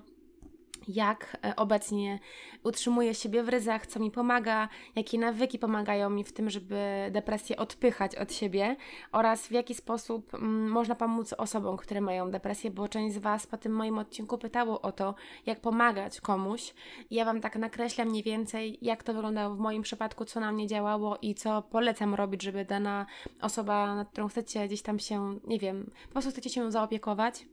jak 0.88 1.36
e, 1.44 1.56
obecnie 1.56 2.18
utrzymuję 2.64 3.14
siebie 3.14 3.42
w 3.42 3.48
ryzach, 3.48 3.86
co 3.86 4.00
mi 4.00 4.10
pomaga, 4.10 4.68
jakie 4.96 5.18
nawyki 5.18 5.58
pomagają 5.58 6.10
mi 6.10 6.24
w 6.24 6.32
tym, 6.32 6.50
żeby 6.50 7.08
depresję 7.10 7.56
odpychać 7.56 8.16
od 8.16 8.32
siebie 8.32 8.76
oraz 9.12 9.46
w 9.46 9.50
jaki 9.50 9.74
sposób 9.74 10.34
mm, 10.34 10.70
można 10.70 10.94
pomóc 10.94 11.32
osobom, 11.32 11.76
które 11.76 12.00
mają 12.00 12.30
depresję, 12.30 12.70
bo 12.70 12.88
część 12.88 13.14
z 13.14 13.18
Was 13.18 13.46
po 13.46 13.56
tym 13.56 13.72
moim 13.72 13.98
odcinku 13.98 14.38
pytało 14.38 14.80
o 14.80 14.92
to, 14.92 15.14
jak 15.46 15.60
pomagać 15.60 16.20
komuś. 16.20 16.74
Ja 17.10 17.24
Wam 17.24 17.40
tak 17.40 17.56
nakreślam 17.56 18.08
mniej 18.08 18.22
więcej, 18.22 18.78
jak 18.82 19.02
to 19.02 19.14
wyglądało 19.14 19.54
w 19.54 19.58
moim 19.58 19.82
przypadku, 19.82 20.24
co 20.24 20.40
na 20.40 20.52
mnie 20.52 20.66
działało 20.66 21.18
i 21.22 21.34
co 21.34 21.62
polecam 21.62 22.14
robić, 22.14 22.42
żeby 22.42 22.64
dana 22.64 23.06
osoba, 23.40 23.94
nad 23.94 24.10
którą 24.10 24.28
chcecie 24.28 24.66
gdzieś 24.66 24.82
tam 24.82 24.98
się, 24.98 25.38
nie 25.46 25.58
wiem, 25.58 25.90
po 26.06 26.12
prostu 26.12 26.30
chcecie 26.30 26.50
się 26.50 26.72
zaopiekować, 26.72 27.46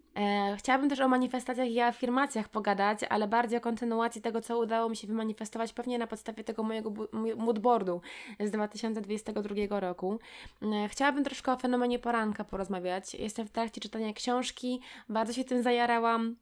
chciałabym 0.57 0.89
też 0.89 0.99
o 0.99 1.07
manifestacjach 1.07 1.69
i 1.69 1.81
afirmacjach 1.81 2.49
pogadać, 2.49 2.99
ale 3.09 3.27
bardziej 3.27 3.57
o 3.57 3.61
kontynuacji 3.61 4.21
tego, 4.21 4.41
co 4.41 4.59
udało 4.59 4.89
mi 4.89 4.95
się 4.95 5.07
wymanifestować 5.07 5.73
pewnie 5.73 5.97
na 5.97 6.07
podstawie 6.07 6.43
tego 6.43 6.63
mojego 6.63 6.93
moodboardu 7.37 8.01
z 8.39 8.51
2022 8.51 9.79
roku. 9.79 10.19
E, 10.61 10.87
chciałabym 10.89 11.23
troszkę 11.23 11.53
o 11.53 11.57
fenomenie 11.57 11.99
poranka 11.99 12.43
porozmawiać. 12.43 13.13
Jestem 13.13 13.47
w 13.47 13.51
trakcie 13.51 13.81
czytania 13.81 14.13
książki, 14.13 14.81
bardzo 15.09 15.33
się 15.33 15.43
tym 15.43 15.63
zajarałam. 15.63 16.35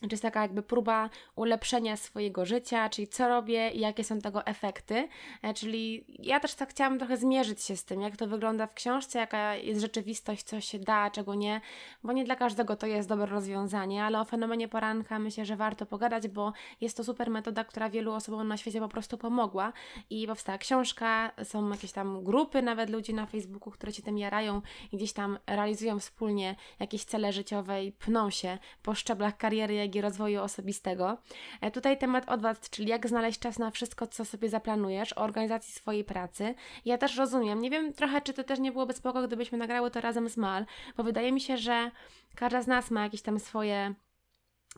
Czy 0.00 0.08
jest 0.10 0.22
taka 0.22 0.42
jakby 0.42 0.62
próba 0.62 1.10
ulepszenia 1.36 1.96
swojego 1.96 2.44
życia, 2.44 2.88
czyli 2.88 3.08
co 3.08 3.28
robię 3.28 3.70
i 3.70 3.80
jakie 3.80 4.04
są 4.04 4.18
tego 4.18 4.46
efekty. 4.46 5.08
E, 5.42 5.54
czyli 5.54 6.04
ja 6.08 6.40
też 6.40 6.54
tak 6.54 6.70
chciałam 6.70 6.98
trochę 6.98 7.16
zmierzyć 7.16 7.62
się 7.62 7.76
z 7.76 7.84
tym, 7.84 8.00
jak 8.00 8.16
to 8.16 8.26
wygląda 8.26 8.66
w 8.66 8.74
książce, 8.74 9.18
jaka 9.18 9.54
jest 9.54 9.80
rzeczywistość, 9.80 10.42
co 10.42 10.60
się 10.60 10.78
da, 10.78 11.10
czego 11.10 11.34
nie, 11.34 11.60
bo 12.04 12.12
nie 12.12 12.24
dla 12.24 12.36
każdego 12.36 12.76
to 12.76 12.86
jest 12.86 13.08
dobre 13.08 13.26
rozwiązanie, 13.26 14.04
ale 14.04 14.20
o 14.20 14.24
fenomenie 14.24 14.68
poranka 14.68 15.18
myślę, 15.18 15.44
że 15.44 15.56
warto 15.56 15.86
pogadać, 15.86 16.28
bo 16.28 16.52
jest 16.80 16.96
to 16.96 17.04
super 17.04 17.30
metoda, 17.30 17.64
która 17.64 17.90
wielu 17.90 18.12
osobom 18.12 18.48
na 18.48 18.56
świecie 18.56 18.80
po 18.80 18.88
prostu 18.88 19.18
pomogła 19.18 19.72
i 20.10 20.26
powstała 20.26 20.58
książka, 20.58 21.32
są 21.44 21.68
jakieś 21.68 21.92
tam 21.92 22.24
grupy 22.24 22.62
nawet 22.62 22.90
ludzi 22.90 23.14
na 23.14 23.26
Facebooku, 23.26 23.72
które 23.72 23.92
się 23.92 24.02
tym 24.02 24.18
jarają 24.18 24.62
i 24.92 24.96
gdzieś 24.96 25.12
tam 25.12 25.38
realizują 25.46 25.98
wspólnie 25.98 26.56
jakieś 26.80 27.04
cele 27.04 27.32
życiowe 27.32 27.84
i 27.84 27.92
pną 27.92 28.30
się 28.30 28.58
po 28.82 28.94
szczeblach 28.94 29.36
kariery, 29.36 29.74
jak 29.74 29.91
strategii 29.92 30.00
rozwoju 30.00 30.42
osobistego. 30.42 31.18
E, 31.60 31.70
tutaj 31.70 31.98
temat 31.98 32.28
od 32.28 32.42
Was, 32.42 32.70
czyli 32.70 32.88
jak 32.88 33.08
znaleźć 33.08 33.40
czas 33.40 33.58
na 33.58 33.70
wszystko, 33.70 34.06
co 34.06 34.24
sobie 34.24 34.48
zaplanujesz, 34.48 35.12
o 35.12 35.22
organizacji 35.22 35.74
swojej 35.74 36.04
pracy. 36.04 36.54
Ja 36.84 36.98
też 36.98 37.16
rozumiem, 37.16 37.60
nie 37.60 37.70
wiem 37.70 37.92
trochę, 37.92 38.20
czy 38.20 38.32
to 38.32 38.44
też 38.44 38.58
nie 38.58 38.72
byłoby 38.72 38.92
spoko, 38.92 39.22
gdybyśmy 39.22 39.58
nagrały 39.58 39.90
to 39.90 40.00
razem 40.00 40.28
z 40.28 40.36
Mal, 40.36 40.66
bo 40.96 41.02
wydaje 41.02 41.32
mi 41.32 41.40
się, 41.40 41.56
że 41.56 41.90
każda 42.34 42.62
z 42.62 42.66
nas 42.66 42.90
ma 42.90 43.02
jakieś 43.02 43.22
tam 43.22 43.38
swoje 43.38 43.94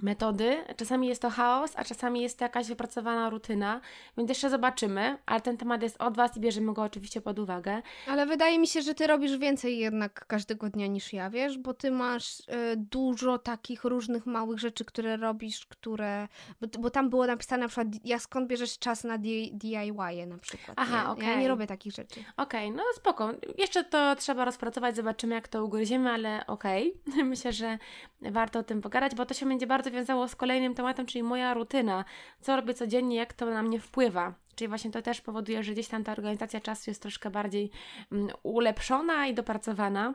metody. 0.02 0.64
Czasami 0.76 1.08
jest 1.08 1.22
to 1.22 1.30
chaos, 1.30 1.72
a 1.76 1.84
czasami 1.84 2.22
jest 2.22 2.38
to 2.38 2.44
jakaś 2.44 2.68
wypracowana 2.68 3.30
rutyna, 3.30 3.80
więc 4.18 4.28
jeszcze 4.28 4.50
zobaczymy, 4.50 5.18
ale 5.26 5.40
ten 5.40 5.56
temat 5.56 5.82
jest 5.82 6.02
od 6.02 6.16
Was 6.16 6.36
i 6.36 6.40
bierzemy 6.40 6.72
go 6.72 6.82
oczywiście 6.82 7.20
pod 7.20 7.38
uwagę. 7.38 7.82
Ale 8.06 8.26
wydaje 8.26 8.58
mi 8.58 8.66
się, 8.66 8.82
że 8.82 8.94
Ty 8.94 9.06
robisz 9.06 9.38
więcej 9.38 9.78
jednak 9.78 10.26
każdego 10.26 10.70
dnia 10.70 10.86
niż 10.86 11.12
ja, 11.12 11.30
wiesz, 11.30 11.58
bo 11.58 11.74
Ty 11.74 11.90
masz 11.90 12.40
y, 12.40 12.44
dużo 12.76 13.38
takich 13.38 13.84
różnych 13.84 14.26
małych 14.26 14.58
rzeczy, 14.58 14.84
które 14.84 15.16
robisz, 15.16 15.66
które... 15.66 16.28
Bo, 16.60 16.66
bo 16.78 16.90
tam 16.90 17.10
było 17.10 17.26
napisane 17.26 17.62
na 17.62 17.68
przykład, 17.68 17.88
ja 18.04 18.18
skąd 18.18 18.48
bierzesz 18.48 18.78
czas 18.78 19.04
na 19.04 19.18
DIY 19.18 20.26
na 20.26 20.38
przykład. 20.38 20.74
Aha, 20.76 21.10
okej. 21.10 21.24
Okay. 21.24 21.34
Ja 21.34 21.40
nie 21.40 21.48
robię 21.48 21.66
takich 21.66 21.92
rzeczy. 21.92 22.20
Okej, 22.36 22.68
okay, 22.68 22.76
no 22.76 22.82
spoko. 22.96 23.30
Jeszcze 23.58 23.84
to 23.84 24.16
trzeba 24.16 24.44
rozpracować, 24.44 24.96
zobaczymy 24.96 25.34
jak 25.34 25.48
to 25.48 25.64
ugryziemy, 25.64 26.10
ale 26.10 26.46
okej. 26.46 26.94
Okay. 27.08 27.24
Myślę, 27.34 27.52
że 27.52 27.78
warto 28.20 28.58
o 28.58 28.62
tym 28.62 28.80
pogadać, 28.80 29.14
bo 29.14 29.26
to 29.26 29.34
się 29.34 29.46
będzie 29.46 29.66
bardzo 29.66 29.83
bardzo 29.84 29.96
wiązało 29.96 30.28
z 30.28 30.36
kolejnym 30.36 30.74
tematem, 30.74 31.06
czyli 31.06 31.22
moja 31.22 31.54
rutyna. 31.54 32.04
Co 32.40 32.56
robię 32.56 32.74
codziennie, 32.74 33.16
jak 33.16 33.32
to 33.32 33.46
na 33.46 33.62
mnie 33.62 33.80
wpływa. 33.80 34.34
Czyli 34.54 34.68
właśnie 34.68 34.90
to 34.90 35.02
też 35.02 35.20
powoduje, 35.20 35.62
że 35.62 35.72
gdzieś 35.72 35.88
tam 35.88 36.04
ta 36.04 36.12
organizacja 36.12 36.60
czasu 36.60 36.90
jest 36.90 37.02
troszkę 37.02 37.30
bardziej 37.30 37.70
um, 38.12 38.28
ulepszona 38.42 39.26
i 39.26 39.34
dopracowana. 39.34 40.14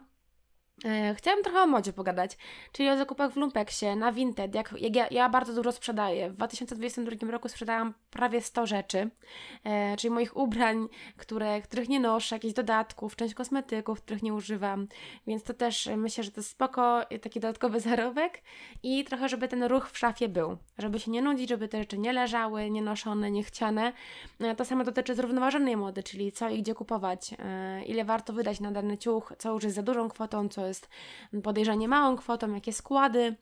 E, 0.86 1.16
chciałam 1.16 1.44
trochę 1.44 1.60
o 1.60 1.68
modzie 1.68 1.94
pogadać, 1.94 2.38
czyli 2.72 2.90
o 2.90 2.98
zakupach 2.98 3.32
w 3.32 3.36
Lumpeksie, 3.36 3.86
na 3.96 4.12
Vinted. 4.12 4.56
Jak, 4.56 4.74
jak 4.78 4.96
ja, 4.96 5.08
ja, 5.12 5.30
bardzo 5.30 5.54
dużo 5.54 5.72
sprzedaję. 5.72 6.30
W 6.30 6.34
2022 6.34 7.32
roku 7.32 7.50
sprzedałam 7.50 7.94
prawie 8.12 8.42
100 8.42 8.66
rzeczy, 8.66 9.10
e, 9.64 9.98
czyli 9.98 10.14
moich 10.14 10.38
ubrań, 10.38 10.88
które, 11.18 11.62
których 11.62 11.90
nie 11.90 12.00
noszę, 12.00 12.36
jakichś 12.36 12.54
dodatków, 12.54 13.16
część 13.16 13.34
kosmetyków, 13.34 14.02
których 14.02 14.24
nie 14.24 14.34
używam. 14.34 14.88
Więc 15.28 15.44
to 15.44 15.54
też 15.54 15.88
e, 15.88 15.98
myślę, 15.98 16.24
że 16.24 16.32
to 16.32 16.42
jest 16.42 16.50
spoko, 16.50 17.02
taki 17.22 17.40
dodatkowy 17.40 17.80
zarobek 17.90 18.42
i 18.84 19.04
trochę, 19.04 19.30
żeby 19.30 19.48
ten 19.48 19.64
ruch 19.64 19.92
w 19.92 19.98
szafie 19.98 20.30
był. 20.30 20.58
Żeby 20.78 21.00
się 21.00 21.12
nie 21.12 21.22
nudzić, 21.22 21.50
żeby 21.50 21.68
te 21.68 21.78
rzeczy 21.78 21.98
nie 21.98 22.14
leżały, 22.14 22.70
nie 22.70 22.82
noszone, 22.82 23.32
nie 23.32 23.44
chciane. 23.44 23.94
E, 24.40 24.56
to 24.56 24.66
samo 24.66 24.84
dotyczy 24.84 25.16
zrównoważonej 25.16 25.78
mody, 25.78 26.04
czyli 26.04 26.32
co 26.32 26.50
i 26.50 26.62
gdzie 26.62 26.76
kupować, 26.76 27.34
e, 27.40 27.84
ile 27.86 28.06
warto 28.06 28.34
wydać 28.34 28.60
na 28.60 28.72
dany 28.72 28.98
ciuch, 28.98 29.34
co 29.38 29.54
już 29.54 29.64
jest 29.64 29.76
za 29.76 29.84
dużą 29.84 30.10
kwotą, 30.10 30.50
co 30.50 30.69
jest 30.70 30.90
podejrzanie 31.44 31.88
małą 31.88 32.18
kwotą, 32.18 32.54
jakie 32.54 32.74
składy 32.74 33.36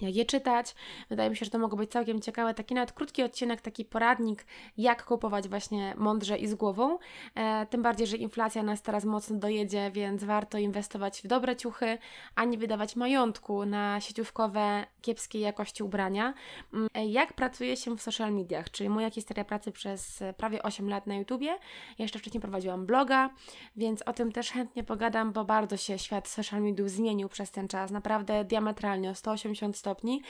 jak 0.00 0.14
je 0.14 0.24
czytać. 0.24 0.74
Wydaje 1.10 1.30
mi 1.30 1.36
się, 1.36 1.44
że 1.44 1.50
to 1.50 1.58
mogło 1.58 1.78
być 1.78 1.90
całkiem 1.90 2.20
ciekawe. 2.20 2.54
Taki 2.54 2.74
nawet 2.74 2.92
krótki 2.92 3.22
odcinek, 3.22 3.60
taki 3.60 3.84
poradnik, 3.84 4.46
jak 4.76 5.04
kupować 5.04 5.48
właśnie 5.48 5.94
mądrze 5.96 6.38
i 6.38 6.46
z 6.46 6.54
głową. 6.54 6.98
E, 7.34 7.66
tym 7.66 7.82
bardziej, 7.82 8.06
że 8.06 8.16
inflacja 8.16 8.62
nas 8.62 8.82
teraz 8.82 9.04
mocno 9.04 9.36
dojedzie, 9.36 9.90
więc 9.90 10.24
warto 10.24 10.58
inwestować 10.58 11.22
w 11.22 11.26
dobre 11.26 11.56
ciuchy, 11.56 11.98
a 12.34 12.44
nie 12.44 12.58
wydawać 12.58 12.96
majątku 12.96 13.66
na 13.66 14.00
sieciówkowe, 14.00 14.86
kiepskiej 15.02 15.42
jakości 15.42 15.82
ubrania. 15.82 16.34
Mm, 16.72 16.88
e, 16.94 17.06
jak 17.06 17.32
pracuje 17.32 17.76
się 17.76 17.96
w 17.96 18.02
social 18.02 18.32
mediach, 18.32 18.70
czyli 18.70 18.88
moja 18.88 19.10
historia 19.10 19.44
pracy 19.44 19.72
przez 19.72 20.22
prawie 20.36 20.62
8 20.62 20.88
lat 20.88 21.06
na 21.06 21.14
YouTubie. 21.14 21.58
Jeszcze 21.98 22.18
wcześniej 22.18 22.40
prowadziłam 22.40 22.86
bloga, 22.86 23.30
więc 23.76 24.02
o 24.02 24.12
tym 24.12 24.32
też 24.32 24.50
chętnie 24.50 24.84
pogadam, 24.84 25.32
bo 25.32 25.44
bardzo 25.44 25.76
się 25.76 25.98
świat 25.98 26.28
social 26.28 26.62
mediów 26.62 26.90
zmienił 26.90 27.28
przez 27.28 27.50
ten 27.50 27.68
czas. 27.68 27.90
Naprawdę 27.90 28.44
diametralnie 28.44 29.10
o 29.10 29.14
180 29.14 29.83
stopni. 29.84 30.22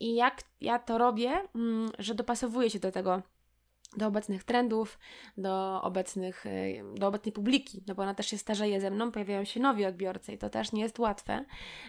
I 0.00 0.14
jak 0.14 0.42
ja 0.60 0.78
to 0.78 0.98
robię, 0.98 1.32
mm, 1.54 1.90
że 1.98 2.14
dopasowuję 2.14 2.70
się 2.70 2.78
do 2.78 2.92
tego 2.92 3.22
do 3.96 4.06
obecnych 4.06 4.44
trendów, 4.44 4.98
do, 5.36 5.82
obecnych, 5.82 6.46
y, 6.46 6.84
do 6.94 7.08
obecnej 7.08 7.32
publiki, 7.32 7.82
no 7.86 7.94
bo 7.94 8.02
ona 8.02 8.14
też 8.14 8.26
się 8.26 8.38
starzeje 8.38 8.80
ze 8.80 8.90
mną, 8.90 9.12
pojawiają 9.12 9.44
się 9.44 9.60
nowi 9.60 9.86
odbiorcy 9.86 10.32
i 10.32 10.38
to 10.38 10.50
też 10.50 10.72
nie 10.72 10.82
jest 10.82 10.98
łatwe 10.98 11.44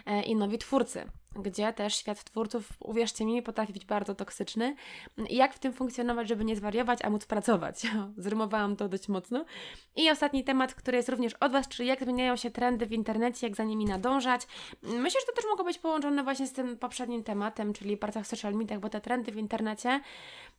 e, 0.06 0.22
i 0.22 0.36
nowi 0.36 0.58
twórcy 0.58 1.10
gdzie 1.36 1.72
też 1.72 1.94
świat 1.94 2.24
twórców, 2.24 2.68
uwierzcie 2.80 3.24
mi, 3.24 3.42
potrafi 3.42 3.72
być 3.72 3.84
bardzo 3.84 4.14
toksyczny. 4.14 4.76
Jak 5.30 5.54
w 5.54 5.58
tym 5.58 5.72
funkcjonować, 5.72 6.28
żeby 6.28 6.44
nie 6.44 6.56
zwariować, 6.56 6.98
a 7.04 7.10
móc 7.10 7.26
pracować? 7.26 7.86
Zrymowałam 8.16 8.76
to 8.76 8.88
dość 8.88 9.08
mocno. 9.08 9.44
I 9.96 10.10
ostatni 10.10 10.44
temat, 10.44 10.74
który 10.74 10.96
jest 10.96 11.08
również 11.08 11.34
od 11.34 11.52
Was, 11.52 11.68
czyli 11.68 11.88
jak 11.88 12.04
zmieniają 12.04 12.36
się 12.36 12.50
trendy 12.50 12.86
w 12.86 12.92
internecie, 12.92 13.46
jak 13.46 13.56
za 13.56 13.64
nimi 13.64 13.84
nadążać. 13.84 14.46
Myślę, 14.82 15.20
że 15.20 15.26
to 15.26 15.32
też 15.32 15.44
mogło 15.50 15.64
być 15.64 15.78
połączone 15.78 16.22
właśnie 16.22 16.46
z 16.46 16.52
tym 16.52 16.76
poprzednim 16.76 17.24
tematem, 17.24 17.72
czyli 17.72 17.96
pracach 17.96 18.24
w 18.24 18.26
social 18.26 18.54
mediach, 18.54 18.80
bo 18.80 18.88
te 18.88 19.00
trendy 19.00 19.32
w 19.32 19.36
internecie 19.36 20.00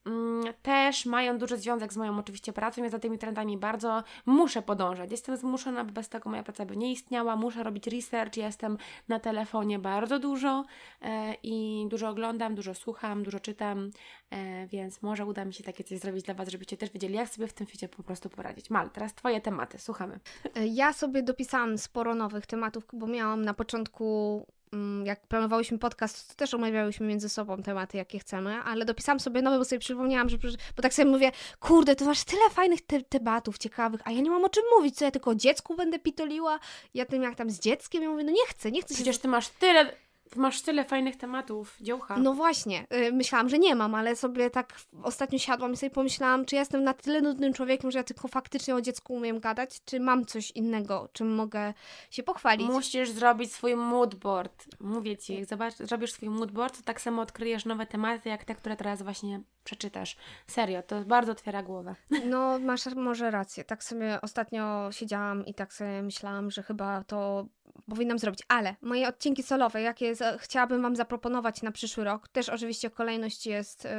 mm, 0.06 0.54
też 0.62 1.06
mają 1.06 1.38
duży 1.38 1.58
związek 1.58 1.94
z 1.94 1.98
moją 1.98 2.20
oczywiście 2.20 2.54
pracą. 2.54 2.84
Ja 2.84 2.90
za 2.90 3.00
tymi 3.00 3.18
trendami 3.18 3.58
bardzo 3.58 4.04
muszę 4.26 4.62
podążać. 4.62 5.12
Jestem 5.12 5.38
zmuszona, 5.38 5.84
bo 5.84 5.92
bez 5.92 6.10
tego 6.10 6.30
moja 6.30 6.44
praca 6.44 6.66
by 6.66 6.78
nie 6.78 6.92
istniała. 6.92 7.36
Muszę 7.36 7.64
robić 7.64 7.88
research, 7.88 8.38
jestem 8.38 8.78
na 9.08 9.20
telefonie 9.20 9.80
bardzo 9.80 10.20
dużo 10.20 10.65
E, 11.02 11.36
i 11.44 11.86
dużo 11.90 12.10
oglądam, 12.10 12.56
dużo 12.56 12.74
słucham, 12.74 13.24
dużo 13.24 13.40
czytam, 13.40 13.92
e, 14.30 14.68
więc 14.68 15.02
może 15.02 15.26
uda 15.26 15.46
mi 15.46 15.54
się 15.54 15.64
takie 15.64 15.84
coś 15.84 16.00
zrobić 16.00 16.24
dla 16.24 16.34
Was, 16.34 16.50
żebyście 16.50 16.78
też 16.78 16.92
wiedzieli, 16.92 17.14
jak 17.14 17.30
sobie 17.30 17.48
w 17.48 17.54
tym 17.54 17.68
świecie 17.68 17.90
po 17.90 18.04
prostu 18.04 18.30
poradzić. 18.30 18.70
Mal, 18.70 18.90
teraz 18.90 19.14
Twoje 19.14 19.42
tematy, 19.42 19.80
słuchamy. 19.80 20.20
E, 20.56 20.68
ja 20.68 20.94
sobie 20.94 21.24
dopisałam 21.24 21.78
sporo 21.78 22.16
nowych 22.16 22.46
tematów, 22.46 22.84
bo 22.94 23.08
miałam 23.08 23.46
na 23.46 23.54
początku 23.54 24.46
mm, 24.74 25.06
jak 25.06 25.28
planowałyśmy 25.28 25.80
podcast, 25.80 26.30
to 26.30 26.36
też 26.36 26.54
omawiałyśmy 26.54 27.08
między 27.08 27.30
sobą 27.30 27.64
tematy, 27.64 27.98
jakie 27.98 28.20
chcemy, 28.20 28.56
ale 28.56 28.86
dopisałam 28.86 29.20
sobie 29.20 29.42
nowe, 29.42 29.58
bo 29.58 29.66
sobie 29.66 29.80
przypomniałam, 29.80 30.30
że, 30.30 30.38
bo 30.76 30.82
tak 30.82 30.94
sobie 30.94 31.12
mówię, 31.12 31.32
kurde, 31.60 31.96
to 31.96 32.06
masz 32.06 32.24
tyle 32.24 32.50
fajnych 32.50 32.82
te 32.82 33.02
tematów 33.02 33.58
ciekawych, 33.58 34.02
a 34.04 34.12
ja 34.12 34.22
nie 34.22 34.30
mam 34.30 34.46
o 34.46 34.50
czym 34.50 34.64
mówić, 34.78 34.96
co 34.96 35.06
ja 35.06 35.12
tylko 35.12 35.32
o 35.32 35.36
dziecku 35.36 35.76
będę 35.76 36.00
pitoliła, 36.00 36.60
ja 36.94 37.06
tym 37.06 37.24
jak 37.24 37.36
tam 37.36 37.50
z 37.50 37.60
dzieckiem, 37.60 38.04
ja 38.04 38.10
mówię, 38.10 38.24
no 38.24 38.32
nie 38.32 38.46
chcę, 38.48 38.72
nie 38.72 38.82
chcę 38.82 38.96
Przecież 38.96 39.18
ty 39.18 39.28
masz 39.28 39.50
tyle 39.50 40.05
Masz 40.36 40.62
tyle 40.62 40.86
fajnych 40.86 41.16
tematów, 41.16 41.78
dziołcha. 41.82 42.18
No 42.18 42.34
właśnie, 42.34 42.88
y, 43.08 43.12
myślałam, 43.12 43.50
że 43.50 43.60
nie 43.60 43.76
mam, 43.76 43.96
ale 43.96 44.16
sobie 44.16 44.50
tak 44.50 44.74
ostatnio 45.04 45.40
siadłam 45.40 45.74
i 45.74 45.78
sobie 45.78 45.90
pomyślałam, 45.90 46.46
czy 46.46 46.56
jestem 46.56 46.84
na 46.84 46.94
tyle 46.94 47.22
nudnym 47.22 47.54
człowiekiem, 47.54 47.92
że 47.92 48.00
ja 48.00 48.04
tylko 48.04 48.28
faktycznie 48.28 48.76
o 48.76 48.82
dziecku 48.82 49.14
umiem 49.14 49.40
gadać, 49.40 49.80
czy 49.86 50.00
mam 50.00 50.26
coś 50.26 50.52
innego, 50.52 51.10
czym 51.14 51.36
mogę 51.36 51.74
się 52.12 52.24
pochwalić. 52.24 52.68
Musisz 52.68 53.10
zrobić 53.10 53.54
swój 53.54 53.76
moodboard. 53.76 54.66
Mówię 54.80 55.18
ci, 55.18 55.36
jak 55.36 55.46
zobacz, 55.46 55.74
zrobisz 55.74 56.12
swój 56.12 56.30
moodboard, 56.30 56.78
to 56.78 56.84
tak 56.84 57.02
samo 57.02 57.22
odkryjesz 57.22 57.66
nowe 57.66 57.86
tematy, 57.86 58.30
jak 58.30 58.46
te, 58.46 58.56
które 58.56 58.76
teraz 58.76 59.02
właśnie 59.02 59.42
przeczytasz. 59.66 60.18
Serio, 60.48 60.84
to 60.84 61.02
bardzo 61.02 61.32
otwiera 61.32 61.64
głowę. 61.64 61.96
No, 62.26 62.60
masz 62.60 62.86
może 62.96 63.32
rację. 63.32 63.64
Tak 63.64 63.84
sobie 63.84 64.22
ostatnio 64.22 64.92
siedziałam 64.92 65.46
i 65.46 65.54
tak 65.54 65.74
sobie 65.74 66.02
myślałam, 66.04 66.52
że 66.52 66.64
chyba 66.64 67.04
to 67.04 67.46
powinnam 67.90 68.20
zrobić. 68.20 68.40
Ale 68.48 68.76
moje 68.82 69.08
odcinki 69.08 69.44
solowe, 69.44 69.82
jakie 69.82 70.14
chciałabym 70.40 70.82
Wam 70.82 70.96
zaproponować 70.96 71.62
na 71.62 71.72
przyszły 71.72 72.04
rok, 72.04 72.28
też 72.28 72.50
oczywiście 72.50 72.90
kolejność 72.90 73.48
jest 73.48 73.84
yy, 73.84 73.92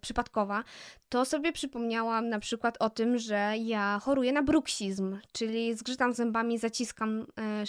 przypadkowa, 0.00 0.64
to 1.08 1.24
sobie 1.24 1.52
przypomniałam 1.52 2.28
na 2.28 2.38
przykład 2.38 2.76
o 2.80 2.90
tym, 2.90 3.18
że 3.18 3.52
ja 3.58 3.98
choruję 4.02 4.32
na 4.32 4.42
bruksizm, 4.42 5.18
czyli 5.32 5.74
zgrzytam 5.74 6.12
zębami, 6.12 6.58
zaciskam 6.58 7.18
yy, 7.18 7.66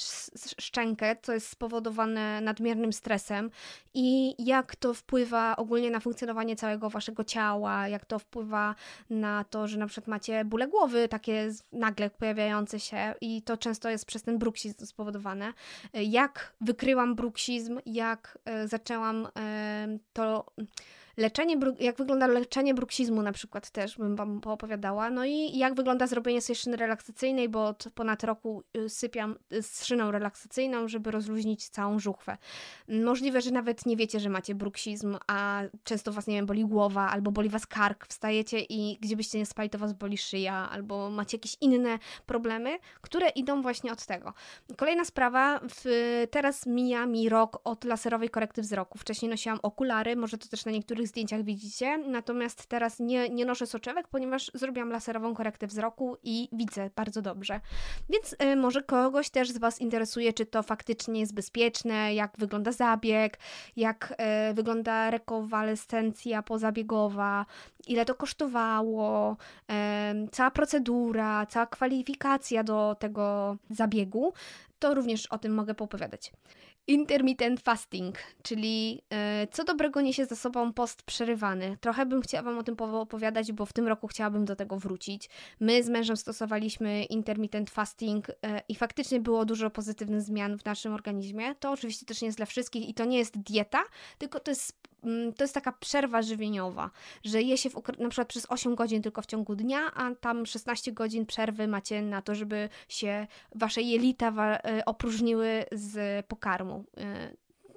szczękę, 0.62 1.16
co 1.22 1.34
jest 1.34 1.50
spowodowane 1.50 2.41
nadmiernym 2.41 2.93
stresem 2.93 3.52
i 3.93 4.36
jak 4.45 4.76
to 4.76 4.93
wpływa 4.93 5.56
ogólnie 5.56 5.91
na 5.91 6.00
funkcjonowanie 6.00 6.56
całego 6.56 6.89
Waszego 6.89 7.24
ciała, 7.24 7.88
jak 7.88 8.06
to 8.06 8.20
wpływa 8.20 8.76
na 9.10 9.43
to, 9.43 9.68
że 9.68 9.78
na 9.78 9.88
przykład 9.88 10.08
macie 10.08 10.45
bóle 10.45 10.68
głowy 10.68 11.08
takie 11.08 11.52
nagle 11.72 12.10
pojawiające 12.10 12.80
się 12.80 13.14
i 13.22 13.41
to 13.41 13.58
często 13.58 13.89
jest 13.89 14.06
przez 14.06 14.24
ten 14.24 14.38
bruksizm 14.38 14.86
spowodowane. 14.86 15.54
Jak 15.93 16.54
wykryłam 16.62 17.16
bruksizm, 17.16 17.80
jak 17.86 18.39
e, 18.45 18.68
zaczęłam 18.68 19.28
e, 19.39 19.97
to 20.14 20.45
Leczenie, 21.20 21.58
jak 21.80 21.98
wygląda 21.98 22.28
leczenie 22.28 22.74
bruksizmu 22.74 23.22
na 23.22 23.32
przykład 23.32 23.70
też 23.70 23.98
bym 23.98 24.16
Wam 24.16 24.42
poopowiadała. 24.42 25.10
No 25.10 25.26
i 25.26 25.58
jak 25.58 25.76
wygląda 25.76 26.08
zrobienie 26.08 26.42
sobie 26.42 26.56
szyny 26.56 26.78
relaksacyjnej, 26.78 27.50
bo 27.50 27.68
od 27.68 27.86
ponad 27.96 28.24
roku 28.24 28.64
y, 28.78 28.90
sypiam 28.90 29.36
y, 29.54 29.64
z 29.64 29.86
szyną 29.86 30.12
relaksacyjną, 30.12 30.88
żeby 30.88 31.12
rozluźnić 31.12 31.70
całą 31.70 32.00
żuchwę. 32.00 32.38
Możliwe, 32.88 33.42
że 33.42 33.52
nawet 33.52 33.86
nie 33.86 33.98
wiecie, 33.98 34.20
że 34.20 34.30
macie 34.30 34.56
bruksizm, 34.56 35.18
a 35.28 35.62
często 35.84 36.12
Was, 36.12 36.28
nie 36.28 36.36
wiem, 36.36 36.46
boli 36.46 36.66
głowa 36.66 37.10
albo 37.10 37.32
boli 37.32 37.50
Was 37.50 37.68
kark, 37.68 38.08
wstajecie 38.08 38.60
i 38.70 38.98
gdzie 39.02 39.16
byście 39.16 39.38
nie 39.38 39.46
spali, 39.46 39.70
to 39.70 39.78
Was 39.78 39.94
boli 39.94 40.18
szyja 40.18 40.70
albo 40.72 41.10
macie 41.10 41.38
jakieś 41.38 41.58
inne 41.62 42.00
problemy, 42.26 42.78
które 43.02 43.30
idą 43.30 43.62
właśnie 43.62 43.92
od 43.92 44.06
tego. 44.06 44.34
Kolejna 44.78 45.06
sprawa, 45.06 45.60
w, 45.70 45.84
teraz 46.32 46.66
mija 46.66 47.06
mi 47.06 47.30
rok 47.30 47.62
od 47.64 47.84
laserowej 47.84 48.30
korekty 48.30 48.62
wzroku. 48.62 48.98
Wcześniej 48.98 49.32
nosiłam 49.32 49.60
okulary, 49.64 50.16
może 50.16 50.38
to 50.38 50.48
też 50.48 50.66
na 50.66 50.72
niektórych 50.72 51.09
zdjęciach 51.10 51.43
widzicie, 51.43 51.97
natomiast 51.97 52.66
teraz 52.68 52.99
nie, 52.99 53.30
nie 53.30 53.45
noszę 53.45 53.68
soczewek, 53.68 54.07
ponieważ 54.07 54.51
zrobiłam 54.53 54.89
laserową 54.89 55.36
korektę 55.36 55.68
wzroku 55.68 56.18
i 56.24 56.49
widzę 56.51 56.89
bardzo 56.95 57.22
dobrze. 57.22 57.60
Więc 58.10 58.36
y, 58.43 58.55
może 58.55 58.84
kogoś 58.84 59.30
też 59.30 59.51
z 59.51 59.57
Was 59.57 59.82
interesuje, 59.82 60.34
czy 60.34 60.45
to 60.45 60.64
faktycznie 60.64 61.20
jest 61.20 61.34
bezpieczne, 61.34 62.14
jak 62.14 62.32
wygląda 62.38 62.72
zabieg, 62.72 63.39
jak 63.76 64.14
y, 64.51 64.53
wygląda 64.53 65.12
rekowalescencja 65.12 66.43
pozabiegowa, 66.43 67.45
ile 67.88 68.05
to 68.05 68.16
kosztowało, 68.16 69.38
y, 69.72 69.76
cała 70.32 70.51
procedura, 70.51 71.45
cała 71.45 71.66
kwalifikacja 71.66 72.64
do 72.64 72.95
tego 72.99 73.57
zabiegu, 73.70 74.34
to 74.80 74.94
również 74.94 75.26
o 75.26 75.38
tym 75.38 75.54
mogę 75.54 75.76
poopowiadać. 75.76 76.32
Intermittent 76.88 77.62
fasting, 77.62 78.18
czyli 78.44 79.02
e, 79.10 79.48
co 79.52 79.64
dobrego 79.64 80.02
niesie 80.02 80.26
za 80.26 80.36
sobą 80.36 80.74
post 80.74 81.04
przerywany. 81.04 81.78
Trochę 81.82 82.06
bym 82.06 82.22
chciała 82.22 82.44
Wam 82.44 82.58
o 82.58 82.64
tym 82.64 82.76
opowiadać, 82.80 83.52
bo 83.52 83.66
w 83.66 83.74
tym 83.74 83.88
roku 83.88 84.08
chciałabym 84.08 84.46
do 84.46 84.56
tego 84.56 84.80
wrócić. 84.80 85.30
My 85.60 85.84
z 85.84 85.90
mężem 85.90 86.18
stosowaliśmy 86.18 87.04
intermittent 87.04 87.70
fasting 87.70 88.30
e, 88.30 88.62
i 88.70 88.76
faktycznie 88.76 89.20
było 89.20 89.46
dużo 89.46 89.70
pozytywnych 89.70 90.22
zmian 90.22 90.58
w 90.58 90.66
naszym 90.66 90.94
organizmie. 90.94 91.56
To 91.56 91.72
oczywiście 91.72 92.06
też 92.06 92.22
nie 92.22 92.26
jest 92.26 92.38
dla 92.38 92.46
wszystkich 92.46 92.90
i 92.90 92.94
to 92.94 93.06
nie 93.06 93.18
jest 93.18 93.38
dieta, 93.38 93.84
tylko 94.18 94.40
to 94.40 94.52
jest 94.52 94.89
to 95.38 95.43
jest 95.43 95.54
taka 95.54 95.72
przerwa 95.72 96.22
żywieniowa, 96.22 96.91
że 97.24 97.41
je 97.41 97.58
się 97.58 97.70
w, 97.70 97.76
na 98.00 98.10
przykład 98.10 98.28
przez 98.28 98.45
8 98.50 98.76
godzin 98.76 99.02
tylko 99.02 99.22
w 99.22 99.26
ciągu 99.26 99.56
dnia, 99.56 99.91
a 99.95 100.16
tam 100.16 100.45
16 100.45 100.91
godzin 100.91 101.26
przerwy 101.26 101.68
macie 101.68 102.02
na 102.02 102.22
to, 102.22 102.36
żeby 102.36 102.70
się 102.88 103.28
wasze 103.56 103.82
jelita 103.82 104.34
e, 104.38 104.86
opróżniły 104.86 105.66
z 105.72 106.26
pokarmu. 106.26 106.86
E, 106.97 107.36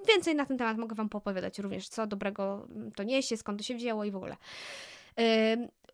więcej 0.08 0.34
na 0.34 0.46
ten 0.46 0.58
temat 0.58 0.78
mogę 0.78 0.94
Wam 0.94 1.08
opowiadać 1.12 1.58
również, 1.58 1.88
co 1.88 2.06
dobrego 2.06 2.68
to 2.96 3.02
niesie, 3.02 3.36
skąd 3.36 3.58
to 3.58 3.64
się 3.64 3.74
wzięło 3.74 4.04
i 4.04 4.10
w 4.10 4.16
ogóle. 4.16 4.36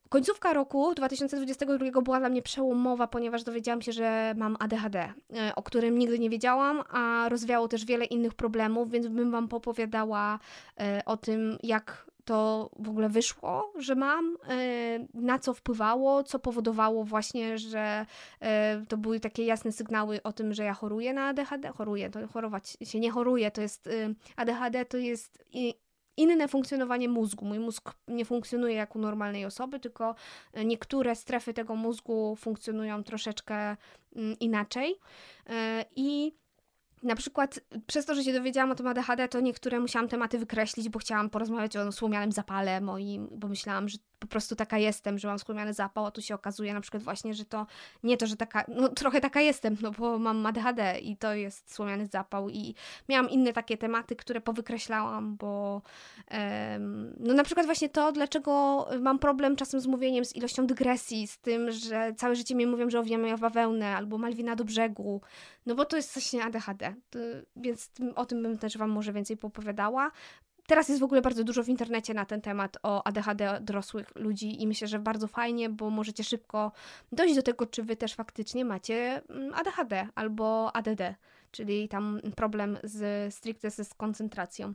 Końcówka 0.08 0.52
roku 0.52 0.94
2022 0.94 2.02
była 2.02 2.18
dla 2.18 2.28
mnie 2.28 2.42
przełomowa, 2.42 3.06
ponieważ 3.06 3.44
dowiedziałam 3.44 3.82
się, 3.82 3.92
że 3.92 4.34
mam 4.36 4.56
ADHD, 4.58 4.98
e, 4.98 5.54
o 5.56 5.62
którym 5.62 5.98
nigdy 5.98 6.18
nie 6.18 6.30
wiedziałam, 6.30 6.82
a 6.90 7.28
rozwiało 7.28 7.68
też 7.68 7.84
wiele 7.84 8.04
innych 8.04 8.34
problemów, 8.34 8.90
więc 8.90 9.06
bym 9.06 9.30
Wam 9.30 9.48
popowiadała 9.48 10.38
e, 10.80 11.02
o 11.06 11.16
tym, 11.16 11.58
jak 11.62 12.08
to 12.24 12.70
w 12.78 12.88
ogóle 12.88 13.08
wyszło, 13.08 13.72
że 13.78 13.94
mam, 13.94 14.36
e, 14.48 15.06
na 15.14 15.38
co 15.38 15.54
wpływało, 15.54 16.22
co 16.22 16.38
powodowało 16.38 17.04
właśnie, 17.04 17.58
że 17.58 18.06
to 18.88 18.96
były 18.96 19.20
takie 19.20 19.44
jasne 19.44 19.72
sygnały 19.72 20.22
o 20.22 20.32
tym, 20.32 20.54
że 20.54 20.64
ja 20.64 20.74
choruję 20.74 21.12
na 21.12 21.26
ADHD. 21.26 21.68
Choruję, 21.68 22.10
to 22.10 22.28
chorować 22.28 22.76
się 22.82 23.00
nie 23.00 23.10
choruję, 23.10 23.50
to 23.50 23.60
jest 23.60 23.88
ADHD 24.36 24.84
to 24.84 24.96
jest 24.96 25.44
inne 26.18 26.48
funkcjonowanie 26.48 27.08
mózgu. 27.08 27.44
Mój 27.44 27.58
mózg 27.58 27.94
nie 28.08 28.24
funkcjonuje 28.24 28.74
jak 28.74 28.96
u 28.96 28.98
normalnej 28.98 29.44
osoby, 29.44 29.80
tylko 29.80 30.14
e, 30.52 30.64
niektóre 30.64 31.16
strefy 31.16 31.54
tego 31.54 31.74
mózgu 31.74 32.36
funkcjonują 32.36 33.04
troszeczkę 33.04 33.76
mm, 34.16 34.38
inaczej. 34.40 34.94
E, 35.46 35.84
I 35.96 36.32
na 37.02 37.14
przykład 37.14 37.60
przez 37.86 38.06
to, 38.06 38.14
że 38.14 38.24
się 38.24 38.32
dowiedziałam 38.32 38.70
o 38.70 38.74
tym 38.74 38.86
ADHD, 38.86 39.28
to 39.28 39.40
niektóre 39.40 39.80
musiałam 39.80 40.08
tematy 40.08 40.38
wykreślić, 40.38 40.88
bo 40.88 40.98
chciałam 40.98 41.30
porozmawiać 41.30 41.76
o 41.76 41.92
słomianym 41.92 42.32
zapale 42.32 42.80
moim, 42.80 43.28
bo 43.32 43.48
myślałam, 43.48 43.88
że 43.88 43.98
po 44.18 44.26
prostu 44.26 44.56
taka 44.56 44.78
jestem, 44.78 45.18
że 45.18 45.28
mam 45.28 45.38
skłomiany 45.38 45.74
zapał, 45.74 46.06
a 46.06 46.10
tu 46.10 46.22
się 46.22 46.34
okazuje 46.34 46.74
na 46.74 46.80
przykład 46.80 47.02
właśnie, 47.02 47.34
że 47.34 47.44
to 47.44 47.66
nie 48.02 48.16
to, 48.16 48.26
że 48.26 48.36
taka, 48.36 48.64
no 48.68 48.88
trochę 48.88 49.20
taka 49.20 49.40
jestem, 49.40 49.76
no 49.82 49.90
bo 49.90 50.18
mam 50.18 50.46
ADHD 50.46 50.98
i 50.98 51.16
to 51.16 51.34
jest 51.34 51.74
słomiany 51.74 52.06
zapał 52.06 52.50
i 52.50 52.74
miałam 53.08 53.30
inne 53.30 53.52
takie 53.52 53.76
tematy, 53.76 54.16
które 54.16 54.40
powykreślałam, 54.40 55.36
bo 55.36 55.82
um, 56.30 57.14
no 57.20 57.34
na 57.34 57.44
przykład 57.44 57.66
właśnie 57.66 57.88
to, 57.88 58.12
dlaczego 58.12 58.86
mam 59.00 59.18
problem 59.18 59.56
czasem 59.56 59.80
z 59.80 59.86
mówieniem, 59.86 60.24
z 60.24 60.36
ilością 60.36 60.66
dygresji, 60.66 61.26
z 61.26 61.38
tym, 61.38 61.70
że 61.70 62.14
całe 62.16 62.36
życie 62.36 62.54
mi 62.54 62.66
mówią, 62.66 62.90
że 62.90 63.00
owijam 63.00 63.38
bawełnę 63.40 63.96
albo 63.96 64.18
Malwina 64.18 64.56
do 64.56 64.64
brzegu, 64.64 65.20
no 65.66 65.74
bo 65.74 65.84
to 65.84 65.96
jest 65.96 66.14
właśnie 66.14 66.44
ADHD, 66.44 66.94
to, 67.10 67.18
więc 67.56 67.90
o 68.14 68.26
tym 68.26 68.42
bym 68.42 68.58
też 68.58 68.78
Wam 68.78 68.90
może 68.90 69.12
więcej 69.12 69.36
popowiadała. 69.36 70.10
Teraz 70.68 70.88
jest 70.88 71.00
w 71.00 71.04
ogóle 71.04 71.20
bardzo 71.20 71.44
dużo 71.44 71.64
w 71.64 71.68
internecie 71.68 72.14
na 72.14 72.24
ten 72.24 72.40
temat 72.40 72.76
o 72.82 73.06
ADHD 73.06 73.58
dorosłych 73.60 74.12
ludzi 74.14 74.62
i 74.62 74.66
myślę, 74.66 74.88
że 74.88 74.98
bardzo 74.98 75.26
fajnie, 75.26 75.68
bo 75.68 75.90
możecie 75.90 76.24
szybko 76.24 76.72
dojść 77.12 77.34
do 77.34 77.42
tego, 77.42 77.66
czy 77.66 77.82
wy 77.82 77.96
też 77.96 78.14
faktycznie 78.14 78.64
macie 78.64 79.22
mm, 79.28 79.54
ADHD 79.54 80.08
albo 80.14 80.76
ADD, 80.76 81.14
czyli 81.50 81.88
tam 81.88 82.20
problem 82.36 82.78
z 82.82 83.34
stricte 83.34 83.70
z 83.70 83.94
koncentracją 83.94 84.74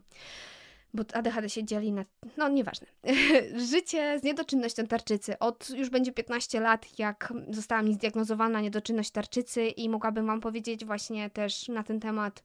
bo 0.94 1.02
ADHD 1.12 1.48
się 1.48 1.64
dzieli 1.64 1.92
na. 1.92 2.04
No, 2.36 2.48
nieważne. 2.48 2.86
Życie 3.70 4.18
z 4.18 4.22
niedoczynnością 4.22 4.86
tarczycy. 4.86 5.38
Od 5.38 5.70
już 5.70 5.90
będzie 5.90 6.12
15 6.12 6.60
lat, 6.60 6.98
jak 6.98 7.32
została 7.50 7.82
mi 7.82 7.94
zdiagnozowana 7.94 8.60
niedoczynność 8.60 9.10
tarczycy, 9.10 9.68
i 9.68 9.88
mogłabym 9.88 10.26
Wam 10.26 10.40
powiedzieć 10.40 10.84
właśnie 10.84 11.30
też 11.30 11.68
na 11.68 11.82
ten 11.82 12.00
temat 12.00 12.42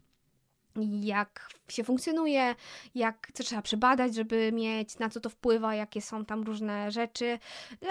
jak 1.02 1.50
się 1.68 1.84
funkcjonuje, 1.84 2.56
jak 2.96 3.32
co 3.34 3.44
trzeba 3.44 3.62
przebadać, 3.62 4.16
żeby 4.16 4.52
mieć, 4.52 5.00
na 5.00 5.10
co 5.10 5.20
to 5.20 5.30
wpływa, 5.30 5.76
jakie 5.76 6.02
są 6.02 6.26
tam 6.26 6.44
różne 6.44 6.92
rzeczy, 6.92 7.40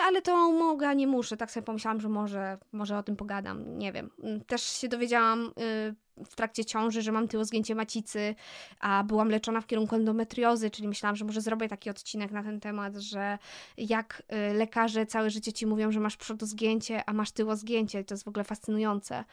ale 0.01 0.23
to 0.23 0.53
mogę, 0.53 0.97
nie 0.97 1.07
muszę, 1.07 1.37
tak 1.37 1.51
sobie 1.51 1.65
pomyślałam, 1.65 2.01
że 2.01 2.09
może, 2.09 2.59
może 2.73 2.99
o 2.99 3.03
tym 3.03 3.17
pogadam, 3.17 3.79
nie 3.79 3.93
wiem. 3.93 4.11
Też 4.47 4.63
się 4.63 4.89
dowiedziałam 4.89 5.53
y, 5.61 5.95
w 6.25 6.35
trakcie 6.35 6.65
ciąży, 6.65 7.03
że 7.03 7.13
mam 7.13 7.29
tyło 7.29 7.45
zgięcie 7.45 7.75
macicy, 7.75 8.35
a 8.81 9.05
byłam 9.05 9.29
leczona 9.29 9.61
w 9.61 9.67
kierunku 9.67 9.97
endometriozy, 9.97 10.71
czyli 10.71 10.89
myślałam, 10.89 11.17
że 11.17 11.25
może 11.25 11.41
zrobię 11.41 11.69
taki 11.69 11.91
odcinek 11.91 12.31
na 12.31 12.43
ten 12.43 12.61
temat, 12.61 12.97
że 12.97 13.39
jak 13.77 14.23
y, 14.51 14.55
lekarze 14.55 15.07
całe 15.07 15.31
życie 15.31 15.53
ci 15.53 15.67
mówią, 15.67 15.93
że 15.93 16.01
masz 16.01 16.17
przodozgięcie, 16.17 17.03
a 17.09 17.13
masz 17.13 17.33
tyło 17.33 17.57
zgięcie, 17.57 18.05
to 18.05 18.15
jest 18.15 18.25
w 18.25 18.29
ogóle 18.29 18.45
fascynujące, 18.45 19.25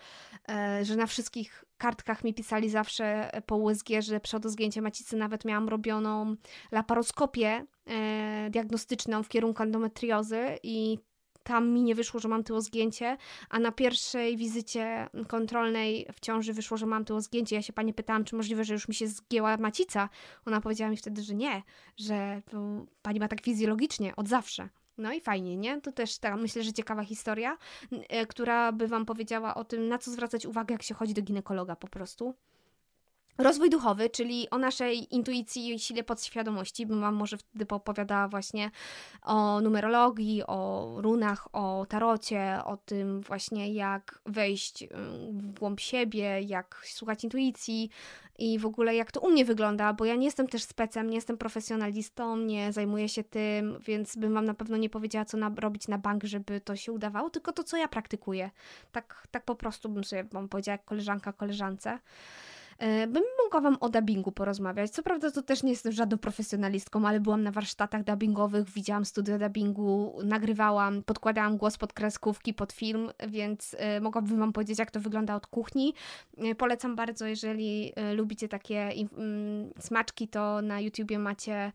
e, 0.49 0.85
że 0.85 0.95
na 0.95 1.05
wszystkich 1.05 1.65
kartkach 1.77 2.23
mi 2.23 2.33
pisali 2.33 2.69
zawsze 2.69 3.31
po 3.45 3.57
USG, 3.57 3.87
że 3.99 4.19
przodozgięcie 4.19 4.81
macicy 4.81 5.17
nawet 5.17 5.45
miałam 5.45 5.69
robioną 5.69 6.35
laparoskopię 6.71 7.65
e, 7.87 8.49
diagnostyczną 8.49 9.23
w 9.23 9.29
kierunku 9.29 9.63
endometriozy 9.63 10.59
i 10.63 10.97
tam 11.45 11.69
mi 11.69 11.83
nie 11.83 11.95
wyszło, 11.95 12.19
że 12.19 12.27
mam 12.27 12.43
tyło 12.43 12.61
zgięcie, 12.61 13.17
a 13.49 13.59
na 13.59 13.71
pierwszej 13.71 14.37
wizycie 14.37 15.09
kontrolnej 15.27 16.07
w 16.13 16.19
ciąży 16.19 16.53
wyszło, 16.53 16.77
że 16.77 16.85
mam 16.85 17.05
tyło 17.05 17.21
zgięcie. 17.21 17.55
Ja 17.55 17.61
się 17.61 17.73
pani 17.73 17.93
pytałam, 17.93 18.23
czy 18.23 18.35
możliwe, 18.35 18.63
że 18.63 18.73
już 18.73 18.87
mi 18.87 18.95
się 18.95 19.07
zgięła 19.07 19.57
macica. 19.57 20.09
Ona 20.45 20.61
powiedziała 20.61 20.91
mi 20.91 20.97
wtedy, 20.97 21.23
że 21.23 21.35
nie, 21.35 21.63
że 21.97 22.41
pani 23.01 23.19
ma 23.19 23.27
tak 23.27 23.41
fizjologicznie, 23.41 24.15
od 24.15 24.27
zawsze. 24.27 24.69
No 24.97 25.13
i 25.13 25.21
fajnie, 25.21 25.57
nie? 25.57 25.81
To 25.81 25.91
też 25.91 26.17
ta, 26.17 26.37
myślę, 26.37 26.63
że 26.63 26.73
ciekawa 26.73 27.03
historia, 27.03 27.57
e, 27.91 28.25
która 28.25 28.71
by 28.71 28.87
Wam 28.87 29.05
powiedziała 29.05 29.55
o 29.55 29.63
tym, 29.63 29.87
na 29.87 29.97
co 29.97 30.11
zwracać 30.11 30.45
uwagę, 30.45 30.73
jak 30.73 30.83
się 30.83 30.93
chodzi 30.93 31.13
do 31.13 31.21
ginekologa 31.21 31.75
po 31.75 31.87
prostu. 31.87 32.35
Rozwój 33.37 33.69
duchowy, 33.69 34.09
czyli 34.09 34.49
o 34.49 34.57
naszej 34.57 35.15
intuicji 35.15 35.73
i 35.73 35.79
sile 35.79 36.03
podświadomości, 36.03 36.85
bym 36.85 37.01
Wam 37.01 37.15
może 37.15 37.37
wtedy 37.37 37.65
opowiadała 37.69 38.27
właśnie 38.27 38.71
o 39.21 39.61
numerologii, 39.61 40.43
o 40.47 40.91
runach, 40.97 41.47
o 41.53 41.85
tarocie, 41.89 42.59
o 42.65 42.77
tym 42.77 43.21
właśnie 43.21 43.73
jak 43.73 44.19
wejść 44.25 44.83
y, 44.83 44.87
w 45.31 45.59
głąb 45.59 45.79
siebie, 45.79 46.41
jak 46.41 46.81
słuchać 46.85 47.23
intuicji 47.23 47.89
i 48.37 48.59
w 48.59 48.65
ogóle 48.65 48.95
jak 48.95 49.11
to 49.11 49.19
u 49.19 49.29
mnie 49.29 49.45
wygląda, 49.45 49.93
bo 49.93 50.05
ja 50.05 50.15
nie 50.15 50.25
jestem 50.25 50.47
też 50.47 50.63
specem, 50.63 51.09
nie 51.09 51.15
jestem 51.15 51.37
profesjonalistą, 51.37 52.37
nie 52.37 52.73
zajmuję 52.73 53.09
się 53.09 53.23
tym, 53.23 53.79
więc 53.79 54.15
bym 54.15 54.33
Wam 54.33 54.45
na 54.45 54.53
pewno 54.53 54.77
nie 54.77 54.89
powiedziała, 54.89 55.25
co 55.25 55.37
na, 55.37 55.51
robić 55.59 55.87
na 55.87 55.97
bank, 55.97 56.23
żeby 56.23 56.61
to 56.61 56.75
się 56.75 56.91
udawało, 56.91 57.29
tylko 57.29 57.51
to, 57.51 57.63
co 57.63 57.77
ja 57.77 57.87
praktykuję. 57.87 58.51
Tak, 58.91 59.27
tak 59.31 59.43
po 59.43 59.55
prostu 59.55 59.89
bym 59.89 60.03
sobie 60.03 60.23
Wam 60.23 60.49
powiedziała, 60.49 60.73
jak 60.73 60.85
koleżanka 60.85 61.33
koleżance. 61.33 61.99
E, 62.77 63.07
bym 63.07 63.23
mogła 63.43 63.61
Wam 63.61 63.77
o 63.79 63.89
dubbingu 63.89 64.31
porozmawiać. 64.31 64.91
Co 64.91 65.03
prawda 65.03 65.31
to 65.31 65.41
też 65.41 65.63
nie 65.63 65.71
jestem 65.71 65.91
żadną 65.91 66.17
profesjonalistką, 66.17 67.07
ale 67.07 67.19
byłam 67.19 67.43
na 67.43 67.51
warsztatach 67.51 68.03
dubbingowych, 68.03 68.69
widziałam 68.69 69.05
studia 69.05 69.37
dubbingu, 69.37 70.19
nagrywałam, 70.23 71.03
podkładałam 71.03 71.57
głos 71.57 71.77
pod 71.77 71.93
kreskówki, 71.93 72.53
pod 72.53 72.73
film, 72.73 73.09
więc 73.27 73.75
e, 73.79 74.01
mogłabym 74.01 74.39
Wam 74.39 74.53
powiedzieć, 74.53 74.79
jak 74.79 74.91
to 74.91 74.99
wygląda 74.99 75.35
od 75.35 75.47
kuchni. 75.47 75.93
E, 76.37 76.55
polecam 76.55 76.95
bardzo, 76.95 77.25
jeżeli 77.25 77.93
lubicie 78.15 78.47
takie 78.47 78.81
mm, 78.81 79.73
smaczki, 79.79 80.27
to 80.27 80.61
na 80.61 80.79
YouTubie 80.79 81.19
macie, 81.19 81.71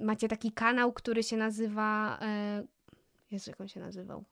macie 0.00 0.28
taki 0.28 0.52
kanał, 0.52 0.92
który 0.92 1.22
się 1.22 1.36
nazywa... 1.36 2.18
Jezu, 3.30 3.50
jak 3.50 3.60
on 3.60 3.68
się 3.68 3.80
nazywał? 3.80 4.24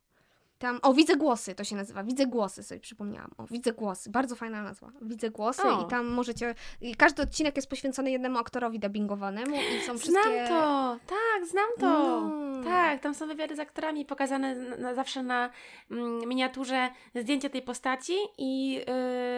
Tam, 0.65 0.79
o, 0.83 0.95
Widzę 0.95 1.17
Głosy 1.17 1.55
to 1.55 1.65
się 1.65 1.77
nazywa. 1.77 2.05
Widzę 2.05 2.27
Głosy 2.27 2.63
sobie 2.63 2.81
przypomniałam. 2.81 3.31
O, 3.39 3.47
Widzę 3.47 3.73
Głosy. 3.73 4.11
Bardzo 4.11 4.37
fajna 4.37 4.63
nazwa. 4.63 4.93
Widzę 5.03 5.31
Głosy 5.31 5.63
o. 5.63 5.87
i 5.87 5.91
tam 5.91 6.07
możecie... 6.07 6.55
I 6.81 6.95
każdy 6.95 7.23
odcinek 7.23 7.57
jest 7.57 7.69
poświęcony 7.69 8.11
jednemu 8.11 8.39
aktorowi 8.39 8.79
dubbingowanemu 8.79 9.57
i 9.57 9.87
są 9.87 9.99
wszystkie... 9.99 10.47
Znam 10.47 10.49
to! 10.49 10.99
Tak, 11.07 11.47
znam 11.47 11.69
to! 11.81 12.21
No. 12.21 12.65
Tak, 12.65 13.01
tam 13.01 13.15
są 13.15 13.27
wywiady 13.27 13.57
z 13.57 13.59
aktorami 13.59 14.05
pokazane 14.05 14.55
na, 14.55 14.95
zawsze 14.95 15.23
na 15.23 15.51
mm, 15.91 16.29
miniaturze 16.29 16.89
zdjęcie 17.15 17.51
tej 17.51 17.63
postaci 17.63 18.15
i 18.39 18.81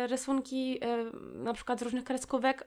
y, 0.04 0.06
rysunki 0.06 0.80
y, 0.84 1.38
na 1.38 1.52
przykład 1.52 1.78
z 1.78 1.82
różnych 1.82 2.04
kreskówek 2.04 2.62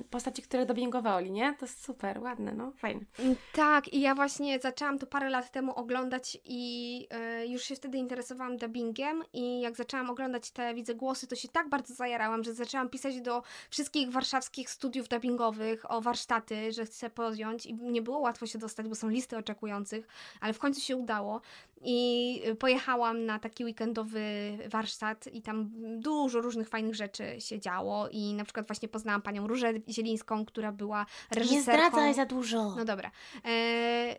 y, 0.00 0.04
postaci, 0.04 0.42
które 0.42 0.66
dubbingowali, 0.66 1.30
nie? 1.30 1.54
To 1.58 1.64
jest 1.64 1.84
super, 1.84 2.20
ładne, 2.22 2.52
no, 2.52 2.72
fajne. 2.76 3.00
Mm, 3.18 3.36
tak, 3.52 3.88
i 3.88 4.00
ja 4.00 4.14
właśnie 4.14 4.58
zaczęłam 4.58 4.98
to 4.98 5.06
parę 5.06 5.30
lat 5.30 5.50
temu 5.50 5.74
oglądać 5.74 6.38
i 6.44 7.08
y, 7.42 7.46
już 7.46 7.62
się 7.62 7.76
wtedy 7.86 7.98
interesowałam 7.98 8.56
dubbingiem 8.56 9.22
i 9.32 9.60
jak 9.60 9.76
zaczęłam 9.76 10.10
oglądać 10.10 10.50
te 10.50 10.74
widzę 10.74 10.94
głosy, 10.94 11.26
to 11.26 11.36
się 11.36 11.48
tak 11.48 11.68
bardzo 11.68 11.94
zajarałam, 11.94 12.44
że 12.44 12.54
zaczęłam 12.54 12.88
pisać 12.88 13.20
do 13.20 13.42
wszystkich 13.70 14.10
warszawskich 14.10 14.70
studiów 14.70 15.08
dubbingowych 15.08 15.90
o 15.90 16.00
warsztaty, 16.00 16.72
że 16.72 16.84
chcę 16.84 17.10
podjąć 17.10 17.66
i 17.66 17.74
nie 17.74 18.02
było 18.02 18.18
łatwo 18.18 18.46
się 18.46 18.58
dostać, 18.58 18.88
bo 18.88 18.94
są 18.94 19.08
listy 19.08 19.36
oczekujących, 19.36 20.08
ale 20.40 20.52
w 20.52 20.58
końcu 20.58 20.80
się 20.80 20.96
udało 20.96 21.40
i 21.80 22.42
pojechałam 22.58 23.24
na 23.24 23.38
taki 23.38 23.64
weekendowy 23.64 24.20
warsztat 24.68 25.26
i 25.26 25.42
tam 25.42 25.70
dużo 26.00 26.40
różnych 26.40 26.68
fajnych 26.68 26.94
rzeczy 26.94 27.40
się 27.40 27.60
działo 27.60 28.08
i 28.08 28.34
na 28.34 28.44
przykład 28.44 28.66
właśnie 28.66 28.88
poznałam 28.88 29.22
panią 29.22 29.46
Różę 29.46 29.72
Zielińską, 29.88 30.44
która 30.44 30.72
była 30.72 31.06
reżyserką. 31.30 31.54
Nie 31.54 31.62
zdradzaj 31.62 32.14
za 32.14 32.26
dużo. 32.26 32.74
No 32.76 32.84
dobra. 32.84 33.10
E, 33.44 34.16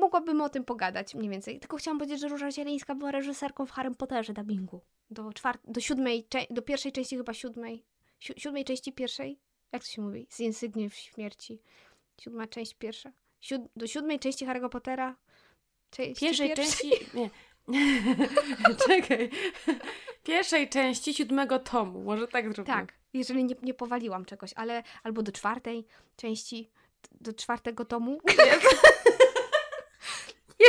mogłabym 0.00 0.40
o 0.40 0.48
tym 0.48 0.64
pogadać 0.64 1.14
mniej 1.14 1.30
więcej. 1.30 1.60
Tylko 1.60 1.76
chciałam 1.76 1.98
powiedzieć, 1.98 2.20
że 2.20 2.28
Róża 2.28 2.50
Zielińska 2.50 2.94
była 2.94 3.10
reżyserką 3.10 3.66
w 3.66 3.70
Harry 3.70 3.94
Potterze 3.94 4.32
dubbingu. 4.32 4.80
Do, 5.10 5.32
czwart 5.32 5.60
do 5.64 5.80
siódmej, 5.80 6.26
do 6.50 6.62
pierwszej 6.62 6.92
części 6.92 7.16
chyba 7.16 7.34
siódmej. 7.34 7.84
Si 8.20 8.32
siódmej 8.36 8.64
części 8.64 8.92
pierwszej? 8.92 9.38
Jak 9.72 9.82
to 9.82 9.88
się 9.88 10.02
mówi? 10.02 10.26
Z 10.30 10.40
Insygniów 10.40 10.94
Śmierci. 10.94 11.62
Siódma 12.20 12.46
część 12.46 12.74
pierwsza. 12.74 13.12
Siód 13.40 13.62
do 13.76 13.86
siódmej 13.86 14.18
części 14.18 14.46
Harry'ego 14.46 14.68
Pottera 14.68 15.16
Części 15.92 16.26
pierwszej, 16.26 16.54
części. 16.54 16.90
Nie. 17.14 17.30
Czekaj. 18.86 19.30
Pierwszej 20.24 20.68
części 20.68 21.14
siódmego 21.14 21.58
tomu. 21.58 22.02
Może 22.02 22.28
tak 22.28 22.44
zróbmy. 22.52 22.74
Tak, 22.74 22.92
jeżeli 23.12 23.44
nie, 23.44 23.54
nie 23.62 23.74
powaliłam 23.74 24.24
czegoś, 24.24 24.52
ale 24.56 24.82
albo 25.02 25.22
do 25.22 25.32
czwartej 25.32 25.86
części, 26.16 26.70
do 27.20 27.32
czwartego 27.32 27.84
tomu. 27.84 28.20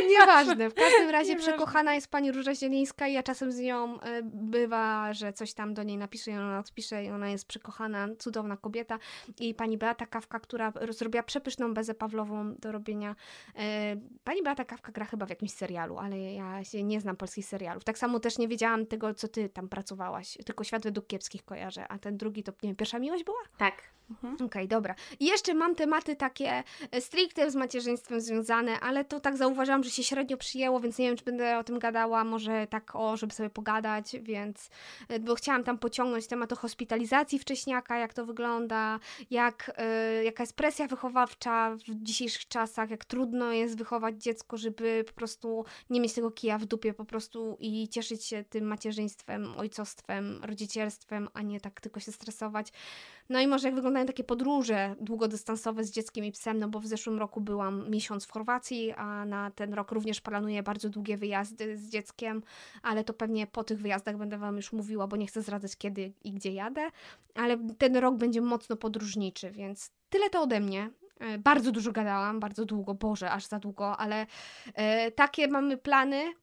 Nieważne. 0.20 0.70
W 0.70 0.74
każdym 0.74 1.10
razie 1.10 1.36
przekochana 1.36 1.94
jest 1.96 2.08
pani 2.08 2.32
Róża 2.32 2.56
Zielińska 2.56 3.08
i 3.08 3.14
ja 3.14 3.24
czasem 3.24 3.52
z 3.52 3.60
nią 3.60 4.00
e, 4.02 4.22
bywa, 4.24 5.14
że 5.14 5.34
coś 5.34 5.54
tam 5.54 5.74
do 5.74 5.84
niej 5.84 5.98
napiszę 5.98 6.32
i 6.32 6.34
ona 6.34 6.60
odpisze 6.60 7.04
i 7.04 7.10
ona 7.10 7.30
jest 7.30 7.48
przekochana, 7.48 8.08
cudowna 8.20 8.58
kobieta. 8.58 9.00
I 9.40 9.54
pani 9.54 9.78
Beata 9.78 10.06
Kawka, 10.06 10.40
która 10.40 10.74
zrobiła 10.90 11.24
przepyszną 11.24 11.74
bezę 11.74 11.94
Pawlową 11.94 12.56
do 12.56 12.72
robienia. 12.72 13.16
E, 13.56 13.96
pani 14.24 14.44
Beata 14.44 14.66
Kawka 14.66 14.92
gra 14.92 15.06
chyba 15.06 15.26
w 15.26 15.30
jakimś 15.30 15.52
serialu, 15.52 15.98
ale 15.98 16.34
ja 16.34 16.64
się 16.64 16.84
nie 16.84 17.02
znam 17.02 17.16
polskich 17.16 17.46
serialów. 17.46 17.84
Tak 17.84 17.98
samo 17.98 18.20
też 18.20 18.38
nie 18.38 18.48
wiedziałam 18.48 18.86
tego, 18.86 19.14
co 19.14 19.28
ty 19.28 19.50
tam 19.50 19.70
pracowałaś. 19.70 20.38
Tylko 20.46 20.64
Świat 20.64 20.84
według 20.84 21.08
kiepskich 21.08 21.46
kojarzę, 21.46 21.88
a 21.88 22.00
ten 22.00 22.18
drugi 22.18 22.44
to, 22.44 22.52
nie 22.52 22.70
wiem, 22.70 22.76
Pierwsza 22.76 23.00
Miłość 23.00 23.24
była? 23.24 23.40
Tak. 23.58 23.94
Mhm. 24.10 24.34
Okej, 24.34 24.46
okay, 24.46 24.68
dobra. 24.68 24.96
I 25.20 25.26
jeszcze 25.26 25.54
mam 25.54 25.76
tematy 25.76 26.16
takie 26.16 26.64
e, 26.92 27.02
stricte 27.02 27.52
z 27.52 27.56
macierzyństwem 27.56 28.22
związane, 28.22 28.80
ale 28.80 29.06
to 29.06 29.20
tak 29.20 29.38
zauważyłam, 29.38 29.84
że 29.84 29.90
się 29.90 30.04
średnio 30.04 30.38
przyjęło, 30.38 30.80
więc 30.80 30.98
nie 30.98 31.08
wiem, 31.08 31.18
czy 31.18 31.24
będę 31.24 31.58
o 31.58 31.64
tym 31.64 31.80
gadała, 31.80 32.24
może 32.24 32.68
tak 32.68 32.96
o, 32.96 33.18
żeby 33.18 33.34
sobie 33.34 33.50
pogadać, 33.50 34.16
więc, 34.22 34.70
e, 35.10 35.20
bo 35.20 35.36
chciałam 35.36 35.64
tam 35.64 35.78
pociągnąć 35.78 36.28
temat 36.28 36.54
o 36.54 36.56
hospitalizacji 36.56 37.40
wcześniaka, 37.40 37.98
jak 37.98 38.14
to 38.14 38.26
wygląda, 38.26 39.00
jak, 39.32 39.72
y, 40.20 40.24
jaka 40.24 40.44
jest 40.44 40.56
presja 40.56 40.88
wychowawcza 40.88 41.76
w 41.76 42.04
dzisiejszych 42.04 42.48
czasach, 42.48 42.90
jak 42.90 43.06
trudno 43.06 43.52
jest 43.52 43.78
wychować 43.78 44.24
dziecko, 44.24 44.58
żeby 44.58 45.04
po 45.08 45.14
prostu 45.14 45.66
nie 45.90 46.02
mieć 46.02 46.14
tego 46.14 46.32
kija 46.32 46.58
w 46.58 46.66
dupie 46.66 46.94
po 46.94 47.06
prostu 47.06 47.58
i 47.60 47.90
cieszyć 47.90 48.26
się 48.26 48.44
tym 48.44 48.66
macierzyństwem, 48.66 49.54
ojcostwem, 49.58 50.40
rodzicielstwem, 50.44 51.28
a 51.34 51.42
nie 51.42 51.60
tak 51.60 51.82
tylko 51.82 52.00
się 52.00 52.12
stresować. 52.12 52.72
No 53.30 53.40
i 53.40 53.48
może 53.48 53.68
jak 53.68 53.76
wyglądają 53.94 54.08
takie 54.08 54.24
podróże 54.24 54.96
długodystansowe 55.00 55.84
z 55.84 55.92
dzieckiem 55.92 56.26
i 56.26 56.32
psem, 56.32 56.60
no 56.60 56.68
bo 56.70 56.80
w 56.80 56.88
zeszłym 56.88 57.20
roku 57.20 57.42
byłam 57.42 57.90
miesiąc 57.90 58.26
w 58.26 58.32
Chorwacji, 58.32 58.92
a 58.92 59.26
na 59.26 59.52
ten 59.52 59.74
rok 59.74 59.92
również 59.92 60.22
planuję 60.22 60.64
bardzo 60.64 60.90
długie 60.90 61.18
wyjazdy 61.18 61.78
z 61.78 61.90
dzieckiem, 61.90 62.44
ale 62.82 63.04
to 63.04 63.14
pewnie 63.14 63.48
po 63.48 63.64
tych 63.64 63.80
wyjazdach 63.82 64.18
będę 64.18 64.38
Wam 64.38 64.56
już 64.56 64.74
mówiła, 64.74 65.08
bo 65.08 65.18
nie 65.18 65.28
chcę 65.28 65.42
zdradzać 65.42 65.78
kiedy 65.78 66.14
i 66.24 66.32
gdzie 66.32 66.52
jadę, 66.52 66.90
ale 67.36 67.58
ten 67.78 67.96
rok 67.96 68.16
będzie 68.16 68.42
mocno 68.42 68.76
podróżniczy, 68.76 69.52
więc 69.52 69.92
tyle 70.10 70.30
to 70.30 70.42
ode 70.42 70.60
mnie. 70.60 70.90
E, 71.20 71.38
bardzo 71.38 71.72
dużo 71.72 71.92
gadałam, 71.92 72.40
bardzo 72.40 72.66
długo, 72.66 72.94
Boże, 72.94 73.32
aż 73.32 73.46
za 73.46 73.60
długo, 73.60 73.98
ale 73.98 74.26
e, 74.74 75.12
takie 75.12 75.48
mamy 75.48 75.78
plany 75.78 76.34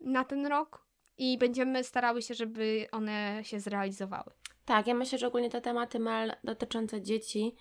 na 0.00 0.24
ten 0.24 0.46
rok 0.46 0.84
i 1.18 1.38
będziemy 1.38 1.84
starały 1.84 2.22
się, 2.22 2.34
żeby 2.34 2.86
one 2.92 3.40
się 3.44 3.60
zrealizowały. 3.60 4.32
Tak, 4.64 4.86
ja 4.86 4.94
myślę, 4.94 5.18
że 5.18 5.26
ogólnie 5.26 5.50
te 5.50 5.60
tematy 5.60 5.98
mal 5.98 6.32
dotyczące 6.44 7.02
dzieci, 7.02 7.54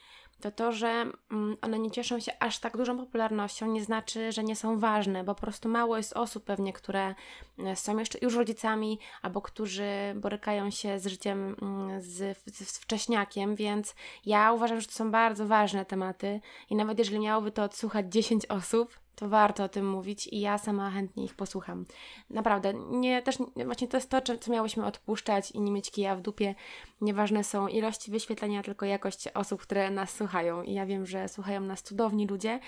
to 0.44 0.52
to, 0.52 0.72
że 0.72 1.06
mm, 1.32 1.58
one 1.62 1.80
nie 1.80 1.92
cieszą 1.92 2.20
się 2.20 2.32
aż 2.40 2.60
tak 2.60 2.78
dużą 2.78 2.98
popularnością, 2.98 3.68
nie 3.68 3.84
znaczy, 3.84 4.32
że 4.32 4.44
nie 4.44 4.56
są 4.56 4.80
ważne, 4.80 5.24
bo 5.24 5.36
po 5.36 5.42
prostu 5.42 5.70
mało 5.70 5.98
jest 5.98 6.14
osób 6.14 6.44
pewnie, 6.44 6.74
które 6.74 7.16
e, 7.60 7.76
są 7.76 7.98
jeszcze 7.98 8.20
już 8.22 8.36
rodzicami, 8.36 9.00
albo 9.22 9.42
którzy 9.42 9.90
borykają 10.16 10.70
się 10.70 11.00
z 11.00 11.08
życiem 11.08 11.56
mm, 11.62 12.02
z, 12.02 12.38
z 12.46 12.80
wcześniakiem, 12.80 13.56
więc 13.56 13.96
ja 14.26 14.54
uważam, 14.54 14.82
że 14.82 14.88
to 14.88 14.94
są 14.94 15.12
bardzo 15.12 15.48
ważne 15.48 15.86
tematy 15.86 16.40
i 16.70 16.76
nawet 16.76 17.00
jeżeli 17.00 17.20
miałoby 17.20 17.52
to 17.52 17.64
odsłuchać 17.64 18.14
10 18.14 18.46
osób, 18.46 19.00
to 19.16 19.30
warto 19.30 19.64
o 19.64 19.70
tym 19.70 19.90
mówić 19.90 20.28
i 20.28 20.40
ja 20.40 20.58
sama 20.58 20.92
chętnie 20.92 21.26
ich 21.26 21.36
posłucham. 21.36 21.86
Naprawdę, 22.30 22.74
nie, 22.74 23.22
też 23.22 23.38
właśnie 23.66 23.88
to 23.88 23.98
jest 23.98 24.10
to, 24.10 24.22
co 24.38 24.52
miałyśmy 24.52 24.86
odpuszczać 24.86 25.52
i 25.52 25.62
nie 25.62 25.72
mieć 25.72 25.92
kija 25.92 26.16
w 26.16 26.22
dupie. 26.22 26.56
Nieważne 27.02 27.44
są 27.44 27.68
ilości 27.68 28.12
wyświetlenia, 28.12 28.64
tylko 28.64 28.86
jakość 28.86 29.28
osób, 29.28 29.62
które 29.62 29.92
nas 29.92 30.16
słuchają. 30.16 30.64
I 30.64 30.74
ja 30.74 30.86
wiem, 30.86 31.06
że 31.06 31.28
słuchają 31.28 31.62
nas 31.62 31.84
cudowni 31.84 32.28
ludzie 32.28 32.60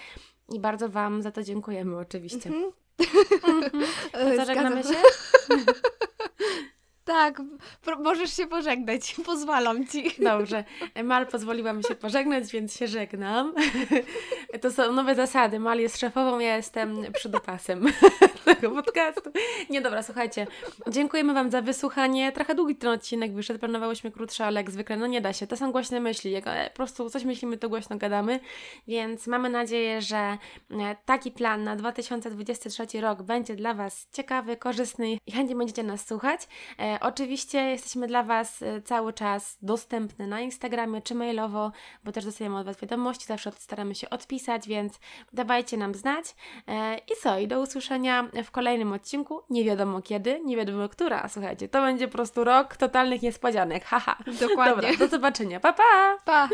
i 0.49 0.59
bardzo 0.59 0.89
Wam 0.89 1.21
za 1.21 1.31
to 1.31 1.43
dziękujemy 1.43 1.97
oczywiście. 1.97 2.49
Mm 2.49 2.61
-hmm. 2.61 2.85
To 4.11 4.35
co, 4.37 4.45
żegnamy 4.53 4.83
się? 4.83 4.89
tak, 7.05 7.41
możesz 7.99 8.35
się 8.35 8.47
pożegnać, 8.47 9.15
pozwalam 9.25 9.87
ci. 9.87 10.11
Dobrze, 10.19 10.63
Mal 11.03 11.27
pozwoliła 11.27 11.73
mi 11.73 11.83
się 11.83 11.95
pożegnać, 11.95 12.51
więc 12.51 12.77
się 12.77 12.87
żegnam. 12.87 13.53
To 14.61 14.71
są 14.71 14.91
nowe 14.91 15.15
zasady. 15.15 15.59
Mal 15.59 15.79
jest 15.79 15.99
szefową, 15.99 16.39
ja 16.39 16.55
jestem 16.55 16.97
przydopasem 17.13 17.85
tego 18.45 18.69
podcastu. 18.69 19.31
Nie, 19.69 19.81
dobra, 19.81 20.03
słuchajcie. 20.03 20.47
Dziękujemy 20.89 21.33
Wam 21.33 21.51
za 21.51 21.61
wysłuchanie. 21.61 22.31
Trochę 22.31 22.55
długi 22.55 22.75
ten 22.75 22.89
odcinek 22.89 23.33
wyszedł, 23.33 23.59
planowałyśmy 23.59 24.11
krótszy, 24.11 24.43
ale 24.43 24.59
jak 24.59 24.71
zwykle, 24.71 24.97
no 24.97 25.07
nie 25.07 25.21
da 25.21 25.33
się. 25.33 25.47
To 25.47 25.57
są 25.57 25.71
głośne 25.71 25.99
myśli. 25.99 26.31
Jak 26.31 26.47
e, 26.47 26.69
po 26.69 26.75
prostu 26.75 27.09
coś 27.09 27.23
myślimy, 27.23 27.57
to 27.57 27.69
głośno 27.69 27.97
gadamy. 27.97 28.39
Więc 28.87 29.27
mamy 29.27 29.49
nadzieję, 29.49 30.01
że 30.01 30.17
e, 30.17 30.37
taki 31.05 31.31
plan 31.31 31.63
na 31.63 31.75
2023 31.75 33.01
rok 33.01 33.23
będzie 33.23 33.55
dla 33.55 33.73
Was 33.73 34.07
ciekawy, 34.13 34.57
korzystny 34.57 35.17
i 35.27 35.31
chętnie 35.31 35.55
będziecie 35.55 35.83
nas 35.83 36.07
słuchać. 36.07 36.47
Oczywiście 36.99 37.59
jesteśmy 37.59 38.07
dla 38.07 38.23
Was 38.23 38.61
e, 38.61 38.81
cały 38.81 39.13
czas 39.13 39.57
dostępny 39.61 40.27
na 40.27 40.41
Instagramie 40.41 41.01
czy 41.01 41.15
mailowo, 41.15 41.71
bo 42.03 42.11
też 42.11 42.25
dostajemy 42.25 42.57
od 42.57 42.65
Was 42.65 42.81
wiadomości, 42.81 43.25
zawsze 43.25 43.51
staramy 43.51 43.95
się 43.95 44.09
odpisać, 44.09 44.67
więc 44.67 44.99
dawajcie 45.33 45.77
nam 45.77 45.95
znać. 45.95 46.25
E, 46.67 46.97
I 46.97 47.11
co? 47.21 47.39
I 47.39 47.47
do 47.47 47.61
usłyszenia 47.61 48.29
w 48.43 48.51
kolejnym 48.51 48.93
odcinku. 48.93 49.41
Nie 49.49 49.63
wiadomo 49.63 50.01
kiedy, 50.01 50.41
nie 50.45 50.57
wiadomo 50.57 50.89
która. 50.89 51.27
Słuchajcie, 51.29 51.69
to 51.69 51.81
będzie 51.81 52.07
po 52.07 52.13
prostu 52.13 52.43
rok 52.43 52.77
totalnych 52.77 53.21
niespodzianek. 53.21 53.85
Haha. 53.85 54.17
Dokładnie. 54.39 54.75
Dobra, 54.75 54.97
do 54.97 55.07
zobaczenia. 55.07 55.59
Pa, 55.59 55.73
pa! 55.73 56.17
Pa! 56.25 56.49